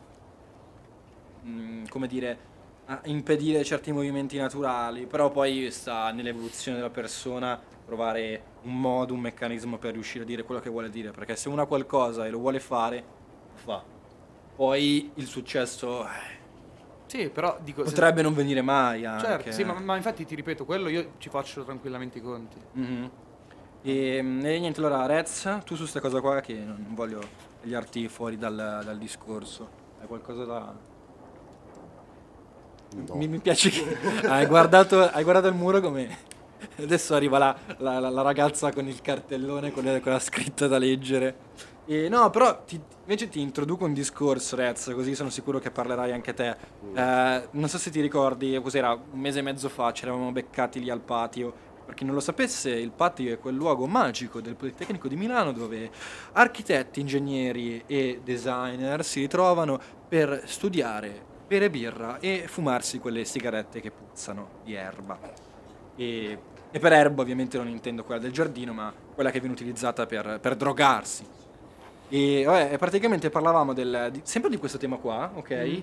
mm, 1.46 1.84
come 1.88 2.06
dire... 2.06 2.50
A 2.86 3.00
impedire 3.04 3.62
certi 3.62 3.92
movimenti 3.92 4.36
naturali, 4.36 5.06
però 5.06 5.30
poi 5.30 5.70
sta 5.70 6.10
nell'evoluzione 6.10 6.78
della 6.78 6.90
persona 6.90 7.58
trovare 7.86 8.42
un 8.62 8.80
modo, 8.80 9.14
un 9.14 9.20
meccanismo 9.20 9.78
per 9.78 9.92
riuscire 9.92 10.24
a 10.24 10.26
dire 10.26 10.42
quello 10.42 10.60
che 10.60 10.68
vuole 10.68 10.90
dire, 10.90 11.12
perché 11.12 11.36
se 11.36 11.48
uno 11.48 11.62
ha 11.62 11.66
qualcosa 11.66 12.26
e 12.26 12.30
lo 12.30 12.38
vuole 12.38 12.58
fare, 12.58 13.04
fa. 13.54 13.91
Poi 14.54 15.10
il 15.14 15.26
successo 15.26 16.04
eh, 16.04 16.08
Sì, 17.06 17.28
però 17.30 17.58
dico... 17.62 17.84
se- 17.84 17.90
potrebbe 17.90 18.22
non 18.22 18.34
venire 18.34 18.62
mai 18.62 19.04
anche. 19.04 19.24
Certo, 19.26 19.52
sì, 19.52 19.64
ma, 19.64 19.72
ma 19.80 19.96
infatti 19.96 20.24
ti 20.24 20.34
ripeto, 20.34 20.64
quello 20.64 20.88
io 20.88 21.12
ci 21.18 21.28
faccio 21.30 21.64
tranquillamente 21.64 22.18
i 22.18 22.20
conti. 22.20 22.56
Mhm. 22.72 23.10
E, 23.82 24.22
mm, 24.22 24.44
e 24.44 24.58
niente, 24.58 24.78
allora 24.80 25.06
Rez, 25.06 25.42
tu 25.64 25.74
su 25.74 25.80
questa 25.82 26.00
cosa 26.00 26.20
qua 26.20 26.40
che 26.40 26.54
non 26.54 26.86
voglio 26.90 27.20
tagliarti 27.60 28.08
fuori 28.08 28.36
dal, 28.38 28.54
dal 28.84 28.98
discorso. 28.98 29.68
Hai 30.00 30.06
qualcosa 30.06 30.44
da... 30.44 30.74
No. 32.94 33.14
Mi, 33.16 33.26
mi 33.26 33.38
piace 33.38 33.70
che 33.70 33.96
hai 34.28 34.46
guardato, 34.46 35.00
hai 35.00 35.22
guardato 35.24 35.48
il 35.48 35.54
muro 35.54 35.80
come... 35.80 36.30
Adesso 36.76 37.14
arriva 37.14 37.38
la, 37.38 37.56
la- 37.78 37.98
la- 37.98 38.08
la 38.10 38.22
ragazza 38.22 38.72
con 38.72 38.86
il 38.86 39.00
cartellone 39.00 39.72
con 39.72 39.84
la, 39.84 39.98
con 40.00 40.12
la 40.12 40.20
scritta 40.20 40.68
da 40.68 40.78
leggere. 40.78 41.34
E 41.84 42.08
no, 42.08 42.30
però 42.30 42.62
ti- 42.64 42.80
invece 43.00 43.28
ti 43.28 43.40
introduco 43.40 43.84
un 43.84 43.92
discorso, 43.92 44.54
Rez, 44.54 44.92
così 44.94 45.16
sono 45.16 45.30
sicuro 45.30 45.58
che 45.58 45.70
parlerai 45.72 46.12
anche 46.12 46.32
te. 46.32 46.56
Eh, 46.94 47.48
non 47.50 47.68
so 47.68 47.76
se 47.78 47.90
ti 47.90 48.00
ricordi, 48.00 48.58
cos'era, 48.62 48.92
un 48.92 49.18
mese 49.18 49.40
e 49.40 49.42
mezzo 49.42 49.68
fa 49.68 49.92
ci 49.92 50.04
eravamo 50.04 50.30
beccati 50.30 50.80
lì 50.80 50.90
al 50.90 51.00
patio. 51.00 51.70
Per 51.84 51.94
chi 51.94 52.04
non 52.04 52.14
lo 52.14 52.20
sapesse, 52.20 52.70
il 52.70 52.92
patio 52.92 53.32
è 53.32 53.38
quel 53.40 53.56
luogo 53.56 53.86
magico 53.86 54.40
del 54.40 54.54
Politecnico 54.54 55.08
di 55.08 55.16
Milano 55.16 55.50
dove 55.52 55.90
architetti, 56.32 57.00
ingegneri 57.00 57.82
e 57.86 58.20
designer 58.22 59.04
si 59.04 59.18
ritrovano 59.20 59.80
per 60.08 60.42
studiare, 60.46 61.20
bere 61.48 61.68
birra 61.68 62.20
e 62.20 62.44
fumarsi 62.46 63.00
quelle 63.00 63.24
sigarette 63.24 63.80
che 63.80 63.90
puzzano 63.90 64.60
di 64.62 64.74
erba. 64.74 65.18
E, 65.96 66.38
e 66.70 66.78
per 66.78 66.92
erba 66.92 67.22
ovviamente 67.22 67.58
non 67.58 67.68
intendo 67.68 68.04
quella 68.04 68.20
del 68.20 68.30
giardino, 68.30 68.72
ma 68.72 68.94
quella 69.12 69.32
che 69.32 69.40
viene 69.40 69.54
utilizzata 69.54 70.06
per, 70.06 70.38
per 70.40 70.54
drogarsi. 70.54 71.26
E 72.14 72.44
vabbè, 72.44 72.76
praticamente 72.76 73.30
parlavamo 73.30 73.72
del, 73.72 74.10
di- 74.12 74.20
sempre 74.22 74.50
di 74.50 74.58
questo 74.58 74.76
tema 74.76 74.96
qua, 74.98 75.32
ok? 75.34 75.82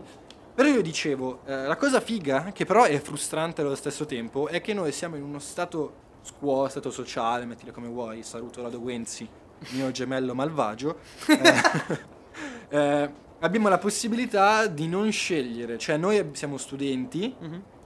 Però 0.53 0.69
io 0.69 0.83
dicevo, 0.83 1.39
eh, 1.45 1.65
la 1.65 1.75
cosa 1.75 1.99
figa, 1.99 2.51
che 2.53 2.65
però 2.65 2.83
è 2.83 2.99
frustrante 2.99 3.61
allo 3.61 3.73
stesso 3.73 4.05
tempo, 4.05 4.47
è 4.47 4.61
che 4.61 4.75
noi 4.75 4.91
siamo 4.91 5.15
in 5.15 5.23
uno 5.23 5.39
stato 5.39 5.93
squo, 6.21 6.67
stato 6.69 6.91
sociale, 6.91 7.45
mettile 7.45 7.71
come 7.71 7.87
vuoi, 7.87 8.21
saluto 8.21 8.61
Rado 8.61 8.79
Guenzi, 8.79 9.27
mio 9.69 9.89
gemello 9.89 10.35
malvagio, 10.35 10.99
eh, 11.27 12.77
eh, 12.77 13.11
abbiamo 13.39 13.67
la 13.67 13.79
possibilità 13.79 14.67
di 14.67 14.87
non 14.87 15.11
scegliere, 15.11 15.79
cioè 15.79 15.97
noi 15.97 16.29
siamo 16.33 16.57
studenti 16.57 17.35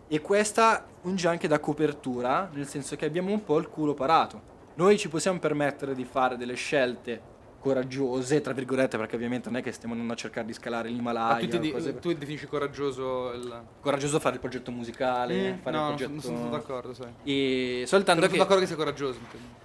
e 0.06 0.20
questa 0.20 0.86
funge 1.00 1.30
anche 1.30 1.48
da 1.48 1.62
copertura, 1.62 2.50
nel 2.52 2.68
senso 2.68 2.98
che 2.98 3.06
abbiamo 3.06 3.32
un 3.32 3.42
po' 3.46 3.58
il 3.58 3.70
culo 3.70 3.94
parato. 3.94 4.52
Noi 4.74 4.98
ci 4.98 5.08
possiamo 5.08 5.40
permettere 5.40 5.96
di 5.96 6.04
fare 6.04 6.36
delle 6.36 6.56
scelte 6.56 7.32
coraggiose, 7.64 8.42
tra 8.42 8.52
virgolette, 8.52 8.98
perché 8.98 9.16
ovviamente 9.16 9.50
non 9.50 9.58
è 9.58 9.64
che 9.64 9.72
stiamo 9.72 9.94
andando 9.94 10.12
a 10.14 10.18
cercare 10.18 10.46
di 10.46 10.52
scalare 10.52 10.90
Ah, 10.90 10.92
l'Himalaya. 10.92 11.40
tu, 11.40 11.48
ti 11.48 11.60
di- 11.60 12.00
tu 12.02 12.14
definisci 12.14 12.46
coraggioso 12.46 13.32
il... 13.32 13.64
Coraggioso 13.80 14.20
fare 14.20 14.36
il 14.36 14.42
progetto 14.42 14.70
musicale, 14.70 15.54
Mm, 15.54 15.60
fare 15.62 15.78
no, 15.78 15.90
il 15.90 15.96
progetto... 15.96 16.20
sono- 16.20 16.34
non 16.34 16.44
sono 16.44 16.58
d'accordo, 16.58 16.94
sai. 16.94 17.14
E 17.24 17.84
soltanto 17.88 18.20
Non 18.20 18.30
che... 18.30 18.36
sono 18.36 18.44
d'accordo 18.44 18.62
che 18.62 18.68
sia 18.68 18.76
coraggioso. 18.76 19.18
intendo. 19.20 19.62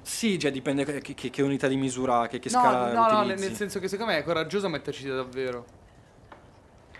Sì, 0.00 0.38
cioè 0.38 0.50
dipende 0.50 0.84
che, 0.86 1.14
che- 1.14 1.30
che 1.30 1.42
unità 1.42 1.68
di 1.68 1.76
misura, 1.76 2.26
che, 2.28 2.38
che 2.38 2.48
No, 2.50 2.58
scala 2.60 2.92
no, 2.94 3.10
no, 3.10 3.18
utilizzi. 3.20 3.46
nel 3.46 3.54
senso 3.56 3.78
che 3.78 3.88
secondo 3.88 4.12
me 4.12 4.18
è 4.18 4.22
coraggioso 4.24 4.68
metterci 4.70 5.06
davvero. 5.06 5.66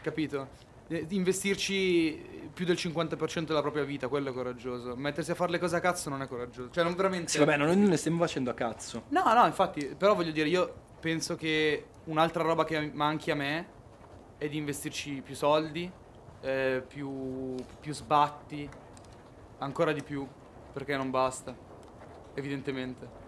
Capito? 0.02 0.48
Eh, 0.88 1.06
Investirci 1.08 2.33
più 2.54 2.64
del 2.64 2.76
50% 2.76 3.46
della 3.46 3.60
propria 3.60 3.82
vita, 3.82 4.08
quello 4.08 4.30
è 4.30 4.32
coraggioso. 4.32 4.94
Mettersi 4.96 5.32
a 5.32 5.34
fare 5.34 5.50
le 5.50 5.58
cose 5.58 5.76
a 5.76 5.80
cazzo 5.80 6.08
non 6.08 6.22
è 6.22 6.28
coraggioso. 6.28 6.70
Cioè, 6.70 6.84
non 6.84 6.94
veramente. 6.94 7.28
Sì, 7.28 7.38
vabbè, 7.38 7.56
noi 7.56 7.76
non 7.76 7.88
le 7.88 7.96
stiamo 7.96 8.18
facendo 8.18 8.50
a 8.50 8.54
cazzo. 8.54 9.02
No, 9.08 9.34
no, 9.34 9.44
infatti, 9.44 9.94
però 9.98 10.14
voglio 10.14 10.30
dire, 10.30 10.48
io 10.48 10.72
penso 11.00 11.34
che 11.34 11.86
un'altra 12.04 12.42
roba 12.44 12.64
che 12.64 12.90
manchi 12.94 13.30
a 13.30 13.34
me 13.34 13.66
è 14.38 14.48
di 14.48 14.56
investirci 14.56 15.20
più 15.22 15.34
soldi, 15.34 15.90
eh, 16.40 16.82
più, 16.86 17.56
più 17.80 17.92
sbatti, 17.92 18.68
ancora 19.58 19.92
di 19.92 20.02
più, 20.02 20.26
perché 20.72 20.96
non 20.96 21.10
basta, 21.10 21.54
evidentemente. 22.34 23.22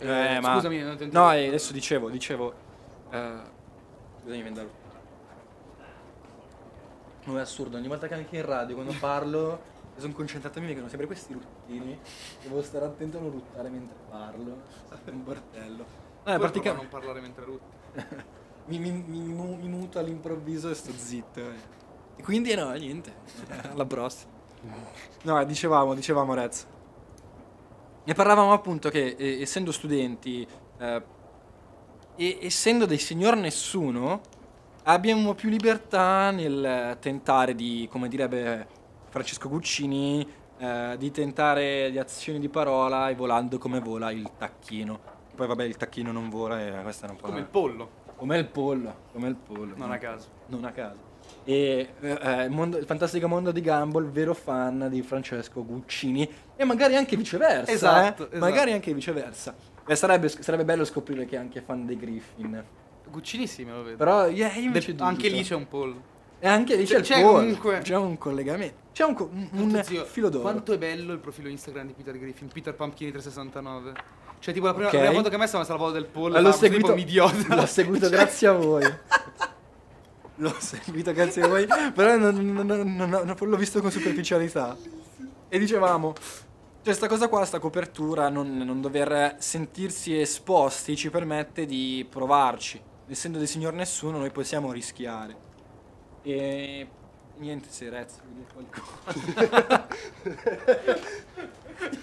Eh, 0.00 0.40
ma... 0.40 0.54
Scusami, 0.54 0.80
non 0.80 0.96
ti 0.96 1.08
No, 1.12 1.32
eh, 1.32 1.46
adesso 1.46 1.72
dicevo, 1.72 2.10
dicevo... 2.10 2.54
Eh... 3.10 3.58
Scusami, 4.22 4.42
Vendalo. 4.42 4.79
Non 7.30 7.38
è 7.38 7.42
assurdo, 7.42 7.76
ogni 7.76 7.86
volta 7.86 8.08
che 8.08 8.14
anche 8.14 8.36
in 8.36 8.44
radio, 8.44 8.74
quando 8.74 8.92
parlo, 8.98 9.60
sono 9.96 10.12
concentrato 10.12 10.58
a 10.58 10.60
me, 10.60 10.66
mi 10.66 10.72
vengono 10.72 10.88
sempre 10.88 11.06
questi 11.06 11.32
ruttini. 11.32 11.96
Devo 12.42 12.60
stare 12.62 12.84
attento 12.86 13.18
a 13.18 13.20
non 13.20 13.30
ruttare 13.30 13.68
mentre 13.68 13.96
parlo. 14.10 14.62
È 15.04 15.10
un 15.10 15.22
bordello. 15.22 15.76
No, 15.76 15.84
Puoi 16.22 16.34
è 16.34 16.36
provare 16.36 16.36
a 16.36 16.38
praticamente... 16.38 16.82
non 16.82 16.88
parlare 16.88 17.20
mentre 17.20 17.44
rutti. 17.44 17.76
mi, 18.66 18.78
mi, 18.78 18.90
mi, 18.90 19.20
mi 19.20 19.68
muto 19.68 19.98
all'improvviso 20.00 20.70
e 20.70 20.74
sto 20.74 20.92
zitto. 20.92 21.40
eh. 21.40 21.78
E 22.16 22.22
quindi 22.22 22.52
no, 22.54 22.70
niente. 22.72 23.14
Alla 23.70 23.86
prossima. 23.86 24.32
No, 25.22 25.44
dicevamo, 25.44 25.94
dicevamo 25.94 26.34
Rez. 26.34 26.66
Ne 28.02 28.14
parlavamo 28.14 28.52
appunto 28.52 28.90
che 28.90 29.14
eh, 29.16 29.40
essendo 29.40 29.70
studenti 29.70 30.46
eh, 30.78 31.02
e 32.16 32.38
essendo 32.42 32.86
dei 32.86 32.98
signor 32.98 33.36
nessuno, 33.36 34.20
abbiamo 34.84 35.34
più 35.34 35.48
libertà 35.48 36.30
nel 36.30 36.96
tentare 37.00 37.54
di, 37.54 37.88
come 37.90 38.08
direbbe 38.08 38.66
Francesco 39.08 39.48
Guccini, 39.48 40.26
eh, 40.58 40.96
di 40.98 41.10
tentare 41.10 41.88
le 41.88 41.98
azioni 42.00 42.38
di 42.38 42.48
parola 42.48 43.08
e 43.08 43.14
volando 43.14 43.58
come 43.58 43.80
vola 43.80 44.10
il 44.10 44.30
tacchino. 44.36 45.18
Poi 45.34 45.46
vabbè 45.46 45.64
il 45.64 45.76
tacchino 45.76 46.12
non 46.12 46.28
vola 46.28 46.60
e 46.60 46.82
questa 46.82 47.08
un 47.08 47.16
po' 47.16 47.28
Come 47.28 47.40
il 47.40 47.46
pollo, 47.46 47.90
come 48.16 48.38
il 48.38 48.46
pollo, 48.46 48.94
come 49.12 49.28
il 49.28 49.36
pollo. 49.36 49.74
non 49.76 49.90
a 49.90 49.98
caso. 49.98 50.28
Non 50.46 50.64
a 50.64 50.72
caso. 50.72 51.08
E 51.44 51.94
eh, 52.00 52.18
eh, 52.20 52.44
il, 52.44 52.50
mondo- 52.50 52.76
il 52.76 52.84
fantastico 52.84 53.26
mondo 53.28 53.50
di 53.52 53.62
Gumball, 53.62 54.10
vero 54.10 54.34
fan 54.34 54.88
di 54.90 55.00
Francesco 55.02 55.64
Guccini 55.64 56.28
e 56.56 56.64
magari 56.64 56.96
anche 56.96 57.16
viceversa. 57.16 57.70
Esatto, 57.70 58.24
eh? 58.24 58.26
esatto. 58.26 58.38
Magari 58.38 58.72
anche 58.72 58.92
viceversa. 58.92 59.54
Sarebbe, 59.86 60.28
sarebbe 60.28 60.64
bello 60.64 60.84
scoprire 60.84 61.24
che 61.24 61.36
è 61.36 61.38
anche 61.38 61.62
fan 61.62 61.86
dei 61.86 61.96
Griffin. 61.96 62.64
Guccini 63.10 63.46
sì, 63.46 63.64
me 63.64 63.72
lo 63.72 63.82
vedo. 63.82 63.96
Però 63.96 64.26
yeah, 64.28 64.52
io 64.54 64.62
invece 64.66 64.94
De- 64.94 65.02
anche 65.02 65.28
lì 65.28 65.42
c'è 65.42 65.54
un 65.54 65.68
pollo. 65.68 66.02
E 66.38 66.48
anche 66.48 66.76
lì 66.76 66.84
c'è, 66.84 67.00
c'è- 67.00 67.16
il 67.18 67.22
pollo. 67.22 67.38
comunque- 67.38 67.78
C'è 67.82 67.96
un 67.96 68.16
collegamento. 68.16 68.74
C'è 68.92 69.04
un, 69.04 69.14
co- 69.14 69.30
un- 69.32 69.80
Zio, 69.84 70.04
filo 70.04 70.28
d'oro. 70.28 70.42
Quanto 70.42 70.72
è 70.72 70.78
bello 70.78 71.12
il 71.12 71.18
profilo 71.18 71.48
Instagram 71.48 71.86
di 71.88 71.92
Peter 71.92 72.18
Griffin, 72.18 72.48
Peter 72.48 72.74
Pumpkini 72.74 73.10
369. 73.10 73.92
Cioè, 74.38 74.54
tipo 74.54 74.66
la 74.66 74.72
prima, 74.74 74.88
Ok. 74.88 74.94
la 74.94 75.00
prima 75.00 75.14
foto 75.16 75.28
che 75.28 75.34
ha 75.34 75.38
messo 75.38 75.56
è 75.56 75.58
la 75.58 75.64
foto 75.64 75.90
del 75.90 76.06
pollo. 76.06 76.40
L'ho 76.40 76.52
seguito, 76.52 76.76
tipo 76.82 76.92
un 76.92 76.98
idiota. 76.98 77.54
l'ho 77.54 77.66
seguito 77.66 78.06
Cioè, 78.08 78.16
grazie 78.16 78.46
a 78.48 78.52
voi. 78.52 78.82
L'ho 80.36 80.54
seguito 80.58 81.12
grazie 81.12 81.42
a 81.42 81.48
voi, 81.48 81.66
però 81.94 82.16
non- 82.16 82.34
non- 82.52 82.94
non- 82.96 83.36
l'ho 83.38 83.56
visto 83.56 83.82
con 83.82 83.90
superficialità. 83.90 84.74
E 85.50 85.58
dicevamo, 85.58 86.14
cioè 86.82 86.94
sta 86.94 87.08
cosa 87.08 87.28
qua, 87.28 87.44
sta 87.44 87.58
copertura, 87.58 88.30
non, 88.30 88.56
non 88.56 88.80
dover 88.80 89.36
sentirsi 89.38 90.18
esposti 90.18 90.96
ci 90.96 91.10
permette 91.10 91.66
di 91.66 92.06
provarci. 92.08 92.80
Essendo 93.10 93.38
dei 93.38 93.48
signor 93.48 93.72
nessuno 93.72 94.18
noi 94.18 94.30
possiamo 94.30 94.70
rischiare. 94.70 95.34
E 96.22 96.88
niente, 97.38 97.68
se 97.68 97.90
Rez 97.90 98.20
vuoi 98.22 98.34
dire 98.34 98.46
qualcosa. 98.52 99.88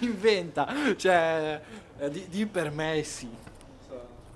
Inventa, 0.00 0.68
cioè, 0.96 1.62
eh, 1.96 2.10
di, 2.10 2.28
di 2.28 2.44
per 2.44 2.70
me 2.70 3.02
sì. 3.04 3.26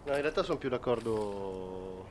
No, 0.04 0.14
in 0.14 0.20
realtà 0.22 0.42
sono 0.42 0.56
più 0.56 0.70
d'accordo. 0.70 2.06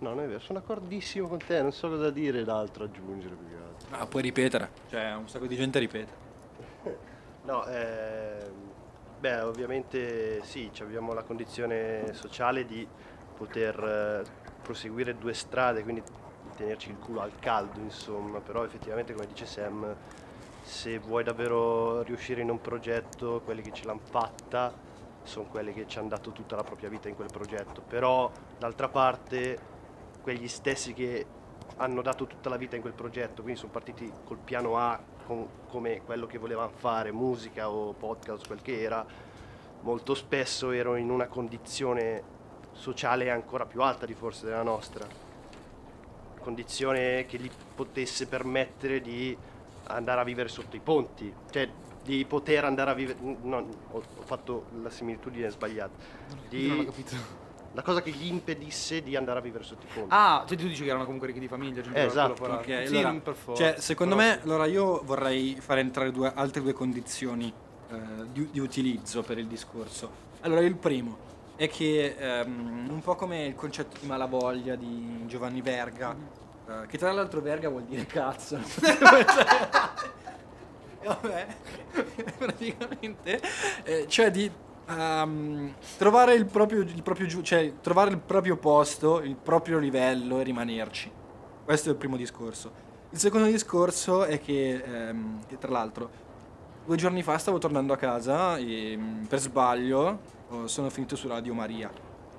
No, 0.00 0.10
non 0.10 0.24
è 0.24 0.26
vero, 0.26 0.40
sono 0.40 0.58
d'accordissimo 0.58 1.26
con 1.26 1.38
te, 1.38 1.62
non 1.62 1.72
so 1.72 1.88
cosa 1.88 2.10
dire 2.10 2.44
d'altro 2.44 2.84
aggiungere 2.84 3.34
più 3.34 3.48
che 3.48 3.54
altro. 3.54 3.96
Ah, 3.96 4.06
puoi 4.06 4.20
ripetere. 4.20 4.70
Cioè, 4.90 5.14
un 5.14 5.26
sacco 5.26 5.46
di 5.46 5.56
gente 5.56 5.78
ripete. 5.78 6.26
No, 7.48 7.64
ehm, 7.64 8.52
beh, 9.20 9.40
ovviamente 9.40 10.42
sì, 10.44 10.68
ci 10.70 10.82
abbiamo 10.82 11.14
la 11.14 11.22
condizione 11.22 12.12
sociale 12.12 12.66
di 12.66 12.86
poter 13.38 14.24
eh, 14.26 14.46
proseguire 14.62 15.16
due 15.16 15.32
strade, 15.32 15.82
quindi 15.82 16.02
di 16.02 16.56
tenerci 16.56 16.90
il 16.90 16.98
culo 16.98 17.20
al 17.20 17.38
caldo, 17.38 17.78
insomma, 17.78 18.40
però 18.40 18.64
effettivamente 18.64 19.14
come 19.14 19.26
dice 19.26 19.46
Sam, 19.46 19.94
se 20.62 20.98
vuoi 20.98 21.22
davvero 21.22 22.02
riuscire 22.02 22.42
in 22.42 22.50
un 22.50 22.60
progetto, 22.60 23.40
quelli 23.44 23.62
che 23.62 23.72
ce 23.72 23.86
l'hanno 23.86 24.00
fatta 24.02 24.74
sono 25.22 25.46
quelli 25.46 25.72
che 25.72 25.86
ci 25.86 25.98
hanno 25.98 26.08
dato 26.08 26.32
tutta 26.32 26.56
la 26.56 26.64
propria 26.64 26.88
vita 26.88 27.08
in 27.08 27.14
quel 27.14 27.28
progetto, 27.32 27.80
però 27.80 28.30
d'altra 28.58 28.88
parte 28.88 29.58
quegli 30.20 30.48
stessi 30.48 30.92
che 30.92 31.24
hanno 31.76 32.02
dato 32.02 32.26
tutta 32.26 32.48
la 32.48 32.56
vita 32.56 32.74
in 32.74 32.82
quel 32.82 32.94
progetto, 32.94 33.42
quindi 33.42 33.60
sono 33.60 33.70
partiti 33.72 34.12
col 34.24 34.38
piano 34.38 34.76
A 34.76 35.00
con- 35.26 35.48
come 35.68 36.02
quello 36.02 36.26
che 36.26 36.38
volevano 36.38 36.70
fare, 36.74 37.12
musica 37.12 37.70
o 37.70 37.92
podcast, 37.92 38.46
quel 38.46 38.62
che 38.62 38.82
era, 38.82 39.04
molto 39.82 40.14
spesso 40.14 40.70
erano 40.70 40.96
in 40.96 41.10
una 41.10 41.26
condizione 41.26 42.36
sociale 42.78 43.30
ancora 43.30 43.66
più 43.66 43.82
alta 43.82 44.06
di 44.06 44.14
forse 44.14 44.46
della 44.46 44.62
nostra, 44.62 45.06
condizione 46.40 47.26
che 47.26 47.38
gli 47.38 47.50
potesse 47.74 48.26
permettere 48.26 49.00
di 49.00 49.36
andare 49.88 50.20
a 50.20 50.24
vivere 50.24 50.48
sotto 50.48 50.76
i 50.76 50.80
ponti, 50.80 51.32
cioè 51.50 51.68
di 52.02 52.24
poter 52.24 52.64
andare 52.64 52.90
a 52.90 52.94
vivere, 52.94 53.18
no, 53.20 53.66
ho, 53.90 54.02
ho 54.16 54.22
fatto 54.22 54.66
la 54.82 54.90
similitudine 54.90 55.50
sbagliata, 55.50 55.92
non 56.28 56.38
ho 56.38 56.48
di, 56.48 56.84
capito. 56.86 57.16
la 57.72 57.82
cosa 57.82 58.00
che 58.00 58.10
gli 58.10 58.26
impedisse 58.26 59.02
di 59.02 59.16
andare 59.16 59.40
a 59.40 59.42
vivere 59.42 59.64
sotto 59.64 59.84
i 59.84 59.88
ponti. 59.92 60.08
Ah, 60.10 60.44
cioè 60.46 60.56
tu 60.56 60.66
dici 60.66 60.84
che 60.84 60.88
erano 60.88 61.04
comunque 61.04 61.26
ricchi 61.26 61.40
di 61.40 61.48
famiglia, 61.48 61.82
la 61.84 62.04
esatto. 62.04 62.34
colla 62.40 62.54
Ok, 62.54 62.64
parata. 62.66 62.86
sì, 62.86 62.94
allora, 62.94 63.10
non 63.10 63.22
per 63.22 63.34
forza. 63.34 63.62
Cioè, 63.62 63.80
secondo 63.80 64.16
però 64.16 64.28
me, 64.28 64.42
allora 64.42 64.66
io 64.66 65.02
vorrei 65.04 65.56
fare 65.60 65.80
entrare 65.80 66.10
due, 66.12 66.32
altre 66.34 66.62
due 66.62 66.72
condizioni 66.72 67.52
eh, 67.90 67.96
di, 68.32 68.48
di 68.50 68.60
utilizzo 68.60 69.22
per 69.22 69.38
il 69.38 69.46
discorso. 69.46 70.26
Allora, 70.40 70.60
il 70.60 70.76
primo 70.76 71.26
è 71.58 71.68
che 71.68 72.14
ehm, 72.16 72.86
un 72.88 73.00
po' 73.00 73.16
come 73.16 73.46
il 73.46 73.56
concetto 73.56 73.96
di 74.00 74.06
malavoglia 74.06 74.76
di 74.76 75.24
Giovanni 75.26 75.60
Verga, 75.60 76.14
eh, 76.68 76.86
che 76.86 76.96
tra 76.98 77.10
l'altro 77.10 77.40
Verga 77.40 77.68
vuol 77.68 77.82
dire 77.82 78.06
cazzo. 78.06 78.58
E 81.00 81.06
Vabbè, 81.06 81.46
praticamente, 82.38 83.40
eh, 83.84 84.06
cioè 84.08 84.32
di 84.32 84.50
ehm, 84.88 85.74
trovare 85.96 86.34
il 86.34 86.46
proprio, 86.46 86.80
il 86.80 87.02
proprio 87.02 87.26
giu- 87.26 87.42
cioè 87.42 87.74
trovare 87.80 88.10
il 88.10 88.18
proprio 88.18 88.56
posto, 88.56 89.20
il 89.20 89.36
proprio 89.36 89.78
livello 89.78 90.40
e 90.40 90.42
rimanerci. 90.42 91.10
Questo 91.64 91.88
è 91.88 91.92
il 91.92 91.98
primo 91.98 92.16
discorso. 92.16 92.72
Il 93.10 93.18
secondo 93.18 93.46
discorso 93.46 94.24
è 94.24 94.40
che, 94.40 94.82
ehm, 94.84 95.46
che 95.46 95.56
tra 95.58 95.70
l'altro, 95.70 96.10
due 96.84 96.96
giorni 96.96 97.22
fa 97.22 97.38
stavo 97.38 97.58
tornando 97.58 97.92
a 97.92 97.96
casa 97.96 98.56
e 98.56 98.96
mm, 98.96 99.24
per 99.24 99.38
sbaglio 99.38 100.36
sono 100.64 100.90
finito 100.90 101.16
su 101.16 101.28
Radio 101.28 101.54
Maria. 101.54 101.90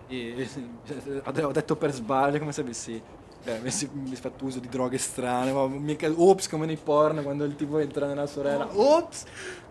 E 0.07 0.47
ho 1.23 1.51
detto 1.51 1.75
per 1.75 1.93
sbaglio 1.93 2.39
come 2.39 2.51
se 2.51 2.61
avessi, 2.61 3.01
eh, 3.43 3.51
avessi 3.51 3.89
avessi 3.93 4.21
fatto 4.21 4.45
uso 4.45 4.59
di 4.59 4.67
droghe 4.67 4.97
strane. 4.97 5.51
Ma 5.51 5.67
mica, 5.67 6.11
ops, 6.13 6.49
come 6.49 6.65
nei 6.65 6.77
porno 6.77 7.21
quando 7.21 7.43
il 7.43 7.55
tipo 7.55 7.77
entra 7.79 8.07
nella 8.07 8.25
sorella. 8.25 8.67
Ops! 8.71 9.25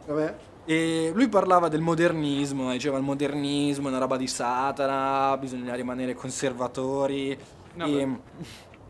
Vabbè. 0.07 0.37
E 0.65 1.11
lui 1.15 1.29
parlava 1.29 1.69
del 1.69 1.81
modernismo, 1.81 2.71
diceva 2.71 2.99
il 2.99 3.03
modernismo 3.03 3.87
è 3.87 3.91
una 3.91 4.01
roba 4.01 4.19
di 4.19 4.27
Satana, 4.27 5.37
bisogna 5.39 5.75
rimanere 5.75 6.15
conservatori. 6.15 7.37
No, 7.73 7.87
e, 7.87 8.07
beh. 8.07 8.19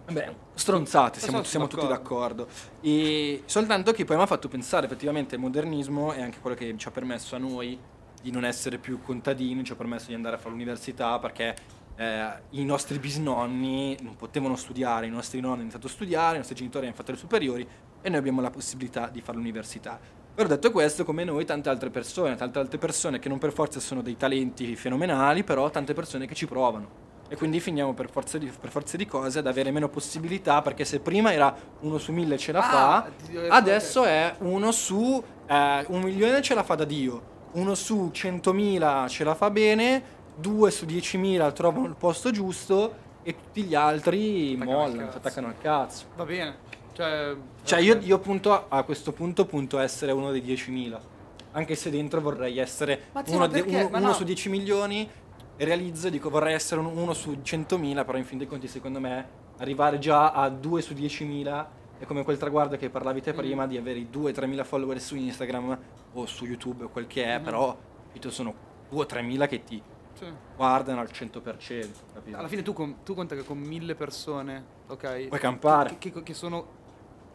vabbè, 0.07 0.35
stronzate, 0.55 1.21
siamo, 1.21 1.45
siamo 1.45 1.69
tutti 1.69 1.87
d'accordo. 1.87 2.45
d'accordo. 2.45 2.81
E 2.81 3.43
soltanto 3.47 3.93
che 3.93 4.05
poi 4.05 4.17
mi 4.17 4.23
ha 4.23 4.27
fatto 4.27 4.49
pensare, 4.49 4.87
effettivamente 4.87 5.37
il 5.37 5.41
modernismo 5.41 6.13
è 6.13 6.21
anche 6.21 6.41
quello 6.41 6.57
che 6.57 6.75
ci 6.77 6.89
ha 6.89 6.91
permesso 6.91 7.37
a 7.37 7.39
noi 7.39 7.79
di 8.23 8.31
non 8.31 8.45
essere 8.45 8.79
più 8.79 9.01
contadini, 9.03 9.65
ci 9.65 9.73
ha 9.73 9.77
permesso 9.77 10.09
di 10.09 10.15
andare 10.15 10.37
a 10.37 10.39
fare 10.39 10.51
l'università 10.51 11.19
perché 11.19 11.55
eh, 11.97 12.29
i 12.51 12.65
nostri 12.65 12.99
bisnonni 12.99 13.97
non 14.03 14.17
potevano 14.17 14.57
studiare, 14.57 15.07
i 15.07 15.11
nostri 15.11 15.41
nonni 15.41 15.55
hanno 15.55 15.63
iniziato 15.63 15.87
a 15.87 15.91
studiare, 15.91 16.35
i 16.35 16.39
nostri 16.39 16.55
genitori 16.55 16.87
hanno 16.87 16.95
fatto 16.95 17.13
le 17.13 17.19
superiori 17.19 17.69
e 18.01 18.09
noi 18.09 18.19
abbiamo 18.19 18.41
la 18.41 18.51
possibilità 18.51 19.09
di 19.09 19.21
fare 19.21 19.37
l'università. 19.37 19.99
Però 20.35 20.49
detto 20.49 20.71
questo, 20.71 21.05
come 21.05 21.25
noi, 21.25 21.45
tante 21.45 21.69
altre 21.69 21.91
persone, 21.91 22.37
tante 22.37 22.61
altre 22.61 22.79
persone 22.79 23.19
che 23.19 23.29
non 23.29 23.39
per 23.39 23.53
forza 23.53 23.81
sono 23.81 24.03
dei 24.03 24.17
talenti 24.17 24.77
fenomenali, 24.77 25.43
però 25.43 25.69
tante 25.69 25.95
persone 25.95 26.27
che 26.27 26.35
ci 26.37 26.47
provano. 26.47 27.07
E 27.29 27.37
quindi 27.37 27.59
finiamo 27.59 27.93
per 27.93 28.09
forza 28.09 28.39
di, 28.39 28.51
per 28.59 28.71
forza 28.71 28.97
di 28.97 29.05
cose 29.05 29.41
ad 29.41 29.49
avere 29.49 29.73
meno 29.73 29.89
possibilità, 29.89 30.63
perché 30.63 30.85
se 30.85 31.01
prima 31.01 31.33
era 31.33 31.53
uno 31.81 31.99
su 31.99 32.13
mille 32.13 32.39
ce 32.39 32.53
la 32.53 32.61
Ah, 32.61 32.71
fa, 32.71 33.11
adesso 33.49 34.05
è 34.05 34.37
uno 34.39 34.71
su 34.71 35.23
eh, 35.47 35.85
un 35.89 36.03
milione 36.03 36.41
ce 36.41 36.55
la 36.55 36.63
fa 36.63 36.77
da 36.77 36.85
Dio, 36.85 37.37
uno 37.59 37.75
su 37.75 38.11
100.000 38.13 39.09
ce 39.09 39.25
la 39.25 39.35
fa 39.35 39.51
bene, 39.51 40.03
due 40.37 40.71
su 40.71 40.85
10.000 40.87 41.53
trovano 41.53 41.87
il 41.87 41.97
posto 41.99 42.31
giusto 42.31 43.07
e 43.23 43.35
tutti 43.35 43.63
gli 43.65 43.75
altri 43.75 44.55
Attaccano 44.55 44.79
mollano, 44.79 45.11
si 45.11 45.17
attaccano 45.17 45.47
al 45.49 45.59
cazzo. 45.61 46.05
Va 46.17 46.25
bene. 46.25 46.57
Cioè, 46.93 47.35
Cioè 47.63 47.81
io, 47.81 47.99
io 48.01 48.19
punto 48.19 48.53
a, 48.53 48.65
a 48.69 48.83
questo 48.83 49.13
punto 49.13 49.45
punto 49.47 49.79
a 49.79 49.83
essere 49.83 50.13
uno 50.13 50.31
dei 50.33 50.43
10.000. 50.43 50.99
Anche 51.53 51.75
se 51.75 51.91
dentro 51.91 52.21
vorrei 52.21 52.59
essere 52.59 53.03
Ma 53.13 53.25
zio, 53.25 53.37
uno, 53.37 53.47
de- 53.47 53.61
uno- 53.61 53.87
uno 53.89 53.99
no. 53.99 54.13
su 54.13 54.25
10 54.25 54.49
milioni 54.49 55.09
e 55.57 55.65
realizzo, 55.65 56.09
dico 56.09 56.29
vorrei 56.31 56.55
essere 56.55 56.81
un- 56.81 56.87
uno 56.97 57.15
su 57.15 57.39
100.000, 57.43 58.05
però 58.05 58.19
in 58.19 58.25
fin 58.25 58.39
dei 58.39 58.47
conti 58.47 58.69
secondo 58.69 59.01
me 59.01 59.27
arrivare 59.59 59.99
già 59.99 60.31
a 60.33 60.49
2 60.49 60.83
su 60.83 60.93
10.000 60.95 61.67
è 61.99 62.05
come 62.05 62.23
quel 62.25 62.39
traguardo 62.39 62.77
che 62.77 62.91
parlavi 62.91 63.21
Mm. 63.21 63.23
te 63.23 63.33
prima 63.33 63.67
di 63.67 63.77
avere 63.77 63.99
i 63.99 64.09
2-3.000 64.13 64.65
follower 64.65 65.01
su 65.01 65.17
Instagram 65.17 65.79
o 66.15 66.27
su 66.27 66.45
YouTube 66.47 66.85
o 66.85 66.89
quel 66.89 67.07
che 67.07 67.25
Mm-hmm. 67.25 67.37
è, 67.37 67.41
però 67.41 67.77
capito, 68.07 68.31
sono 68.31 68.55
2-3.000 68.91 69.47
che 69.49 69.65
ti 69.65 69.83
sì. 70.15 70.25
guardano 70.57 71.01
al 71.01 71.09
100%, 71.13 71.91
capito? 72.15 72.37
Alla 72.37 72.49
fine 72.49 72.63
tu, 72.63 72.73
con- 72.73 73.03
tu 73.05 73.15
conta 73.15 73.35
che 73.35 73.45
con 73.45 73.59
mille 73.59 73.95
persone, 73.95 74.65
ok? 74.89 75.29
Puoi 75.29 75.41
campare. 75.41 75.97
Che, 75.99 76.11
che- 76.13 76.23
che 76.23 76.35
sono 76.35 76.77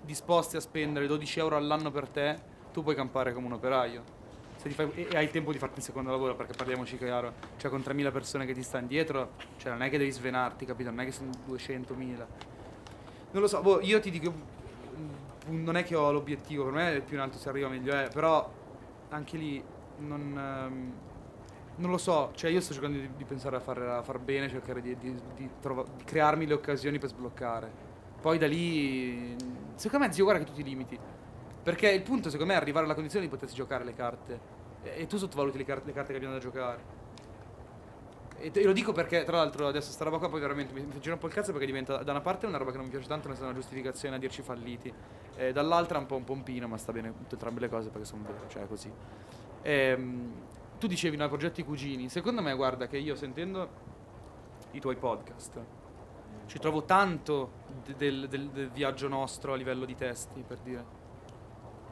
disposti 0.02 0.58
a 0.58 0.60
spendere 0.60 1.08
12 1.08 1.40
euro 1.40 1.56
all'anno 1.56 1.92
per 1.92 2.08
te, 2.10 2.38
tu 2.74 2.82
puoi 2.84 2.96
campare 2.96 3.34
come 3.34 3.46
un 3.46 3.54
operaio. 3.54 4.22
Se 4.58 4.70
ti 4.70 4.76
fai- 4.76 4.92
e, 4.96 5.08
e 5.12 5.18
hai 5.18 5.26
il 5.26 5.32
tempo 5.32 5.52
di 5.52 5.58
farti 5.58 5.80
il 5.80 5.86
secondo 5.86 6.10
lavoro, 6.12 6.36
perché 6.36 6.54
parliamoci 6.54 6.98
chiaro, 6.98 7.34
cioè 7.58 7.70
con 7.70 7.82
3.000 7.82 8.12
persone 8.12 8.46
che 8.46 8.54
ti 8.54 8.64
stanno 8.64 8.88
dietro, 8.88 9.32
cioè 9.58 9.72
non 9.72 9.82
è 9.84 9.90
che 9.90 9.98
devi 9.98 10.12
svenarti, 10.12 10.66
capito? 10.66 10.90
Non 10.90 11.02
è 11.02 11.06
che 11.06 11.12
sono 11.12 11.30
200.000. 11.48 12.26
Non 13.34 13.42
lo 13.42 13.48
so, 13.48 13.62
boh, 13.62 13.82
io 13.82 14.00
ti 14.00 14.12
dico, 14.12 14.32
mm, 15.50 15.64
non 15.64 15.76
è 15.76 15.84
che 15.84 15.96
ho 15.96 16.12
l'obiettivo, 16.12 16.66
per 16.66 16.74
me 16.74 17.02
più 17.02 17.16
in 17.16 17.22
alto 17.22 17.38
si 17.40 17.50
arriva 17.50 17.68
meglio 17.68 17.94
è, 17.94 18.08
però 18.14 18.48
anche 19.10 19.38
lì 19.38 19.64
non... 19.98 20.38
ehm, 20.38 20.94
non 21.76 21.90
lo 21.90 21.98
so, 21.98 22.32
cioè 22.36 22.52
io 22.52 22.62
sto 22.62 22.74
cercando 22.74 23.00
di, 23.00 23.10
di 23.18 23.24
pensare 23.24 23.56
a 23.56 23.60
fare 23.60 23.90
a 23.90 24.04
far 24.04 24.20
bene, 24.20 24.48
cercare 24.50 24.80
di, 24.82 24.96
di- 24.98 25.20
di 25.36 25.50
crearmi 26.06 26.46
le 26.46 26.54
occasioni 26.54 27.00
per 27.00 27.10
sbloccare. 27.10 27.72
Poi 28.22 28.38
da 28.38 28.46
lì, 28.48 29.36
secondo 29.74 30.06
me, 30.06 30.14
zio, 30.14 30.24
guarda 30.26 30.44
che 30.44 30.50
tu 30.52 30.56
ti 30.56 30.64
limiti. 30.64 30.98
Perché 31.64 31.90
il 31.90 32.04
punto, 32.04 32.30
secondo 32.30 32.54
me, 32.54 32.60
è 32.60 32.62
arrivare 32.62 32.86
alla 32.86 32.94
condizione 32.94 33.26
di 33.26 33.32
potersi 33.32 33.56
giocare 33.56 33.84
le 33.84 33.96
carte. 33.96 34.40
E, 34.84 35.02
e 35.02 35.08
tu 35.08 35.18
sottovaluti 35.18 35.58
le, 35.58 35.66
car- 35.66 35.84
le 35.84 35.94
carte 35.94 36.12
che 36.12 36.18
abbiamo 36.18 36.36
da 36.36 36.40
giocare. 36.40 37.02
E 38.40 38.52
te- 38.52 38.60
e 38.62 38.66
lo 38.66 38.74
dico 38.74 38.92
perché, 38.92 39.24
tra 39.24 39.38
l'altro, 39.38 39.68
adesso 39.68 39.92
sta 39.92 40.04
roba 40.04 40.18
qua 40.18 40.30
poi 40.30 40.42
veramente 40.42 40.74
mi, 40.74 40.82
mi 40.82 41.00
gira 41.00 41.14
un 41.14 41.20
po' 41.20 41.28
il 41.28 41.34
cazzo 41.34 41.52
perché 41.52 41.66
diventa, 41.66 42.04
da 42.04 42.12
una 42.12 42.22
parte, 42.22 42.46
una 42.46 42.58
roba 42.58 42.72
che 42.72 42.78
non 42.78 42.86
mi 42.86 42.92
piace 42.92 43.08
tanto, 43.08 43.28
nel 43.28 43.38
senso 43.38 43.52
una 43.52 43.60
giustificazione 43.60 44.16
a 44.16 44.20
dirci 44.20 44.42
falliti. 44.42 44.94
E 45.36 45.52
dall'altra 45.54 45.98
un 45.98 46.06
po' 46.06 46.16
un 46.16 46.24
pompino, 46.24 46.68
ma 46.68 46.78
sta 46.78 46.92
bene 46.92 47.14
tutte 47.16 47.34
entrambe 47.36 47.60
le 47.62 47.70
cose 47.70 47.90
perché 47.90 48.06
sono 48.06 48.24
vere, 48.24 48.40
cioè 48.50 48.64
è 48.64 48.68
così. 48.68 48.92
Ehm, 49.62 50.32
tu 50.78 50.88
dicevi 50.88 51.16
no, 51.16 51.28
progetti 51.28 51.64
cugini. 51.64 52.10
Secondo 52.10 52.42
me, 52.42 52.54
guarda, 52.56 52.88
che 52.88 52.98
io 52.98 53.16
sentendo 53.16 53.70
i 54.72 54.80
tuoi 54.80 54.96
podcast 54.96 55.60
ci 56.48 56.60
trovo 56.60 56.84
tanto 56.84 57.52
de- 57.86 57.96
del, 57.96 58.28
del- 58.28 58.50
del 58.50 58.70
viaggio 58.70 59.08
nostro 59.08 59.54
a 59.54 59.56
livello 59.56 59.86
di 59.86 59.96
testi, 59.96 60.44
per 60.46 60.58
dire. 60.58 61.02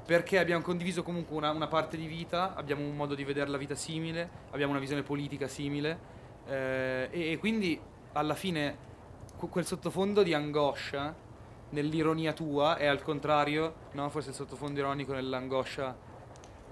Perché 0.06 0.39
abbiamo 0.39 0.62
condiviso 0.62 1.04
comunque 1.04 1.38
una, 1.38 1.52
una 1.52 1.68
parte 1.68 1.96
di 1.96 2.08
vita, 2.08 2.54
abbiamo 2.56 2.84
un 2.84 2.96
modo 2.96 3.16
di 3.16 3.24
vedere 3.24 3.50
la 3.50 3.58
vita 3.58 3.76
simile, 3.76 4.30
abbiamo 4.50 4.72
una 4.72 4.82
visione 4.82 5.04
politica 5.04 5.48
simile, 5.48 6.20
eh, 6.48 7.08
e, 7.12 7.32
e 7.32 7.38
quindi 7.38 7.80
alla 8.14 8.36
fine 8.36 8.78
que- 9.38 9.48
quel 9.50 9.66
sottofondo 9.66 10.24
di 10.24 10.34
angoscia 10.34 11.14
nell'ironia 11.70 12.34
tua 12.34 12.76
è 12.78 12.86
al 12.86 13.02
contrario, 13.02 13.74
no? 13.94 14.10
Forse 14.10 14.30
il 14.30 14.36
sottofondo 14.36 14.80
ironico 14.80 15.14
nell'angoscia 15.14 15.96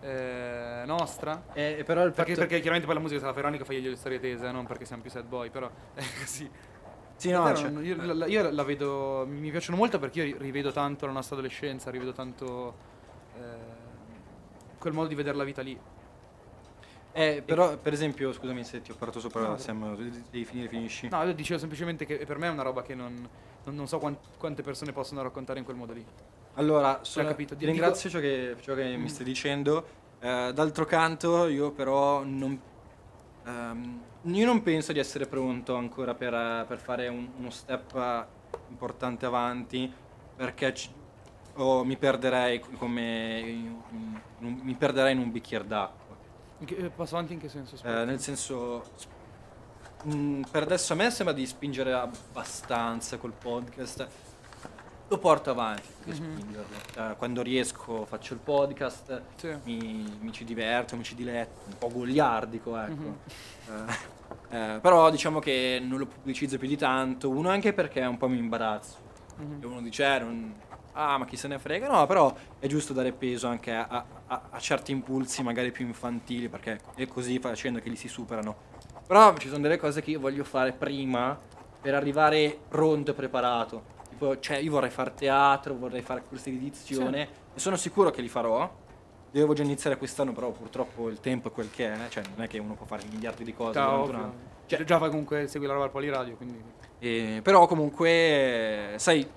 eh, 0.02 0.84
nostra. 0.86 1.44
Eh, 1.54 1.84
però 1.86 2.04
il 2.04 2.12
Perché, 2.12 2.32
fatto- 2.36 2.48
perché 2.48 2.56
chiaramente 2.62 2.86
poi 2.86 2.96
la 2.96 3.02
musica 3.02 3.20
se 3.20 3.26
la 3.26 3.34
fa 3.34 3.40
ironica 3.40 3.64
fai 3.66 3.82
le 3.82 3.96
storie 3.96 4.20
tese, 4.20 4.48
eh, 4.48 4.52
non 4.52 4.66
perché 4.66 4.86
siamo 4.86 5.02
più 5.02 5.12
sad 5.12 5.26
boy, 5.26 5.50
però 5.50 5.70
è 5.94 6.04
così. 6.20 6.50
Sì, 7.16 7.32
no, 7.32 7.54
cioè- 7.54 7.70
io, 7.82 8.14
la, 8.14 8.26
io 8.28 8.50
la 8.50 8.64
vedo, 8.64 9.26
mi 9.28 9.52
piacciono 9.52 9.78
molto 9.78 10.00
perché 10.00 10.20
io 10.20 10.26
ri- 10.26 10.36
rivedo 10.40 10.72
tanto 10.72 11.06
la 11.06 11.12
nostra 11.12 11.36
adolescenza, 11.36 11.92
rivedo 11.92 12.14
tanto 12.14 12.76
eh, 13.38 14.78
quel 14.78 14.94
modo 14.94 15.08
di 15.10 15.16
vedere 15.16 15.36
la 15.36 15.44
vita 15.44 15.62
lì. 15.62 15.78
Eh, 17.12 17.42
però, 17.46 17.76
per 17.78 17.92
esempio, 17.94 18.32
scusami 18.32 18.64
se 18.64 18.82
ti 18.82 18.92
ho 18.92 18.96
parlato 18.96 19.20
sopra, 19.20 19.42
No. 19.48 19.58
Sam, 19.58 19.96
devi 19.96 20.46
finire, 20.46 20.68
finisci. 20.70 21.10
No, 21.10 21.24
io 21.24 21.34
dicevo 21.34 21.60
semplicemente 21.60 22.06
che 22.06 22.18
per 22.26 22.38
me 22.38 22.48
è 22.48 22.50
una 22.52 22.62
roba 22.62 22.82
che 22.84 22.94
non, 22.96 23.14
non- 23.64 23.76
non 23.76 23.88
so 23.88 23.98
quan- 23.98 24.18
quante 24.38 24.62
persone 24.62 24.92
possono 24.92 25.22
raccontare 25.22 25.60
in 25.60 25.66
quel 25.66 25.76
modo 25.78 25.94
lì. 25.94 26.06
Allora, 26.56 27.00
sono, 27.04 27.28
capito, 27.28 27.54
ti 27.56 27.60
dico- 27.60 27.72
ringrazio 27.72 28.10
ciò 28.10 28.20
che, 28.20 28.56
ciò 28.62 28.74
che 28.76 28.96
Mm. 28.96 29.02
mi 29.02 29.10
stai 29.10 29.26
dicendo. 29.26 29.86
Eh, 30.20 30.52
d'altro 30.54 30.86
canto, 30.86 31.48
io 31.48 31.72
però 31.72 32.24
non, 32.24 32.60
ehm, 33.46 34.02
io 34.24 34.46
non 34.46 34.62
penso 34.62 34.92
di 34.94 35.00
essere 35.00 35.26
pronto 35.26 35.76
ancora 35.76 36.14
per, 36.14 36.66
per 36.68 36.78
fare 36.78 37.08
un- 37.08 37.28
uno 37.38 37.50
step 37.50 38.26
importante 38.70 39.26
avanti, 39.26 39.92
perché 40.36 40.74
ci- 40.74 40.90
o 41.56 41.84
mi 41.84 41.98
perderei 41.98 42.60
come 42.60 43.40
in 43.46 43.78
in 44.42 44.46
un- 44.46 44.60
mi 44.64 44.74
perderei 44.76 45.12
in 45.14 45.20
un 45.20 45.32
bicchiere 45.32 45.66
d'acqua. 45.68 45.99
Che- 46.66 46.76
eh, 46.76 46.90
passo 46.90 47.16
avanti 47.16 47.34
in 47.34 47.40
che 47.40 47.50
senso? 47.50 47.78
Eh, 47.84 48.06
nel 48.06 48.20
senso, 48.20 48.84
s- 48.96 49.08
mm, 50.14 50.42
per 50.52 50.64
adesso 50.64 50.94
a 50.94 50.96
me 50.96 51.10
sembra 51.10 51.34
di 51.34 51.46
spingere 51.46 51.94
abbastanza 51.94 53.18
col 53.18 53.32
podcast. 53.32 54.08
Lo 55.08 55.18
porto 55.18 55.50
avanti, 55.50 55.88
Mhm. 56.06 56.14
spingerlo. 56.14 56.76
Cioè, 56.94 57.16
quando 57.18 57.42
riesco 57.42 58.06
faccio 58.06 58.34
il 58.34 58.40
podcast, 58.42 59.22
Sì. 59.38 59.58
mi, 59.64 60.18
mi 60.20 60.32
ci 60.32 60.44
diverto, 60.44 60.96
mi 60.96 61.04
ci 61.04 61.16
diletto, 61.16 61.62
un 61.68 61.78
po' 61.80 61.90
goliardico, 61.90 62.78
ecco. 62.78 62.94
Mhm. 62.94 63.18
Eh, 64.52 64.76
eh, 64.76 64.80
però 64.80 65.10
diciamo 65.10 65.40
che 65.40 65.82
non 65.84 65.98
lo 65.98 66.06
pubblicizzo 66.06 66.58
più 66.60 66.68
di 66.68 66.78
tanto, 66.78 67.30
uno 67.30 67.50
anche 67.50 67.74
perché 67.74 68.02
un 68.02 68.18
po' 68.18 68.28
mi 68.28 68.38
imbarazzo. 68.38 68.98
Mhm. 69.38 69.58
E 69.62 69.66
uno 69.66 69.82
dice, 69.82 70.16
eh, 70.16 70.20
non- 70.20 70.54
ah, 71.00 71.18
ma 71.18 71.26
chi 71.26 71.36
se 71.38 71.48
ne 71.48 71.58
frega? 71.60 71.88
No, 71.88 72.06
però 72.06 72.34
è 72.60 72.68
giusto 72.68 72.94
dare 72.94 73.12
peso 73.12 73.48
anche 73.48 73.72
a, 73.74 73.88
a- 73.90 74.06
a- 74.28 74.42
a 74.52 74.60
certi 74.60 74.92
impulsi 74.92 75.42
magari 75.44 75.72
più 75.72 75.86
infantili, 75.86 76.50
perché 76.50 76.80
è 76.96 77.08
così 77.08 77.40
facendo 77.40 77.80
che 77.80 77.90
li 77.90 77.96
si 77.96 78.08
superano. 78.08 78.56
Però 79.08 79.36
ci 79.38 79.48
sono 79.48 79.62
delle 79.62 79.78
cose 79.78 80.02
che 80.02 80.12
io 80.12 80.20
voglio 80.20 80.44
fare 80.44 80.72
prima 80.72 81.38
per 81.82 81.96
arrivare 81.96 82.58
pronto 82.68 83.12
e 83.12 83.14
preparato. 83.14 83.98
Tipo, 84.10 84.40
cioè, 84.40 84.58
io 84.58 84.72
vorrei 84.72 84.90
fare 84.90 85.14
teatro, 85.16 85.76
vorrei 85.76 86.02
fare 86.02 86.24
corsi 86.28 86.52
di 86.52 86.58
edizione, 86.58 87.28
e 87.56 87.60
sono 87.60 87.76
sicuro 87.78 88.12
che 88.12 88.22
li 88.22 88.28
farò. 88.28 88.70
Devo 89.32 89.54
già 89.54 89.64
iniziare 89.64 89.98
quest'anno, 89.98 90.34
però 90.34 90.50
purtroppo 90.52 91.08
il 91.10 91.20
tempo 91.20 91.48
è 91.50 91.52
quel 91.52 91.70
che 91.72 91.92
è, 91.92 91.98
cioè 92.10 92.24
non 92.36 92.44
è 92.44 92.48
che 92.48 92.58
uno 92.58 92.74
può 92.74 92.86
fare 92.86 93.04
miliardi 93.12 93.44
di 93.44 93.54
cose 93.54 93.80
durante 93.80 94.10
un 94.10 94.16
anno. 94.16 94.34
Cioè, 94.66 94.84
Già 94.84 94.98
fai 94.98 95.10
comunque 95.10 95.48
segui 95.48 95.68
la 95.68 95.74
roba 95.74 95.86
al 95.86 95.92
Poliradio, 95.92 96.36
quindi... 96.36 96.62
e- 97.00 97.40
però 97.44 97.66
comunque, 97.66 98.94
sai, 98.98 99.28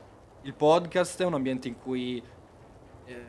il 0.43 0.55
podcast 0.55 1.21
è 1.21 1.25
un 1.25 1.35
ambiente 1.35 1.69
in 1.69 1.79
cui... 1.81 2.23
eh, 3.07 3.25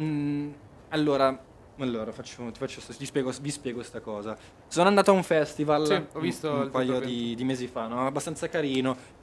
mm, 0.00 0.50
allora, 0.90 1.38
allora 1.78 2.12
faccio, 2.12 2.50
ti, 2.50 2.58
faccio, 2.58 2.80
ti 2.96 3.06
spiego, 3.06 3.32
vi 3.40 3.50
spiego 3.50 3.78
questa 3.78 4.00
cosa. 4.00 4.36
Sono 4.66 4.88
andato 4.88 5.10
a 5.10 5.14
un 5.14 5.22
festival 5.22 5.86
Sì, 5.86 6.06
ho 6.12 6.20
visto 6.20 6.50
un, 6.50 6.60
un 6.62 6.70
paio 6.70 7.00
di, 7.00 7.34
di 7.34 7.44
mesi 7.44 7.66
fa, 7.66 7.86
no? 7.86 8.06
abbastanza 8.06 8.48
carino. 8.48 9.16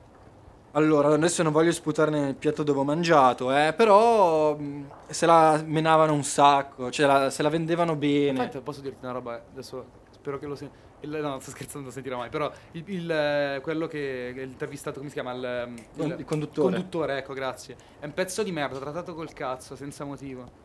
Allora, 0.72 1.14
adesso 1.14 1.42
non 1.42 1.54
voglio 1.54 1.72
sputarne 1.72 2.20
nel 2.20 2.36
piatto 2.36 2.62
dove 2.62 2.80
ho 2.80 2.84
mangiato, 2.84 3.56
eh, 3.56 3.74
però 3.74 4.58
mm, 4.58 4.84
se 5.08 5.26
la 5.26 5.64
menavano 5.66 6.12
un 6.12 6.24
sacco, 6.24 6.92
cioè 6.92 7.06
la- 7.06 7.30
se 7.30 7.42
la 7.44 7.50
vendevano 7.50 7.96
bene. 7.96 8.32
Infatti, 8.44 8.60
posso 8.60 8.82
dirti 8.82 8.98
una 9.04 9.14
roba, 9.14 9.38
eh, 9.38 9.44
adesso 9.54 9.86
spero 10.12 10.38
che 10.38 10.46
lo 10.48 10.56
senti. 10.56 10.76
No, 11.02 11.40
sto 11.40 11.52
scherzando, 11.52 11.78
non 11.78 11.86
lo 11.88 11.92
sentirà 11.92 12.18
mai. 12.18 12.30
Però 12.30 12.52
il, 12.72 12.84
il, 12.88 13.12
eh, 13.12 13.60
quello 13.62 13.88
che 13.88 14.32
l'intervistato, 14.36 14.98
come 14.98 15.10
si 15.10 15.16
chiama? 15.16 15.34
Il, 15.34 15.44
ehm, 15.44 15.76
Con- 15.96 16.16
il 16.18 16.26
conduttore. 16.26 16.74
Conduttore, 16.74 17.18
ecco, 17.18 17.34
grazie. 17.34 17.76
È 18.00 18.06
un 18.06 18.14
pezzo 18.14 18.42
di 18.44 18.52
merda, 18.52 18.80
trattato 18.80 19.14
col 19.14 19.32
cazzo, 19.34 19.76
senza 19.76 20.04
motivo. 20.04 20.64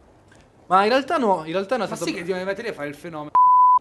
Ma 0.67 0.85
in 0.85 0.89
realtà 0.91 1.19
no, 1.19 1.45
in 1.45 1.53
realtà 1.53 1.77
no, 1.77 1.87
Ma 1.87 1.97
sì 1.97 2.13
che 2.13 2.23
ti 2.23 2.33
metti 2.33 2.63
lì 2.63 2.69
a 2.69 2.73
fare 2.73 2.89
il 2.89 2.95
fenomeno. 2.95 3.31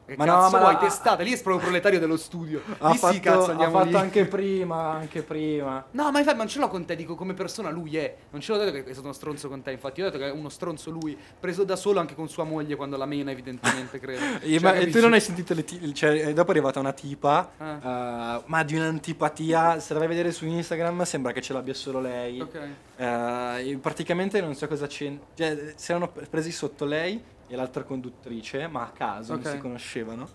Che 0.09 0.15
Ma 0.17 0.25
cazzo 0.25 0.57
no, 0.57 0.63
ma- 0.63 0.69
vuoi 0.71 0.77
testate? 0.77 1.23
Lì 1.23 1.31
è 1.31 1.41
proprio 1.41 1.63
proletario 1.63 1.99
dello 1.99 2.17
studio. 2.17 2.61
ha 2.79 2.89
lì 2.91 2.97
fatto, 2.97 3.13
sì, 3.13 3.19
cazzo, 3.19 3.45
ha 3.47 3.51
andiamo 3.51 3.77
fatto 3.77 3.89
lì. 3.89 3.95
anche 3.95 4.25
prima, 4.25 4.89
anche 4.91 5.21
prima. 5.23 5.85
No, 5.91 6.11
ma 6.11 6.19
infatti 6.19 6.37
non 6.37 6.47
ce 6.47 6.59
l'ho 6.59 6.67
con 6.67 6.85
te, 6.85 6.95
dico 6.95 7.15
come 7.15 7.33
persona 7.33 7.69
lui 7.69 7.95
è. 7.97 8.15
Non 8.31 8.41
ce 8.41 8.51
l'ho 8.51 8.57
detto 8.57 8.71
che 8.71 8.79
è 8.83 8.91
stato 8.91 9.03
uno 9.03 9.13
stronzo 9.13 9.47
con 9.47 9.61
te, 9.61 9.71
infatti. 9.71 9.99
Io 9.99 10.07
ho 10.07 10.09
detto 10.09 10.21
che 10.23 10.29
è 10.29 10.33
uno 10.33 10.49
stronzo 10.49 10.89
lui, 10.89 11.17
preso 11.39 11.63
da 11.63 11.75
solo 11.75 11.99
anche 11.99 12.15
con 12.15 12.27
sua 12.27 12.43
moglie 12.43 12.75
quando 12.75 12.97
la 12.97 13.05
mena, 13.05 13.31
evidentemente, 13.31 13.99
credo. 14.01 14.19
Cioè, 14.41 14.59
ma 14.59 14.71
tu 14.71 14.77
capisci? 14.79 14.99
non 15.01 15.13
hai 15.13 15.21
sentito 15.21 15.53
le 15.53 15.63
ti- 15.63 15.93
cioè, 15.93 16.27
eh, 16.29 16.33
dopo 16.33 16.47
è 16.49 16.51
arrivata 16.53 16.79
una 16.79 16.93
tipa, 16.93 17.51
Ah. 17.57 18.35
eh, 18.37 18.43
ma 18.47 18.63
di 18.63 18.75
un'antipatia, 18.75 19.79
se 19.79 19.93
la 19.93 19.99
vai 19.99 20.07
a 20.07 20.11
vedere 20.11 20.31
su 20.31 20.45
Instagram 20.45 21.03
sembra 21.03 21.31
che 21.31 21.41
ce 21.41 21.53
l'abbia 21.53 21.73
solo 21.73 21.99
lei. 22.01 22.41
Ok. 22.41 22.59
E 22.97 23.77
praticamente 23.81 24.41
non 24.41 24.55
so 24.55 24.67
cosa 24.67 24.87
c'è. 24.87 25.11
Cioè, 25.35 25.73
si 25.75 25.91
erano 25.91 26.11
presi 26.29 26.51
sotto 26.51 26.85
lei 26.85 27.21
e 27.49 27.55
l'altra 27.55 27.83
conduttrice, 27.83 28.67
ma 28.67 28.83
a 28.83 28.91
caso, 28.91 29.33
Ok. 29.33 29.43
non 29.43 29.51
si 29.53 29.57
conoscevano. 29.59 30.27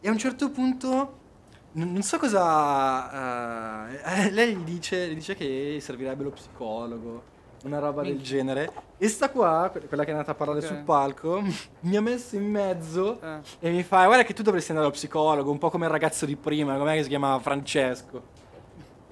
E 0.00 0.08
a 0.08 0.10
un 0.10 0.18
certo 0.18 0.50
punto. 0.50 1.24
Non 1.72 1.92
non 1.92 2.02
so 2.02 2.18
cosa. 2.18 3.90
eh, 4.26 4.30
lei 4.32 4.54
gli 4.56 4.62
dice, 4.64 5.08
gli 5.08 5.14
dice 5.14 5.34
che 5.34 5.78
servirebbe 5.80 6.22
lo 6.24 6.30
psicologo, 6.30 7.22
una 7.64 7.78
roba 7.78 8.02
del 8.02 8.12
Minchia. 8.14 8.36
genere. 8.36 8.72
E 8.98 9.08
sta 9.08 9.28
qua, 9.30 9.68
que- 9.70 9.86
quella 9.86 10.02
che 10.04 10.08
è 10.08 10.12
andata 10.12 10.30
a 10.32 10.34
parlare 10.34 10.60
Ok. 10.60 10.66
sul 10.66 10.78
palco, 10.84 11.42
mi 11.80 11.96
ha 11.96 12.00
messo 12.00 12.34
in 12.36 12.50
mezzo 12.50 13.20
Eh. 13.20 13.40
e 13.60 13.70
mi 13.70 13.82
fa: 13.82 14.06
Guarda, 14.06 14.24
che 14.24 14.32
tu 14.32 14.42
dovresti 14.42 14.70
andare 14.70 14.88
allo 14.88 14.96
psicologo, 14.96 15.50
un 15.50 15.58
po' 15.58 15.68
come 15.70 15.84
il 15.84 15.90
ragazzo 15.92 16.24
di 16.26 16.36
prima, 16.36 16.76
com'è 16.78 16.94
che 16.94 17.02
si 17.02 17.08
chiamava 17.10 17.38
Francesco. 17.40 18.35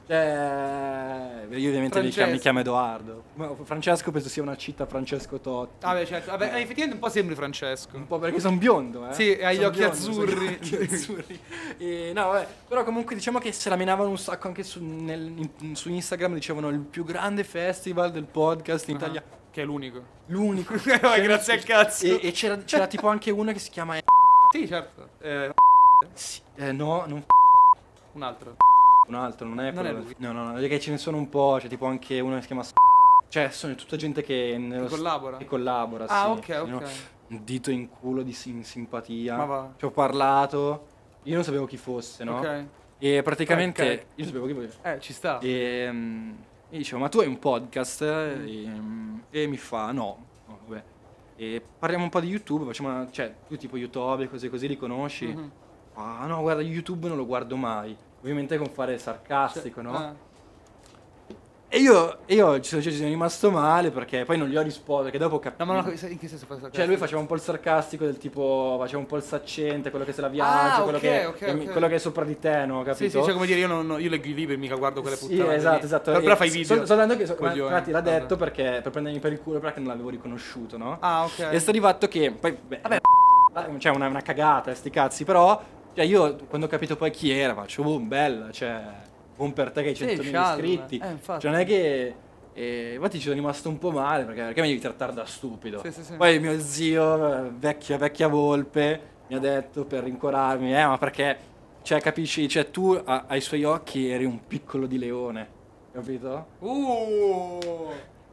Cioè, 0.07 1.47
io 1.51 1.69
ovviamente 1.69 2.03
mi 2.03 2.11
chiamo, 2.11 2.33
mi 2.33 2.39
chiamo 2.39 2.61
Edoardo. 2.61 3.25
Ma 3.35 3.51
Francesco 3.65 4.11
penso 4.11 4.29
sia 4.29 4.43
una 4.43 4.57
città 4.57 4.85
Francesco 4.87 5.41
Totti. 5.41 5.85
Vabbè, 5.87 6.05
certo. 6.05 6.31
Vabbè, 6.31 6.45
eh, 6.55 6.61
effettivamente 6.61 6.95
un 6.95 6.99
po' 6.99 7.09
sembri 7.09 7.35
Francesco. 7.35 7.97
Un 7.97 8.07
po' 8.07 8.19
perché 8.19 8.39
sono 8.39 8.57
biondo, 8.57 9.09
eh. 9.09 9.15
Sì, 9.15 9.31
hai 9.43 9.57
gli 9.57 9.65
occhi 9.65 9.79
biondo, 9.79 9.95
azzurri. 9.95 10.59
gli 10.61 10.75
occhi 10.75 10.95
azzurri. 10.95 11.41
E, 11.79 12.13
no, 12.15 12.27
vabbè, 12.29 12.47
però 12.69 12.85
comunque 12.85 13.15
diciamo 13.15 13.39
che 13.39 13.53
se 13.53 13.69
la 13.71 13.77
menavano 13.77 14.11
un 14.11 14.19
sacco 14.19 14.47
anche 14.47 14.63
su, 14.63 14.85
nel- 14.85 15.49
in- 15.61 15.75
su 15.75 15.89
Instagram, 15.91 16.35
dicevano 16.35 16.69
il 16.69 16.81
più 16.81 17.05
grande 17.05 17.43
festival 17.45 18.11
del 18.13 18.25
podcast 18.25 18.89
in 18.89 18.97
Ah, 18.97 18.99
Italia. 18.99 19.23
Che 19.51 19.63
è 19.63 19.65
l'unico. 19.65 20.03
L'unico. 20.27 20.75
Grazie 20.85 21.55
al 21.55 21.63
cazzo. 21.63 22.05
E, 22.07 22.19
e 22.23 22.33
c'era, 22.33 22.59
c'era 22.59 22.87
tipo 22.87 23.09
anche 23.09 23.31
una 23.31 23.53
che 23.53 23.59
si 23.59 23.71
chiama... 23.71 23.97
Sì, 24.53 24.67
certo. 24.67 25.09
Eh, 25.21 25.53
Sì, 26.13 26.41
eh, 26.57 26.73
no, 26.73 27.05
non 27.07 27.25
un 28.13 28.23
altro. 28.23 28.57
Un 29.07 29.15
altro, 29.15 29.47
non 29.47 29.61
è 29.61 29.71
Non 29.71 29.87
è 29.87 29.91
quello- 29.91 30.05
lui. 30.05 30.15
No, 30.19 30.33
no, 30.33 30.45
no, 30.45 30.53
perché 30.55 30.81
ce 30.81 30.91
ne 30.91 30.99
sono 30.99 31.17
un 31.17 31.29
po', 31.29 31.59
c'è 31.61 31.69
tipo 31.69 31.87
anche 31.87 32.21
uno 32.21 32.35
che 32.37 32.41
si 32.43 32.47
chiama... 32.49 32.65
Cioè, 33.29 33.51
sono 33.51 33.75
tutta 33.75 33.97
gente 33.97 34.23
che... 34.23 34.57
nello- 34.59 34.85
Che 34.87 34.95
collabora? 34.95 35.37
Che 35.39 35.45
collabora, 35.45 36.07
Ah, 36.09 36.25
sì. 36.25 36.31
ok, 36.53 36.63
Sì, 36.65 36.71
no? 36.71 36.77
ok. 36.77 36.89
Un 37.29 37.41
dito 37.45 37.71
in 37.71 37.89
culo 37.89 38.23
di 38.23 38.33
sim- 38.33 38.63
simpatia. 38.63 39.37
Ma 39.37 39.45
va. 39.45 39.73
Ci 39.77 39.85
ho 39.87 39.91
parlato. 39.91 40.87
Io 41.25 41.35
non 41.35 41.43
sapevo 41.43 41.65
chi 41.67 41.77
fosse, 41.77 42.23
no? 42.23 42.39
Ok. 42.39 42.65
E 42.99 43.23
praticamente... 43.23 43.83
Ok. 43.93 44.05
Io 44.17 44.25
sapevo 44.27 44.47
chi 44.47 44.53
fosse. 44.55 44.79
Eh, 44.83 45.01
ci 45.01 45.13
sta. 45.13 45.39
E, 45.41 45.89
mm, 45.91 46.33
e 46.71 46.77
dicevo, 46.79 47.01
ma 47.01 47.09
tu 47.09 47.19
hai 47.21 47.27
un 47.27 47.39
podcast? 47.39 48.03
E, 48.03 48.65
mm, 48.69 49.19
e 49.31 49.47
mi 49.47 49.57
fa, 49.57 49.91
no. 49.91 50.25
No, 50.47 50.59
vabbè. 50.67 50.83
E 51.37 51.63
parliamo 51.79 52.05
un 52.05 52.11
po' 52.11 52.21
di 52.21 52.29
YouTube, 52.29 52.65
facciamo 52.67 52.91
una, 52.91 53.09
cioè, 53.11 53.35
tu 53.49 53.57
tipo 53.57 53.77
YouTube 53.77 54.23
e 54.23 54.29
cose 54.29 54.49
così 54.49 54.69
li 54.69 54.77
conosci? 54.77 55.27
Mhm. 55.27 55.51
Ah 55.95 56.27
no, 56.27 56.41
guarda, 56.41 56.63
YouTube 56.63 57.09
non 57.09 57.17
lo 57.17 57.27
guardo 57.27 57.57
mai. 57.57 57.97
Ovviamente 58.25 58.57
con 58.57 58.69
fare 58.71 58.97
sarcastico, 58.97 59.83
no? 59.83 59.95
Ah. 59.95 60.15
E 61.69 61.79
io, 61.79 62.21
io 62.27 62.59
ci 62.61 62.71
sono, 62.71 62.81
ci 62.81 62.91
sono 62.95 63.09
rimasto 63.09 63.51
male 63.51 63.91
perché 63.91 64.25
poi 64.25 64.39
non 64.39 64.49
gli 64.49 64.57
ho 64.57 64.63
risposto, 64.63 65.03
perché 65.03 65.19
dopo 65.19 65.35
ho 65.35 65.39
capito. 65.41 65.63
No, 65.63 65.75
ma 65.75 65.83
no, 65.83 65.91
in 65.91 66.19
che 66.19 66.27
senso 66.29 66.47
fa 66.47 66.55
questa 66.55 66.71
Cioè 66.71 66.87
lui 66.87 66.97
faceva 66.97 67.21
un 67.21 67.27
po' 67.27 67.35
il 67.35 67.43
sarcastico 67.43 68.07
del 68.07 68.17
tipo, 68.17 68.77
faceva 68.79 69.01
un 69.01 69.07
po' 69.07 69.17
il 69.17 69.23
saccente, 69.25 69.91
quello 69.91 70.07
che 70.07 70.13
se 70.15 70.23
la 70.23 70.29
viaggia, 70.29 70.77
Ah, 70.77 70.83
quello, 70.85 70.97
ok, 70.97 71.03
che, 71.03 71.25
ok, 71.27 71.37
che- 71.37 71.51
ok. 71.51 71.71
quello 71.73 71.87
che 71.89 71.95
è 71.97 71.99
sopra 71.99 72.25
di 72.25 72.39
te, 72.39 72.65
no? 72.65 72.79
Capito? 72.79 72.95
Sì, 72.95 73.11
sì, 73.11 73.23
cioè 73.23 73.35
come 73.35 73.45
dire, 73.45 73.59
io, 73.59 73.67
non, 73.67 74.01
io 74.01 74.09
leggo 74.09 74.27
i 74.27 74.33
libri, 74.35 74.57
mica 74.57 74.77
guardo 74.77 75.03
quelle 75.03 75.17
Sì, 75.17 75.27
puttane. 75.27 75.57
esatto, 75.57 75.79
lì. 75.81 75.85
esatto. 75.85 76.11
Però, 76.13 76.23
però 76.23 76.37
fai 76.37 76.49
video. 76.49 76.77
Sto, 76.77 76.85
sto 76.87 76.95
dando 76.95 77.17
che 77.19 77.27
so, 77.27 77.37
ma- 77.41 77.53
infatti 77.53 77.91
l'ha 77.91 78.01
detto 78.01 78.37
perché 78.37 78.81
per 78.83 78.91
prendermi 78.91 79.19
per 79.19 79.33
il 79.33 79.41
culo 79.43 79.59
perché 79.59 79.81
non 79.81 79.89
l'avevo 79.89 80.09
riconosciuto, 80.09 80.79
no? 80.79 80.97
Ah, 81.01 81.25
ok. 81.25 81.49
E 81.51 81.59
sta 81.59 81.73
di 81.73 81.81
fatto 81.81 82.09
che 82.09 82.31
poi 82.31 82.53
beh, 82.53 82.81
Vabbè. 82.85 83.01
cioè 83.79 83.93
una, 83.95 84.07
una 84.07 84.23
cagata, 84.23 84.73
sti 84.75 84.89
cazzi, 84.91 85.25
però 85.25 85.61
cioè 85.95 86.05
io 86.05 86.37
quando 86.49 86.67
ho 86.67 86.71
capito 86.71 86.97
poi 86.97 87.11
chi 87.11 87.31
era, 87.31 87.55
faccio 87.55 87.83
boom, 87.83 88.09
bella, 88.09 88.51
cioè 88.51 88.83
buon 89.37 89.53
per 89.53 89.71
te 89.73 89.83
che 89.83 89.89
hai 89.91 89.95
Sì, 89.95 90.05
100.000 90.05 90.23
scialba. 90.23 90.55
iscritti. 90.65 90.99
Eh, 90.99 91.11
infatti. 91.11 91.41
Cioè 91.41 91.51
non 91.51 91.61
è 91.61 91.65
che 91.65 92.15
eh, 92.53 92.93
infatti 92.95 93.17
ci 93.19 93.23
sono 93.25 93.35
rimasto 93.35 93.69
un 93.69 93.79
po' 93.79 93.91
male 93.91 94.25
perché, 94.25 94.43
perché 94.43 94.61
mi 94.61 94.69
devi 94.69 94.81
trattare 94.81 95.13
da 95.13 95.25
stupido. 95.25 95.81
Sì, 95.83 95.91
sì, 95.93 96.05
sì. 96.05 96.15
Poi 96.15 96.39
mio 96.39 96.59
zio, 96.61 97.51
vecchia, 97.59 97.97
vecchia 97.99 98.29
volpe, 98.29 99.01
mi 99.29 99.35
ha 99.37 99.39
detto 99.41 99.85
per 99.85 100.05
rincuorarmi, 100.05 100.77
eh, 100.77 100.87
ma 100.87 100.99
perché, 100.99 101.37
cioè, 101.83 102.01
capisci, 102.01 102.49
cioè, 102.49 102.71
tu 102.71 103.01
a- 103.05 103.25
ai 103.27 103.41
suoi 103.41 103.65
occhi 103.65 104.09
eri 104.09 104.25
un 104.25 104.47
piccolo 104.47 104.87
di 104.87 104.99
leone, 104.99 105.49
capito? 105.93 106.47
Uh! 106.61 107.59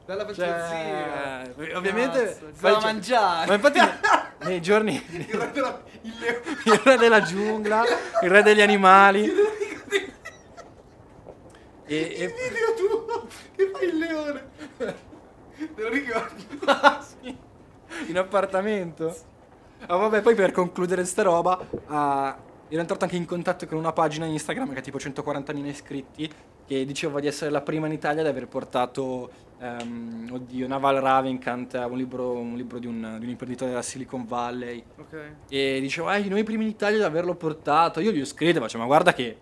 Bella 0.06 0.26
per 0.26 0.36
Cioè, 0.36 1.52
ovviamente... 1.76 2.24
Cazzo, 2.24 2.46
da 2.60 2.74
c'è- 2.76 2.82
mangiare. 2.82 3.48
Ma 3.48 3.54
infatti 3.54 3.80
nei 4.46 4.62
giorni... 4.62 5.02
Il 6.66 6.74
re 6.84 6.98
della- 6.98 7.22
giungla, 7.22 7.84
il 8.24 8.30
re 8.30 8.44
degli 8.44 8.62
animali. 8.62 9.26
E, 11.86 11.96
e- 11.96 12.24
Il 12.24 12.34
video 12.34 12.74
tuo 12.78 13.28
che 13.56 13.70
fai 13.74 13.88
il 13.88 13.98
leone. 13.98 14.50
Te 14.78 15.82
lo 15.82 15.90
ricordi? 15.90 16.48
Sì, 17.22 17.38
in 18.08 18.18
appartamento. 18.18 19.16
Ah, 19.88 19.96
vabbè, 19.98 20.22
poi 20.22 20.34
per 20.36 20.52
concludere 20.52 21.04
sta 21.06 21.22
roba, 21.24 21.60
ah, 21.88 22.38
ero 22.70 22.80
entrato 22.82 23.04
anche 23.04 23.16
in 23.18 23.26
contatto 23.26 23.66
con 23.68 23.78
una 23.78 23.92
pagina 23.92 24.26
Instagram 24.26 24.72
che 24.74 24.80
ha 24.80 24.82
tipo 24.82 24.98
140.000 24.98 25.66
iscritti, 25.66 26.32
che 26.66 26.86
diceva 26.86 27.20
di 27.20 27.28
essere 27.28 27.52
la 27.52 27.62
prima 27.62 27.88
in 27.88 27.94
Italia 27.94 28.22
ad 28.22 28.28
aver 28.28 28.48
portato, 28.48 29.30
ehm, 29.62 30.30
oddio, 30.32 30.68
Naval 30.68 30.96
Ravikant, 30.98 31.74
un 31.90 31.98
libro, 31.98 32.32
un 32.32 32.56
libro 32.56 32.80
di, 32.80 32.88
un, 32.88 33.16
di 33.20 33.26
un 33.26 33.30
imprenditore 33.32 33.70
della 33.70 33.82
Silicon 33.84 34.26
Valley. 34.26 34.84
Ok. 34.98 35.32
E 35.50 35.80
diceva, 35.80 36.16
eh, 36.16 36.28
noi 36.28 36.44
primi 36.44 36.64
in 36.64 36.70
Italia 36.72 36.98
ad 36.98 37.04
averlo 37.06 37.36
portato. 37.36 38.00
Io 38.00 38.12
gli 38.12 38.22
ho 38.22 38.26
scritto, 38.26 38.60
faccio, 38.60 38.78
ma 38.78 38.86
guarda 38.86 39.14
che... 39.14 39.38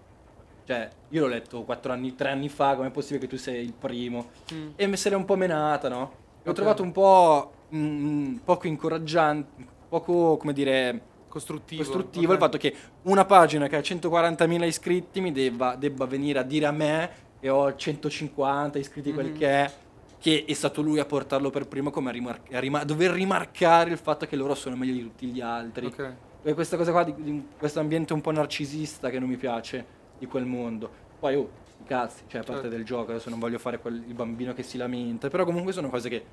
Cioè, 0.65 0.87
io 1.09 1.21
l'ho 1.21 1.27
letto 1.27 1.63
4 1.63 1.91
anni, 1.91 2.13
3 2.13 2.29
anni 2.29 2.47
fa, 2.47 2.75
com'è 2.75 2.91
possibile 2.91 3.21
che 3.21 3.27
tu 3.27 3.37
sei 3.37 3.63
il 3.63 3.73
primo? 3.73 4.29
Mm. 4.53 4.67
E 4.75 4.85
mi 4.85 4.95
l'è 5.01 5.15
un 5.15 5.25
po' 5.25 5.35
menata, 5.35 5.89
no? 5.89 6.11
E 6.43 6.47
Ho 6.47 6.51
Ok. 6.51 6.55
trovato 6.55 6.83
un 6.83 6.91
po' 6.91 7.51
mm, 7.73 8.35
poco 8.43 8.67
incoraggiante, 8.67 9.65
poco, 9.89 10.37
come 10.37 10.53
dire, 10.53 11.01
Costruttivo. 11.27 11.81
costruttivo 11.81 12.27
ok. 12.27 12.33
il 12.33 12.37
fatto 12.37 12.57
che 12.59 12.75
una 13.03 13.25
pagina 13.25 13.67
che 13.67 13.77
ha 13.77 13.79
140.000 13.79 14.63
iscritti 14.65 15.21
mi 15.21 15.31
debba, 15.31 15.75
debba 15.75 16.05
venire 16.05 16.37
a 16.37 16.43
dire 16.43 16.67
a 16.67 16.71
me 16.71 17.09
che 17.39 17.49
ho 17.49 17.75
150 17.75 18.77
iscritti 18.77 19.11
quel 19.11 19.27
Mhm. 19.27 19.37
che 19.37 19.47
è 19.47 19.71
che 20.19 20.43
è 20.45 20.53
stato 20.53 20.81
lui 20.81 20.99
a 20.99 21.05
portarlo 21.05 21.49
per 21.49 21.67
primo 21.67 21.89
come 21.91 22.09
a, 22.09 22.11
rimar- 22.11 22.53
a 22.53 22.59
rima- 22.59 22.81
a 22.81 22.85
dover 22.85 23.11
rimarcare 23.11 23.89
il 23.91 23.97
fatto 23.97 24.25
che 24.25 24.35
loro 24.35 24.53
sono 24.55 24.75
meglio 24.75 24.93
di 24.93 25.01
tutti 25.01 25.27
gli 25.27 25.39
altri 25.41 25.85
Ok. 25.85 26.13
e 26.43 26.53
questa 26.53 26.75
cosa 26.77 26.91
qua 26.91 27.03
di, 27.03 27.13
di 27.17 27.47
questo 27.57 27.79
ambiente 27.79 28.11
un 28.13 28.21
po' 28.21 28.31
narcisista 28.31 29.09
che 29.09 29.19
non 29.19 29.29
mi 29.29 29.37
piace 29.37 29.85
di 30.17 30.25
quel 30.25 30.45
mondo 30.45 30.89
poi 31.19 31.35
oh 31.35 31.49
cazzi 31.85 32.23
cioè 32.27 32.41
a 32.41 32.43
parte 32.43 32.63
Certo. 32.63 32.75
del 32.75 32.83
gioco 32.85 33.11
adesso 33.11 33.29
non 33.29 33.39
voglio 33.39 33.57
fare 33.59 33.79
quel, 33.79 34.03
il 34.05 34.13
bambino 34.13 34.53
che 34.53 34.63
si 34.63 34.77
lamenta 34.77 35.29
però 35.29 35.45
comunque 35.45 35.71
sono 35.71 35.89
cose 35.89 36.09
che 36.09 36.23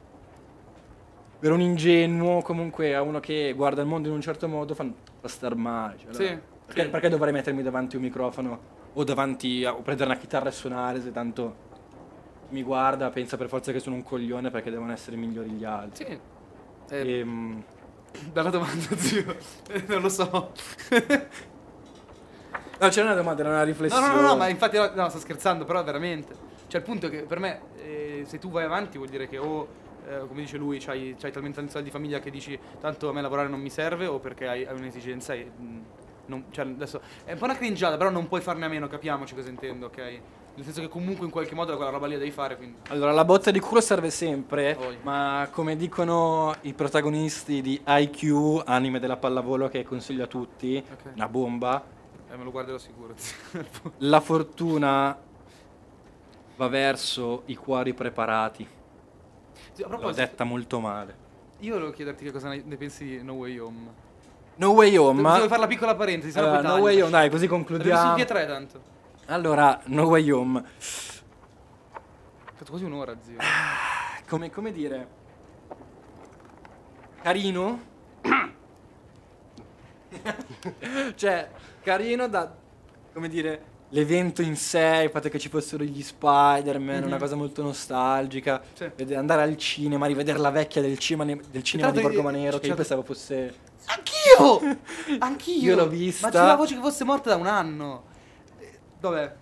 per 1.39 1.53
un 1.53 1.61
ingenuo 1.61 2.43
comunque 2.43 2.95
a 2.95 3.03
uno 3.03 3.21
che 3.21 3.53
guarda 3.55 3.83
il 3.83 3.87
mondo 3.89 4.09
in 4.09 4.15
un 4.15 4.21
certo 4.21 4.49
modo 4.49 4.75
fa, 4.75 4.85
fa 5.21 5.29
star 5.29 5.55
male 5.55 5.99
cioè, 5.99 6.13
Sì, 6.15 6.23
allora, 6.23 6.41
perché, 6.67 6.83
sì. 6.83 6.89
perché 6.89 7.09
dovrei 7.09 7.33
mettermi 7.33 7.63
davanti 7.63 7.97
un 7.97 8.03
microfono 8.03 8.61
o 8.95 9.05
davanti 9.05 9.65
a, 9.65 9.75
o 9.75 9.83
prendere 9.83 10.11
una 10.11 10.19
chitarra 10.19 10.49
e 10.49 10.53
suonare 10.53 11.01
se 11.01 11.13
tanto 11.13 11.65
mi 12.49 12.63
guarda 12.63 13.11
pensa 13.11 13.37
per 13.37 13.49
forza 13.49 13.73
che 13.73 13.81
sono 13.81 13.97
un 13.97 14.03
coglione 14.03 14.51
perché 14.51 14.71
devono 14.71 14.93
essere 14.93 15.17
migliori 15.17 15.51
gli 15.51 15.65
altri 15.65 16.05
Sì. 16.05 16.21
Eh, 16.95 17.19
Ehm, 17.19 17.63
Bella 18.33 18.51
domanda, 18.51 18.97
zio. 18.97 19.37
non 19.89 20.01
lo 20.01 20.09
so. 20.09 20.53
no 22.79 22.89
c'era 22.89 23.07
una 23.07 23.15
domanda 23.15 23.41
era 23.43 23.51
una 23.51 23.59
No, 23.61 23.65
riflessione 23.65 24.07
no, 24.09 24.21
no, 24.21 24.29
no, 24.29 24.37
ma 24.37 24.49
infatti 24.49 24.77
no, 24.77 24.91
no, 24.95 25.09
sto 25.09 25.19
scherzando, 25.19 25.65
però 25.65 25.83
veramente. 25.85 26.35
Cioè, 26.69 26.81
il 26.81 26.87
punto 26.87 27.07
è 27.07 27.11
che 27.11 27.23
per 27.23 27.39
me, 27.39 27.61
eh, 27.77 28.25
se 28.27 28.39
tu 28.39 28.51
vai 28.51 28.65
avanti, 28.65 28.97
vuol 28.97 29.09
dire 29.11 29.29
che 29.29 29.39
o, 29.39 29.69
eh, 30.09 30.21
come 30.27 30.41
dice 30.41 30.57
lui, 30.57 30.79
c'hai, 30.79 31.15
c'hai 31.19 31.31
talmente 31.31 31.57
tanti 31.59 31.73
soldi 31.73 31.89
di 31.89 31.93
famiglia 31.93 32.19
che 32.21 32.31
dici 32.31 32.59
tanto 32.81 33.09
a 33.09 33.13
me 33.13 33.21
lavorare 33.21 33.49
non 33.49 33.61
mi 33.61 33.71
serve, 33.71 34.07
o 34.07 34.19
perché 34.19 34.49
hai, 34.49 34.65
hai 34.67 34.75
un'esigenza 34.75 35.35
e. 35.35 35.45
mh, 35.45 35.79
non- 36.27 36.47
cioè, 36.51 36.65
adesso 36.65 37.01
è 37.25 37.33
un 37.33 37.39
po' 37.39 37.45
una 37.45 37.57
cringiata, 37.57 37.97
però 37.97 38.11
non 38.11 38.27
puoi 38.29 38.41
farne 38.41 38.65
a 38.65 38.69
meno, 38.69 38.89
capiamoci 38.89 39.35
cosa 39.35 39.49
intendo, 39.49 39.87
ok? 39.87 40.21
Nel 40.57 40.65
senso 40.65 40.81
che 40.81 40.89
comunque 40.89 41.27
in 41.27 41.31
qualche 41.31 41.55
modo 41.55 41.77
quella 41.77 41.91
roba 41.91 42.07
lì 42.07 42.15
la 42.15 42.19
devi 42.21 42.31
fare, 42.31 42.57
quindi. 42.57 42.79
Allora, 42.89 43.13
la 43.13 43.25
botta 43.27 43.51
di 43.51 43.61
culo 43.61 43.83
serve 43.83 44.09
sempre, 44.11 44.75
Poi. 44.75 44.97
ma 45.03 45.49
come 45.53 45.77
dicono 45.77 46.55
i 46.63 46.73
protagonisti 46.73 47.61
di 47.61 47.79
IQ, 47.87 48.63
anime 48.65 48.99
della 48.99 49.19
pallavolo 49.19 49.69
che 49.69 49.85
consiglio 49.85 50.25
a 50.25 50.27
tutti, 50.27 50.83
Ok. 50.91 51.13
una 51.15 51.29
bomba, 51.29 51.85
Eh, 52.31 52.37
me 52.37 52.43
lo 52.45 52.51
guarderò 52.51 52.79
sicuro. 52.79 53.15
la 53.99 54.21
fortuna 54.21 55.17
va 56.57 56.69
verso 56.69 57.43
i 57.47 57.55
cuori 57.55 57.93
preparati. 57.93 58.67
A 59.85 59.89
L'ho 59.89 60.11
detta 60.13 60.45
molto 60.45 60.81
male. 60.81 61.25
Io 61.61 61.75
volevo 61.75 61.91
chiederti 61.91 62.25
che 62.25 62.33
cosa 62.33 62.49
ne 62.49 62.77
pensi 62.77 63.05
di 63.05 63.23
No 63.23 63.35
Way 63.35 63.59
Home. 63.59 64.05
No 64.57 64.71
Way 64.71 64.97
Home. 64.97 65.21
Devo 65.23 65.49
fare 65.49 65.61
la 65.61 65.67
piccola 65.67 65.95
parentesi, 65.95 66.39
poi 66.39 66.63
no. 66.63 66.77
Way 66.77 67.01
Home, 67.03 67.11
dai, 67.11 67.29
così 67.29 67.47
concludiamo. 67.47 68.17
e 68.17 68.25
tre 68.25 68.47
tanto. 68.47 68.95
Allora, 69.27 69.81
No 69.87 70.05
Way 70.05 70.31
Home. 70.31 70.59
Ho 70.59 70.63
fatto 72.55 72.71
quasi 72.71 72.85
un'ora, 72.85 73.17
zio. 73.21 73.39
Come, 74.29 74.51
come 74.51 74.73
dire? 74.73 75.09
Carino? 77.23 77.81
cioè, 81.17 81.51
carino 81.83 82.29
da, 82.29 82.55
come 83.13 83.29
dire, 83.29 83.65
l'evento 83.89 84.43
in 84.43 84.55
sé, 84.55 85.03
il 85.05 85.11
fatto 85.11 85.29
che 85.29 85.41
ci 85.41 85.49
fossero 85.49 85.83
gli 85.83 86.03
Spider-Man, 86.03 87.03
una 87.03 87.19
cosa 87.19 87.35
molto 87.35 87.63
nostalgica. 87.63 88.63
Mhm. 88.79 88.93
Sì. 88.95 89.15
Andare 89.15 89.43
al 89.43 89.57
cinema, 89.57 90.07
rivedere 90.07 90.39
la 90.39 90.51
vecchia 90.51 90.81
del 90.81 90.99
cinema, 90.99 91.37
del 91.51 91.65
cinema 91.65 91.91
di 91.91 92.01
Borgo 92.01 92.23
Manero, 92.23 92.59
che 92.59 92.69
io 92.69 92.77
certo. 92.77 92.77
pensavo 92.77 93.03
fosse... 93.03 93.55
Anch'io! 93.87 94.79
Anch'io! 95.19 95.71
Io 95.71 95.75
l'ho 95.75 95.89
vista. 95.89 96.27
Ma 96.27 96.33
c'era 96.33 96.47
la 96.47 96.55
voce 96.55 96.77
che 96.77 96.81
fosse 96.81 97.03
morta 97.03 97.31
da 97.31 97.37
un 97.37 97.49
anno. 97.49 98.15
Eh, 99.07 99.11
Dov'è? 99.11 99.35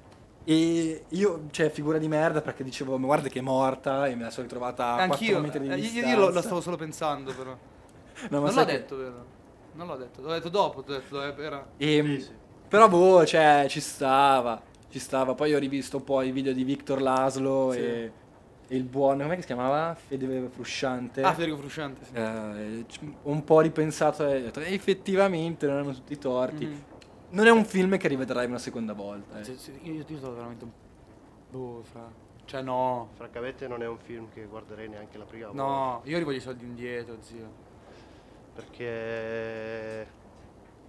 E 0.46 1.04
io, 1.08 1.44
cioè, 1.52 1.70
figura 1.70 1.96
di 1.98 2.06
merda 2.08 2.42
perché 2.42 2.62
dicevo, 2.62 2.98
ma 2.98 3.06
guarda 3.06 3.28
che 3.28 3.38
è 3.38 3.42
morta 3.42 4.06
e 4.06 4.14
me 4.14 4.24
la 4.24 4.30
sono 4.30 4.42
ritrovata 4.42 4.92
a 4.92 5.06
4 5.06 5.12
Anch'io. 5.14 5.40
metri 5.40 5.58
di 5.60 5.68
Eh, 5.70 5.74
distanza. 5.76 6.06
io 6.08 6.14
io 6.14 6.20
lo, 6.20 6.30
lo 6.30 6.40
stavo 6.42 6.60
solo 6.60 6.76
pensando, 6.76 7.32
però. 7.34 7.56
No, 8.30 8.40
non 8.40 8.54
l'ho 8.54 8.64
che- 8.64 8.72
detto, 8.72 8.96
vero? 8.96 9.24
Non 9.72 9.86
l'ho 9.88 9.96
detto. 9.96 10.20
L'ho 10.22 10.32
detto 10.32 10.48
dopo. 10.50 10.82
T'ho 10.82 10.92
detto, 10.92 11.22
eh, 11.22 11.34
era. 11.42 11.66
E, 11.78 12.26
Però 12.68 12.88
boh, 12.88 13.24
cioè, 13.26 13.66
ci 13.68 13.80
stava, 13.80 14.60
ci 14.90 14.98
stava. 14.98 15.34
Poi 15.34 15.54
ho 15.54 15.58
rivisto 15.58 15.98
poi 16.00 16.28
i 16.28 16.30
video 16.30 16.52
di 16.52 16.62
Victor 16.62 17.00
Laslo 17.02 17.70
Sì. 17.72 17.78
e, 17.78 18.12
e 18.68 18.76
il 18.76 18.84
buon, 18.84 19.18
come 19.20 19.40
si 19.40 19.46
chiamava? 19.46 19.94
Fede 19.94 20.48
Frusciante. 20.52 21.22
Ah, 21.22 21.32
Federico 21.32 21.56
Frusciante. 21.58 22.04
Sì. 22.04 22.12
Eh, 22.14 22.84
un 23.22 23.42
po' 23.44 23.60
ripensato 23.60 24.26
e 24.28 24.36
ho 24.36 24.40
detto, 24.42 24.60
"Eh, 24.60 24.72
effettivamente 24.74 25.66
non 25.66 25.76
erano 25.76 25.92
tutti 25.94 26.16
torti. 26.18 26.66
Mhm. 26.66 26.82
Non 27.34 27.46
è 27.46 27.50
un 27.50 27.64
film 27.64 27.96
che 27.96 28.06
rivedrai 28.08 28.46
una 28.46 28.58
seconda 28.58 28.92
volta. 28.92 29.40
eh. 29.40 29.44
Sì, 29.56 29.72
io, 29.82 30.04
io 30.06 30.18
sono 30.18 30.34
veramente 30.34 30.64
un. 30.64 30.70
Boh, 31.50 31.82
fra. 31.82 32.08
Cioè, 32.44 32.62
no. 32.62 33.08
Francamente 33.14 33.66
non 33.66 33.82
è 33.82 33.88
un 33.88 33.98
film 33.98 34.28
che 34.32 34.44
guarderei 34.44 34.88
neanche 34.88 35.18
la 35.18 35.24
prima 35.24 35.46
volta. 35.48 35.62
No, 35.62 36.00
io 36.04 36.18
rivoglio 36.18 36.36
i 36.36 36.40
soldi 36.40 36.64
indietro, 36.64 37.16
zio. 37.20 37.50
Perché... 38.54 40.06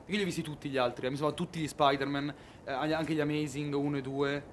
Io 0.08 0.18
li 0.18 0.22
ho 0.22 0.26
visti 0.26 0.44
tutti 0.44 0.70
gli 0.70 0.78
altri, 0.78 1.08
eh, 1.08 1.10
mi 1.10 1.16
sono 1.16 1.34
tutti 1.34 1.60
gli 1.60 1.68
Spider-Man, 1.68 2.34
eh, 2.66 2.72
anche 2.72 3.14
gli 3.14 3.20
Amazing 3.20 3.74
1 3.74 3.98
e 3.98 4.02
2. 4.02 4.44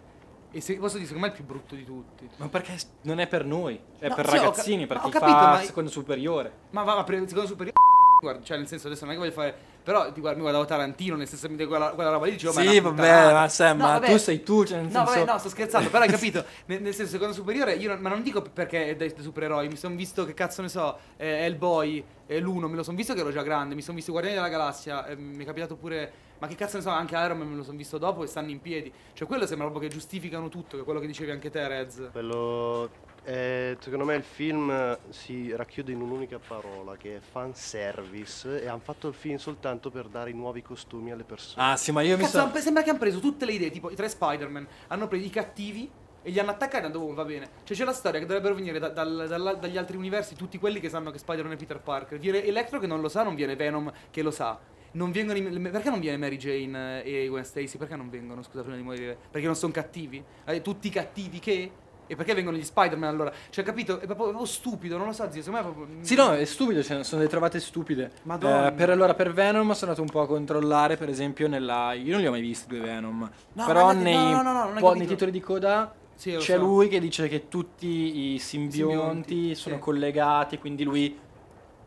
E 0.51 0.61
se, 0.63 0.77
posso 0.77 0.95
dire, 0.97 1.07
secondo 1.07 1.27
me 1.27 1.33
è 1.33 1.37
il 1.37 1.45
più 1.45 1.55
brutto 1.55 1.75
di 1.75 1.85
tutti. 1.85 2.29
Ma 2.37 2.49
perché 2.49 2.75
non 3.03 3.19
è 3.19 3.27
per 3.27 3.45
noi, 3.45 3.79
è 3.99 4.09
No, 4.09 4.15
per 4.15 4.29
sì, 4.29 4.37
ho 4.37 4.39
ca- 4.39 4.45
ragazzini, 4.47 4.87
per 4.87 4.97
ho 4.99 5.01
chi 5.03 5.11
capito, 5.11 5.31
fa 5.33 5.51
ma- 5.51 5.61
secondo 5.61 5.91
superiore. 5.91 6.53
Ma 6.71 6.83
va, 6.85 6.95
ma 6.95 7.05
per 7.05 7.17
secondo 7.27 7.47
superiore. 7.47 7.73
Guarda, 8.21 8.43
cioè, 8.43 8.57
nel 8.57 8.67
senso, 8.67 8.87
adesso 8.87 9.05
non 9.05 9.13
è 9.13 9.17
che 9.17 9.23
voglio 9.23 9.35
fare. 9.35 9.57
Però 9.83 10.13
ti 10.13 10.21
guarda, 10.21 10.37
mi 10.37 10.43
guardavo 10.43 10.65
Tarantino, 10.65 11.17
nel 11.17 11.27
senso, 11.27 11.49
mi 11.49 11.57
dico 11.57 11.71
quella, 11.71 11.91
quella 11.91 12.11
roba 12.11 12.27
lì 12.27 12.33
dicevo, 12.33 12.53
ma 12.53 12.61
sì, 12.61 12.79
una 12.79 12.91
vabbè, 12.91 13.33
ma, 13.33 13.49
Sam, 13.49 13.79
No, 13.79 13.85
ma 13.85 13.93
vabbè. 13.95 14.11
tu 14.13 14.17
sei 14.19 14.43
tu, 14.45 14.65
cioè 14.65 14.77
nel 14.79 14.87
No, 14.87 14.93
senso... 15.05 15.13
vabbè, 15.21 15.33
no, 15.33 15.39
sto 15.39 15.49
scherzando, 15.49 15.91
però 15.91 16.05
hai 16.05 16.09
capito? 16.11 16.45
Nel, 16.67 16.83
nel 16.83 16.95
senso, 16.95 17.11
secondo 17.13 17.35
superiore, 17.35 17.75
io 17.75 17.89
non- 17.89 17.99
ma 18.01 18.09
non 18.09 18.23
dico 18.23 18.43
perché 18.43 18.91
è 18.91 18.97
dei, 18.97 19.13
dei 19.13 19.23
supereroi, 19.23 19.67
mi 19.69 19.77
sono 19.77 19.97
visto 19.97 20.25
che 20.25 20.35
cazzo 20.35 20.63
ne 20.63 20.69
so, 20.69 20.97
eh, 21.17 21.45
Hellboy, 21.45 22.05
eh, 22.27 22.39
l'uno, 22.39 22.69
me 22.69 22.77
lo 22.77 22.83
sono 22.85 22.97
visto 22.97 23.13
che 23.13 23.21
ero 23.21 23.33
già 23.33 23.43
grande, 23.43 23.75
mi 23.75 23.83
sono 23.83 23.97
visto 23.97 24.13
Guardiani 24.13 24.37
della 24.39 24.51
Galassia, 24.51 25.07
eh, 25.07 25.17
mi 25.17 25.43
è 25.43 25.47
capitato 25.47 25.75
pure, 25.75 26.13
ma 26.39 26.47
che 26.47 26.55
cazzo 26.55 26.77
ne 26.77 26.83
so, 26.85 26.91
anche 26.91 27.17
Iron 27.17 27.39
Man 27.39 27.49
me 27.51 27.57
lo 27.57 27.65
sono 27.65 27.77
visto 27.77 27.99
dopo 27.99 28.23
e 28.23 28.29
stanno 28.29 28.51
in 28.51 28.61
piedi. 28.61 28.93
Cioè, 29.15 29.27
quello 29.27 29.47
sembra 29.47 29.67
proprio 29.69 29.89
che 29.89 29.95
giustificano 29.95 30.49
tutto, 30.49 30.77
che 30.77 30.83
è 30.83 30.85
quello 30.85 31.01
che 31.01 31.07
dicevi 31.09 31.31
anche 31.33 31.51
te, 31.51 31.67
Rez. 31.67 32.09
Quello... 32.13 32.89
eh, 33.25 33.77
secondo 33.81 34.05
me 34.05 34.15
il 34.17 34.23
film 34.23 34.71
eh, 34.71 34.99
si 35.11 35.55
racchiude 35.55 35.93
in 35.93 36.01
un'unica 36.01 36.39
parola 36.39 36.97
che 36.97 37.17
è 37.17 37.21
fanservice 37.21 38.63
e 38.63 38.67
hanno 38.69 38.81
fatto 38.83 39.09
il 39.09 39.15
film 39.15 39.37
soltanto 39.37 39.91
per 39.91 40.09
dare 40.09 40.31
i 40.31 40.35
nuovi 40.35 40.63
costumi 40.63 41.13
alle 41.13 41.25
persone. 41.25 41.65
Ah 41.73 41.77
sì, 41.77 41.93
ma 41.93 42.03
io 42.03 42.17
mi 42.17 42.23
Cazzo, 42.25 42.51
sembra 42.61 42.83
che 42.83 42.91
hanno 42.91 42.99
preso 42.99 43.21
tutte 43.21 43.45
le 43.45 43.53
idee, 43.53 43.71
tipo 43.71 43.91
i 43.91 43.95
tre 43.95 44.09
Spider-Man, 44.09 44.67
hanno 44.89 45.09
preso 45.09 45.25
i 45.25 45.31
cattivi 45.31 45.91
e 46.23 46.31
li 46.31 46.39
hanno 46.39 46.51
attaccati 46.51 46.85
e 46.85 46.87
hanno 46.87 46.99
detto, 46.99 47.05
"Oh, 47.11 47.15
va 47.15 47.25
bene. 47.25 47.49
Cioè 47.65 47.77
c'è 47.77 47.85
la 47.85 47.93
storia 47.93 48.21
che 48.21 48.27
dovrebbero 48.27 48.55
venire 48.55 48.79
da- 48.79 48.89
dal- 48.91 49.27
dalla- 49.29 49.55
dagli 49.55 49.77
altri 49.77 49.97
universi 49.97 50.35
tutti 50.35 50.59
quelli 50.59 50.81
che 50.81 50.89
sanno 50.89 51.11
che 51.11 51.19
Spider-Man 51.19 51.55
è 51.55 51.57
Peter 51.57 51.81
Parker. 51.81 52.19
Viene 52.19 52.45
Electro 52.45 52.79
che 52.79 52.87
non 52.87 53.01
lo 53.01 53.09
sa, 53.09 53.23
non 53.23 53.35
viene 53.35 53.57
Venom 53.57 53.93
che 54.11 54.23
lo 54.23 54.31
sa. 54.31 54.59
Non 54.95 55.11
vengono 55.11 55.71
perché 55.71 55.89
non 55.89 56.01
viene 56.01 56.19
Mary 56.19 56.37
Jane 56.37 57.03
eh, 57.03 57.25
e 57.25 57.27
Gwen 57.29 57.45
Stacy? 57.45 57.79
Perché 57.79 57.97
non 57.97 58.11
vengono, 58.11 58.43
scusa, 58.43 58.61
prima 58.61 58.77
di 58.77 58.83
morire? 58.83 59.17
Perché 59.31 59.47
non 59.47 59.57
sono 59.57 59.73
cattivi? 59.73 60.23
Eh, 60.45 60.61
tutti 60.61 60.91
cattivi 60.91 61.39
che? 61.39 61.71
E 62.13 62.15
perché 62.15 62.35
vengono 62.35 62.59
gli 62.59 62.63
Spider-Man 62.63 63.09
allora? 63.09 63.33
Cioè, 63.49 63.65
capito? 63.65 63.95
È 63.95 64.05
proprio, 64.05 64.27
proprio 64.27 64.45
stupido, 64.45 64.99
non 64.99 65.07
lo 65.07 65.13
so, 65.15 65.31
zio. 65.31 65.41
Secondo 65.41 65.67
me 65.67 65.71
è 65.73 65.75
proprio... 65.75 66.05
Sì, 66.05 66.15
no, 66.15 66.35
è 66.35 66.45
stupido, 66.45 66.83
cioè, 66.83 67.03
sono 67.05 67.21
delle 67.23 67.33
trovate 67.33 67.59
stupide. 67.59 68.13
Madonna. 68.25 68.67
Eh, 68.67 68.73
per, 68.73 68.91
allora, 68.91 69.15
per 69.15 69.33
Venom 69.33 69.71
sono 69.73 69.93
andato 69.93 70.03
un 70.03 70.11
po' 70.11 70.21
a 70.21 70.27
controllare, 70.27 70.99
per 70.99 71.09
esempio, 71.09 71.49
nella... 71.49 71.95
Io 71.95 72.13
non 72.13 72.21
li 72.21 72.27
ho 72.27 72.31
mai 72.31 72.43
visti 72.43 72.69
due 72.69 72.81
Venom. 72.81 73.31
No, 73.55 73.65
però 73.65 73.93
nei, 73.93 74.31
no, 74.31 74.43
no, 74.43 74.53
no, 74.53 74.79
po- 74.79 74.93
nei 74.93 75.07
titoli 75.07 75.31
di 75.31 75.41
coda 75.41 75.95
Sì, 76.15 76.33
c'è 76.37 76.57
so. 76.57 76.59
lui 76.59 76.89
che 76.89 77.01
dice 77.01 77.29
che 77.29 77.49
tutti 77.49 78.35
i 78.35 78.39
simbionti, 78.39 79.29
Simbionti, 79.31 79.55
sono 79.55 79.77
sì. 79.77 79.81
collegati, 79.81 80.59
quindi 80.59 80.85
lui 80.85 81.19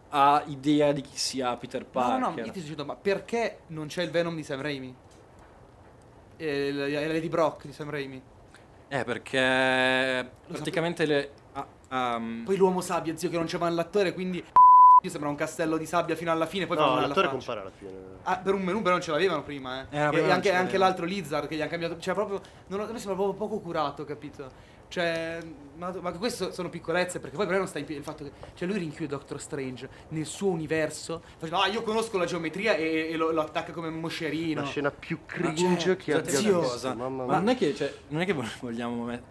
ha 0.09 0.41
idea 0.47 0.91
di 0.91 1.01
chi 1.01 1.17
sia 1.17 1.55
Peter 1.55 1.82
No, 1.82 1.88
Parker. 1.91 2.19
no, 2.19 2.30
no, 2.30 2.36
io 2.38 2.43
ti 2.45 2.49
sto 2.49 2.59
dicendo, 2.61 2.86
ma 2.86 2.95
perché 2.95 3.59
non 3.67 3.86
c'è 3.86 4.01
il 4.01 4.09
Venom 4.09 4.36
di 4.36 4.41
Sam 4.41 4.61
Raimi? 4.61 4.95
E 6.38 6.71
l- 6.71 6.80
e 6.80 7.07
Lady 7.07 7.30
Brock 7.30 7.67
di 7.67 7.73
Sam 7.73 7.91
Raimi? 7.91 8.34
Eh, 8.88 9.03
perché 9.03 10.29
praticamente 10.47 11.05
le... 11.05 11.31
ah, 11.53 12.15
um, 12.15 12.43
Poi 12.45 12.55
l'uomo 12.55 12.81
sabbia, 12.81 13.15
zio, 13.17 13.29
che 13.29 13.38
non 13.38 13.45
c'era 13.45 13.67
l'attore, 13.69 14.13
quindi 14.13 14.43
io 15.01 15.09
sembra 15.09 15.29
un 15.29 15.36
castello 15.36 15.77
di 15.77 15.86
sabbia 15.86 16.15
fino 16.15 16.31
alla 16.31 16.45
fine, 16.45 16.65
poi 16.65 16.77
no, 16.77 16.95
la 16.95 17.07
l'attore 17.07 17.29
compare 17.29 17.59
alla 17.61 17.71
fine. 17.77 17.91
Ah, 18.23 18.38
per 18.38 18.53
un 18.53 18.61
menù 18.61 18.81
però 18.81 18.93
non 18.93 19.01
ce 19.01 19.11
l'avevano 19.11 19.43
prima, 19.43 19.81
eh. 19.81 19.97
Eh, 19.97 20.17
e 20.17 20.31
anche, 20.31 20.51
anche 20.51 20.77
l'altro 20.77 21.05
Lizard 21.05 21.47
che 21.47 21.55
gli 21.55 21.61
hanno 21.61 21.69
cambiato. 21.69 21.99
Cioè, 21.99 22.13
proprio. 22.13 22.41
Non, 22.67 22.79
lo- 22.79 22.86
a 22.88 22.91
me 22.91 22.97
sembra 22.97 23.15
proprio 23.15 23.33
poco 23.33 23.59
curato, 23.59 24.03
capito? 24.03 24.73
Cioè, 24.88 25.39
ma, 25.77 25.93
ma 25.99 26.11
queste 26.13 26.45
so- 26.45 26.51
sono 26.51 26.69
piccolezze, 26.69 27.19
perché 27.19 27.36
poi 27.36 27.45
però 27.45 27.57
non 27.57 27.67
sta 27.67 27.79
in 27.79 27.86
piedi 27.86 27.99
il 28.01 28.05
fatto 28.07 28.23
che. 28.23 28.31
Cioè, 28.53 28.67
lui 28.67 28.77
rinchiude 28.77 29.07
Doctor 29.07 29.41
Strange 29.41 29.89
nel 30.09 30.25
suo 30.25 30.49
universo. 30.49 31.21
Facendo, 31.38 31.63
ah, 31.63 31.67
io 31.67 31.81
conosco 31.83 32.17
la 32.17 32.25
geometria 32.25 32.75
e, 32.75 33.09
e 33.11 33.15
lo, 33.17 33.31
lo 33.31 33.41
attacca 33.41 33.71
come 33.71 33.88
un 33.88 33.99
moscerino. 33.99 34.61
La 34.61 34.67
scena 34.67 34.91
più 34.91 35.17
Ma 35.21 35.33
cringe 35.33 35.77
cioè, 35.77 35.95
che 35.97 36.11
scusate 36.13 36.38
abbia 36.38 36.59
visto, 36.59 36.88
mamma 36.95 37.09
ma 37.09 37.25
mia. 37.25 37.38
non 37.39 37.49
è 37.49 37.57
che, 37.57 37.75
cioè, 37.75 37.93
non 38.09 38.21
è 38.21 38.25
che 38.25 38.33
vo- 38.33 38.43
vogliamo 38.61 39.03
met- 39.03 39.21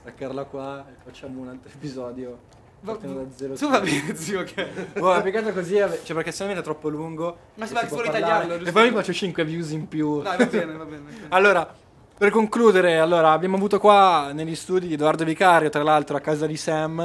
staccarla 0.00 0.44
qua 0.44 0.86
e 0.88 0.94
facciamo 1.04 1.40
un 1.40 1.48
altro 1.48 1.70
episodio 1.72 2.38
Va- 2.82 2.94
da 2.94 3.54
Su 3.54 3.68
va 3.68 3.80
bene, 3.80 4.16
zio, 4.16 4.42
che. 4.42 4.68
Boh, 4.98 5.22
così, 5.52 5.76
cioè 5.76 6.14
perché 6.14 6.32
se 6.32 6.42
no 6.42 6.48
diventa 6.48 6.62
troppo 6.62 6.88
lungo. 6.88 7.36
Ma 7.54 7.66
si 7.66 7.72
e 7.72 7.74
va 7.74 7.86
solo 7.86 8.10
tagliarlo, 8.10 8.54
giusto? 8.54 8.68
E 8.68 8.72
poi 8.72 8.88
mi 8.90 8.96
faccio 8.96 9.12
5 9.12 9.44
views 9.44 9.70
in 9.70 9.86
più. 9.86 10.20
Dai, 10.20 10.36
va 10.36 10.46
bene, 10.46 10.72
va 10.76 10.84
bene. 10.84 11.02
ok. 11.08 11.26
Allora, 11.30 11.74
per 12.22 12.30
concludere, 12.30 13.00
allora, 13.00 13.32
abbiamo 13.32 13.56
avuto 13.56 13.80
qua 13.80 14.30
negli 14.32 14.54
studi 14.54 14.92
Edoardo 14.92 15.24
Vicario, 15.24 15.70
tra 15.70 15.82
l'altro 15.82 16.16
a 16.16 16.20
casa 16.20 16.46
di 16.46 16.56
Sam. 16.56 17.00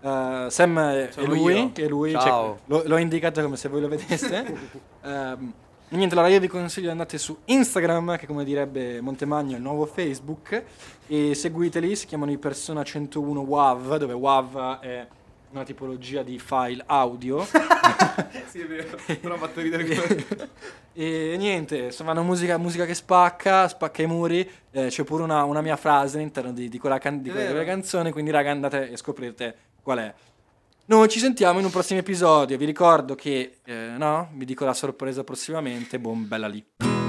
Eh, 0.00 0.46
Sam 0.48 0.78
è, 0.78 1.10
lui, 1.24 1.72
è 1.74 1.88
lui, 1.88 2.12
Ciao. 2.12 2.22
cioè, 2.22 2.56
lo- 2.66 2.82
l'ho 2.86 2.96
indicato 2.98 3.42
come 3.42 3.56
se 3.56 3.68
voi 3.68 3.80
lo 3.80 3.88
vedeste. 3.88 4.78
Ehm, 5.02 5.52
niente, 5.88 6.14
allora 6.14 6.28
io 6.28 6.38
vi 6.38 6.46
consiglio 6.46 6.86
di 6.86 6.92
andate 6.92 7.18
su 7.18 7.36
Instagram, 7.46 8.16
che 8.16 8.28
come 8.28 8.44
direbbe 8.44 9.00
Montemagno 9.00 9.54
è 9.54 9.56
il 9.56 9.62
nuovo 9.62 9.86
Facebook, 9.86 10.62
e 11.08 11.34
seguiteli, 11.34 11.96
si 11.96 12.06
chiamano 12.06 12.30
i 12.30 12.38
Persona 12.38 12.84
101 12.84 13.40
WAV, 13.40 13.96
dove 13.96 14.12
WAV 14.12 14.78
è 14.78 15.04
una 15.52 15.64
tipologia 15.64 16.22
di 16.22 16.38
file 16.38 16.82
audio. 16.86 17.44
sì, 18.48 18.60
è 18.60 18.66
vero. 18.66 18.98
Però 19.20 19.34
ha 19.34 19.38
fatto 19.38 19.60
ridere. 19.60 19.84
E 20.92 21.36
niente, 21.38 21.78
insomma, 21.78 22.10
una 22.10 22.22
musica, 22.22 22.58
musica 22.58 22.84
che 22.84 22.94
spacca, 22.94 23.68
spacca 23.68 24.02
i 24.02 24.06
muri. 24.06 24.48
eh, 24.72 24.88
c'è 24.88 25.04
pure 25.04 25.22
una, 25.22 25.44
una 25.44 25.60
mia 25.62 25.76
frase 25.76 26.16
all'interno 26.16 26.52
di, 26.52 26.68
di 26.68 26.78
quella, 26.78 26.98
can- 26.98 27.22
di 27.22 27.30
quella 27.30 27.64
canzone, 27.64 28.10
quindi 28.12 28.32
raga 28.32 28.50
andate 28.50 28.90
e 28.90 28.96
scoprirete 28.96 29.56
qual 29.82 29.98
è. 29.98 30.14
Noi 30.86 31.08
ci 31.08 31.20
sentiamo 31.20 31.60
in 31.60 31.64
un 31.64 31.70
prossimo 31.70 32.00
episodio. 32.00 32.58
Vi 32.58 32.64
ricordo 32.64 33.14
che, 33.14 33.58
eh, 33.64 33.94
no, 33.96 34.30
vi 34.34 34.44
dico 34.44 34.64
la 34.64 34.74
sorpresa 34.74 35.22
prossimamente. 35.22 36.00
Boom, 36.00 36.26
bella 36.26 36.48
lì. 36.48 36.99